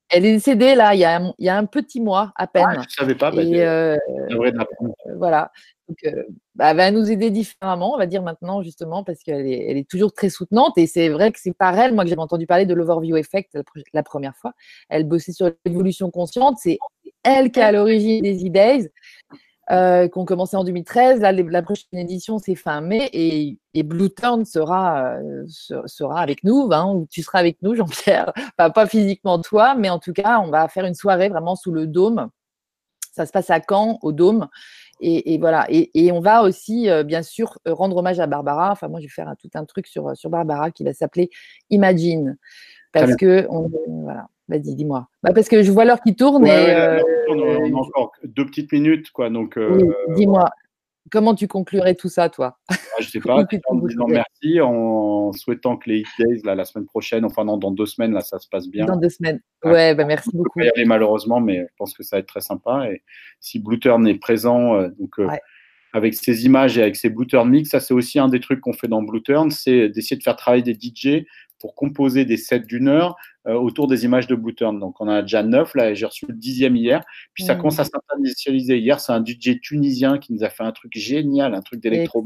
Elle 0.10 0.26
est 0.26 0.34
décédée, 0.34 0.76
là, 0.76 0.96
il 0.96 1.00
y 1.00 1.06
a, 1.06 1.20
il 1.38 1.46
y 1.46 1.50
a 1.50 1.58
un 1.58 1.66
petit 1.66 2.00
mois 2.00 2.32
à 2.36 2.48
peine. 2.48 2.66
Ah, 2.68 2.74
je 2.76 2.80
ne 2.80 2.90
savais 2.90 3.16
pas. 3.16 3.32
Bah, 3.32 3.44
Et, 3.44 3.98
voilà. 5.16 5.52
Donc, 5.88 5.98
euh, 6.06 6.24
bah, 6.56 6.72
elle 6.72 6.78
va 6.78 6.92
nous 6.92 7.10
aider 7.10 7.30
différemment, 7.30 7.94
on 7.94 7.98
va 7.98 8.08
dire 8.08 8.22
maintenant, 8.22 8.62
justement, 8.62 9.04
parce 9.04 9.24
qu'elle 9.24 9.48
est, 9.48 9.70
elle 9.70 9.78
est 9.78 9.90
toujours 9.90 10.12
très 10.12 10.30
soutenante. 10.30 10.78
Et 10.78 10.88
c'est 10.88 11.10
vrai 11.10 11.32
que 11.32 11.40
c'est 11.40 11.54
par 11.54 11.78
elle, 11.78 11.94
moi, 11.94 12.04
que 12.04 12.10
j'avais 12.10 12.22
entendu 12.22 12.46
parler 12.46 12.66
de 12.66 12.74
l'Overview 12.74 13.16
Effect 13.16 13.58
la, 13.94 14.04
première 14.04 14.36
fois. 14.36 14.54
Elle 14.90 15.06
bossait 15.06 15.32
sur 15.32 15.52
l'évolution 15.66 16.12
consciente. 16.12 16.58
C'est 16.62 16.78
elle 17.24 17.52
qui 17.52 17.60
est 17.60 17.64
à 17.64 17.72
l'origine 17.72 18.22
des 18.22 18.46
e-days, 18.46 18.90
euh, 19.72 20.08
qui 20.08 20.18
ont 20.18 20.26
commencé 20.26 20.56
en 20.56 20.64
2013. 20.64 21.22
Là, 21.22 21.32
la 21.32 21.62
prochaine 21.62 22.00
édition, 22.00 22.38
c'est 22.40 22.56
fin 22.56 22.82
mai. 22.82 23.10
Et, 23.14 23.60
et 23.74 23.84
Blue 23.84 24.10
Turn 24.10 24.46
sera, 24.46 25.16
euh, 25.16 25.46
sera 25.86 26.22
avec 26.22 26.44
nous, 26.44 26.70
hein, 26.72 26.94
ou 26.94 27.08
tu 27.10 27.22
seras 27.22 27.40
avec 27.40 27.62
nous, 27.62 27.76
Jean-Pierre. 27.76 28.32
pas 28.58 28.88
physiquement 28.88 29.40
toi, 29.40 29.76
mais 29.76 29.90
en 29.90 30.00
tout 30.00 30.14
cas, 30.14 30.40
on 30.40 30.50
va 30.50 30.68
faire 30.68 30.86
une 30.86 30.96
soirée 30.96 31.30
vraiment 31.30 31.56
sous 31.56 31.72
le 31.72 31.86
dôme. 31.88 32.30
Ça 33.14 33.26
se 33.26 33.32
passe 33.32 33.50
à 33.50 33.60
Caen, 33.68 33.98
au 34.04 34.12
Dôme. 34.12 34.48
Et, 35.02 35.38
voilà. 35.40 35.66
Et, 35.70 36.12
on 36.12 36.20
va 36.20 36.44
aussi, 36.44 36.90
euh, 36.90 37.04
bien 37.04 37.24
sûr, 37.24 37.60
rendre 37.66 37.98
hommage 37.98 38.20
à 38.20 38.28
Barbara. 38.28 38.72
Enfin, 38.72 38.88
moi, 38.88 39.00
je 39.00 39.06
vais 39.06 39.12
faire 39.12 39.32
tout 39.40 39.50
un 39.54 39.66
truc 39.66 39.88
sur, 39.88 40.16
sur 40.16 40.30
Barbara 40.30 40.72
qui 40.72 40.84
va 40.84 40.94
s'appeler 40.94 41.30
Imagine. 41.70 42.38
Parce 42.94 43.16
que, 43.16 43.46
on, 43.50 43.70
voilà. 43.88 44.28
Vas-y, 44.50 44.76
dis-moi. 44.76 45.10
Bah, 45.24 45.34
parce 45.34 45.50
que 45.50 45.62
je 45.62 45.72
vois 45.72 45.84
l'heure 45.84 46.00
qui 46.02 46.16
tourne. 46.16 46.48
et, 46.48 46.52
euh, 46.52 47.02
on 47.30 47.42
a 47.42 47.80
encore 47.80 48.14
deux 48.24 48.46
petites 48.46 48.72
minutes, 48.72 49.12
quoi. 49.12 49.30
Donc, 49.30 49.60
dis-moi. 50.16 50.50
Comment 51.10 51.36
tu 51.36 51.48
conclurais 51.48 51.96
tout 51.96 52.10
ça, 52.10 52.30
toi? 52.30 52.58
Ah, 52.70 52.76
Je 53.00 53.06
ne 53.06 53.10
sais 53.12 53.20
pas. 53.20 53.46
en 53.68 53.76
disant 53.76 54.08
merci, 54.08 54.60
en 54.60 55.32
souhaitant 55.32 55.78
que 55.78 55.90
les 55.90 56.00
Hit 56.00 56.08
Days, 56.20 56.42
là, 56.44 56.56
la 56.56 56.66
semaine 56.66 56.86
prochaine, 56.86 57.24
enfin 57.26 57.46
non, 57.46 57.58
dans 57.58 57.72
deux 57.72 57.86
semaines, 57.86 58.12
là, 58.12 58.22
ça 58.22 58.40
se 58.40 58.48
passe 58.50 58.68
bien. 58.68 58.86
Dans 58.86 58.98
deux 58.98 59.10
semaines. 59.10 59.40
Ouais, 59.64 59.96
bah, 59.96 60.06
merci 60.06 60.30
beaucoup. 60.34 60.60
On 60.60 60.64
y 60.64 60.70
aller 60.70 60.86
malheureusement, 60.86 61.40
mais 61.40 61.60
je 61.60 61.74
pense 61.78 61.94
que 61.94 62.04
ça 62.04 62.18
va 62.18 62.20
être 62.22 62.28
très 62.28 62.42
sympa. 62.42 62.90
Et 62.92 63.04
si 63.40 63.60
Blue 63.60 63.80
Turn 63.80 64.06
est 64.08 64.20
présent, 64.20 64.76
euh, 64.76 64.90
donc, 65.00 65.20
euh, 65.20 65.28
avec 65.94 66.14
ses 66.14 66.46
images 66.46 66.78
et 66.78 66.82
avec 66.82 66.96
ses 66.96 67.10
Blue 67.10 67.28
Turn 67.28 67.50
Mix, 67.50 67.70
ça 67.70 67.80
c'est 67.80 67.94
aussi 67.94 68.20
un 68.20 68.28
des 68.28 68.40
trucs 68.40 68.60
qu'on 68.60 68.74
fait 68.74 68.88
dans 68.88 69.02
Blue 69.02 69.24
Turn, 69.24 69.50
c'est 69.52 69.90
d'essayer 69.90 70.18
de 70.18 70.24
faire 70.24 70.36
travailler 70.36 70.64
des 70.64 70.74
DJ 70.74 71.26
pour 71.60 71.76
composer 71.76 72.26
des 72.26 72.38
sets 72.38 72.60
d'une 72.60 72.88
heure 72.88 73.16
autour 73.56 73.88
des 73.88 74.06
images 74.06 74.28
de 74.28 74.36
Blue 74.36 74.54
Turn. 74.54 74.80
Donc, 74.80 75.00
on 75.00 75.08
a 75.08 75.22
déjà 75.22 75.44
neuf, 75.44 75.74
là, 75.76 75.94
j'ai 75.94 76.06
reçu 76.06 76.26
le 76.28 76.34
dixième 76.34 76.76
hier. 76.76 77.04
Puis, 77.34 77.44
ça 77.44 77.56
mmh. 77.56 77.58
commence 77.58 77.80
à 77.80 77.86
s'internationaliser. 77.86 78.80
Hier, 78.80 79.00
c'est 79.00 79.12
un 79.12 79.24
DJ 79.24 79.60
tunisien 79.62 80.18
qui 80.18 80.34
nous 80.34 80.44
a 80.44 80.50
fait 80.50 80.64
un 80.64 80.72
truc 80.72 80.92
génial, 80.96 81.54
un 81.54 81.62
truc 81.62 81.82
d'électro 81.82 82.24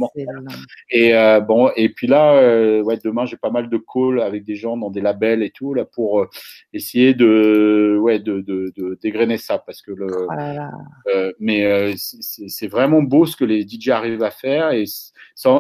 Et 0.90 1.16
euh, 1.16 1.40
bon, 1.40 1.70
et 1.76 1.90
puis 1.90 2.08
là, 2.08 2.34
euh, 2.34 2.82
ouais, 2.82 2.98
demain, 3.04 3.26
j'ai 3.26 3.38
pas 3.38 3.52
mal 3.52 3.70
de 3.70 3.78
calls 3.78 4.22
avec 4.22 4.44
des 4.44 4.56
gens 4.56 4.78
dans 4.78 4.90
des 4.90 5.02
labels 5.02 5.44
et 5.44 5.52
tout, 5.52 5.74
là, 5.74 5.86
pour 5.86 6.26
essayer 6.74 7.14
de, 7.14 7.98
ouais, 8.02 8.20
de, 8.20 8.42
de, 8.42 8.74
de 8.76 8.98
dégrainer 9.02 9.38
ça. 9.38 9.58
Parce 9.60 9.82
que 9.82 9.92
le, 9.92 10.08
oh 10.28 11.32
mais 11.40 11.94
c'est 11.98 12.68
vraiment 12.68 13.02
beau 13.02 13.26
ce 13.26 13.36
que 13.36 13.46
les 13.46 13.68
DJ 13.68 13.90
arrivent 13.90 14.24
à 14.24 14.32
faire. 14.32 14.72
Et 14.72 14.86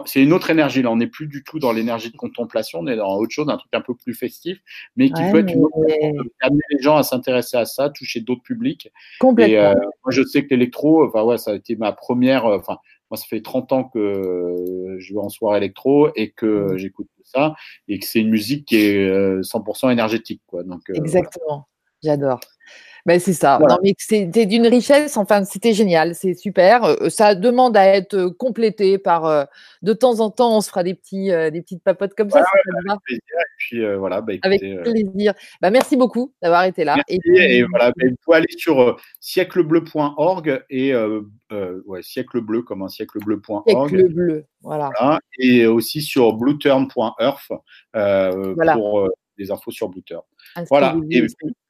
c'est 0.06 0.22
une 0.22 0.34
autre 0.34 0.50
énergie. 0.50 0.82
Là, 0.82 0.92
on 0.92 0.98
n'est 0.98 1.08
plus 1.08 1.28
du 1.28 1.44
tout 1.44 1.60
dans 1.60 1.72
l'énergie 1.72 2.12
de 2.12 2.18
contemplation, 2.18 2.80
on 2.80 2.88
est 2.88 2.96
dans 2.96 3.16
autre 3.18 3.32
chose, 3.32 3.50
un 3.50 3.58
truc 3.58 3.74
un 3.74 3.82
peu 3.82 3.96
plus 3.96 4.14
festif, 4.14 4.60
mais 4.96 5.10
qui 5.10 5.22
peut 5.32 5.40
être 5.40 5.51
amener 6.42 6.62
les 6.70 6.82
gens 6.82 6.98
à 6.98 7.04
s'intéresser 7.04 7.58
à 7.58 7.66
ça, 7.66 7.90
toucher 7.90 8.22
d'autres 8.22 8.44
publics. 8.44 8.92
Complètement. 9.20 9.54
Et, 9.54 9.60
euh, 9.60 9.74
moi, 9.74 10.12
je 10.12 10.24
sais 10.24 10.44
que 10.44 10.50
l'électro, 10.52 11.06
enfin 11.06 11.24
ouais, 11.24 11.38
ça 11.38 11.52
a 11.52 11.56
été 11.56 11.76
ma 11.76 11.92
première. 11.92 12.46
Euh, 12.46 12.58
enfin, 12.58 12.78
moi, 13.10 13.18
ça 13.18 13.26
fait 13.30 13.42
30 13.42 13.72
ans 13.74 13.84
que 13.84 14.96
je 15.00 15.14
vais 15.14 15.20
en 15.20 15.30
soirée 15.30 15.58
électro 15.58 16.10
et 16.16 16.32
que 16.32 16.74
mmh. 16.74 16.78
j'écoute 16.78 17.08
ça 17.24 17.56
et 17.88 18.00
que 18.00 18.06
c'est 18.06 18.20
une 18.20 18.30
musique 18.30 18.66
qui 18.66 18.78
est 18.78 19.42
100% 19.42 19.88
euh, 19.88 19.90
énergétique, 19.92 20.42
quoi. 20.48 20.64
Donc. 20.64 20.82
Exactement. 20.94 21.68
J'adore. 22.04 22.40
Ben, 23.06 23.20
c'est 23.20 23.34
ça. 23.34 23.60
Non, 23.68 23.78
mais 23.84 23.94
c'était 23.98 24.46
d'une 24.46 24.68
richesse. 24.68 25.18
Enfin, 25.18 25.44
c'était 25.44 25.74
génial. 25.74 26.16
C'est 26.16 26.34
super. 26.34 26.84
Euh, 26.84 27.10
ça 27.10 27.36
demande 27.36 27.76
à 27.76 27.86
être 27.86 28.14
euh, 28.16 28.30
complété 28.30 28.98
par. 28.98 29.26
Euh, 29.26 29.44
de 29.82 29.94
temps 29.94 30.20
en 30.20 30.30
temps, 30.30 30.58
on 30.58 30.62
se 30.62 30.70
fera 30.70 30.84
des 30.84 30.94
petits, 30.94 31.30
des 31.30 31.62
petites 31.62 31.84
papotes 31.84 32.14
comme 32.14 32.30
ça. 32.30 32.40
avec 32.40 33.02
plaisir. 33.04 33.22
Et 33.32 33.58
puis 33.58 33.96
voilà. 33.96 34.22
Bah, 34.22 34.34
avec 34.44 34.62
plaisir. 34.62 35.34
Bah, 35.60 35.72
merci 35.72 35.98
beaucoup 35.98 36.34
d'avoir 36.42 36.66
été 36.66 36.84
là. 36.84 36.98
et, 37.08 37.20
et, 37.36 37.64
voilà. 37.64 37.92
vous 38.00 38.16
pouvez 38.24 38.38
aller 38.38 38.56
sur 38.58 38.98
sièclebleu.org 39.20 40.64
et 40.70 40.94
ouais, 40.96 42.04
siècle 42.04 42.42
bleu 42.42 42.62
comme 42.62 42.84
un 42.84 42.90
siècle 42.90 43.18
bleu.org. 43.26 43.90
Siècle 43.90 44.14
bleu. 44.14 44.46
Voilà. 44.62 44.92
Et 45.40 45.66
aussi 45.66 46.02
sur 46.02 46.34
blueturn.earth 46.34 47.52
pour 47.92 49.10
des 49.42 49.52
infos 49.52 49.72
sur 49.72 49.90
Blueturn. 49.90 50.22
Voilà. 50.70 50.96
Et 51.10 51.26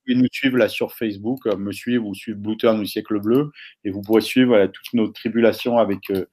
pouvez 0.06 0.16
nous 0.16 0.28
suivre 0.32 0.58
là 0.58 0.68
sur 0.68 0.94
Facebook, 0.94 1.46
euh, 1.48 1.58
me 1.58 1.72
suivre 1.72 2.06
ou 2.06 2.14
suivre 2.14 2.40
Blue 2.40 2.58
Turn 2.58 2.80
ou 2.80 2.86
Siècle 2.86 3.20
Bleu. 3.20 3.52
Et 3.84 3.92
vous 3.92 4.02
pourrez 4.02 4.22
suivre 4.22 4.66
toutes 4.68 4.94
nos 4.94 5.08
tribulations 5.08 5.78
avec, 5.78 6.10
euh, 6.12 6.26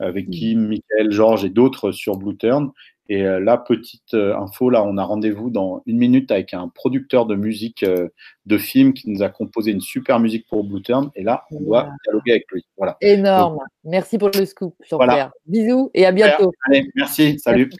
avec. 0.00 0.30
Kim, 0.30 0.68
Michael, 0.68 1.12
Georges 1.12 1.44
et 1.44 1.50
d'autres 1.50 1.92
sur 1.92 2.16
Blue 2.16 2.36
Turn. 2.36 2.70
Et 3.10 3.26
euh, 3.26 3.38
la 3.38 3.58
petite 3.58 4.14
info, 4.14 4.70
là, 4.70 4.82
on 4.82 4.96
a 4.96 5.04
rendez-vous 5.04 5.50
dans 5.50 5.82
une 5.86 5.98
minute 5.98 6.30
avec 6.30 6.54
un 6.54 6.68
producteur 6.68 7.26
de 7.26 7.34
musique 7.34 7.84
de 7.84 8.58
film 8.58 8.94
qui 8.94 9.10
nous 9.10 9.22
a 9.22 9.28
composé 9.28 9.72
une 9.72 9.82
super 9.82 10.20
musique 10.20 10.46
pour 10.48 10.64
Blue 10.64 10.82
Turn. 10.82 11.10
Et 11.14 11.22
là, 11.22 11.44
on 11.50 11.60
doit 11.60 11.90
dialoguer 12.04 12.32
avec 12.32 12.44
lui. 12.50 12.64
Voilà. 12.78 12.96
Énorme. 13.00 13.58
merci 13.84 14.16
pour 14.16 14.30
le 14.34 14.46
scoop, 14.46 14.74
jean 14.88 14.98
Bisous 15.46 15.90
et 15.92 16.06
à 16.06 16.12
bientôt. 16.12 16.52
Allez, 16.66 16.88
merci. 16.94 17.38
Salut. 17.38 17.70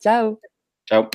Ciao. 0.00 0.40
Ciao. 0.88 1.08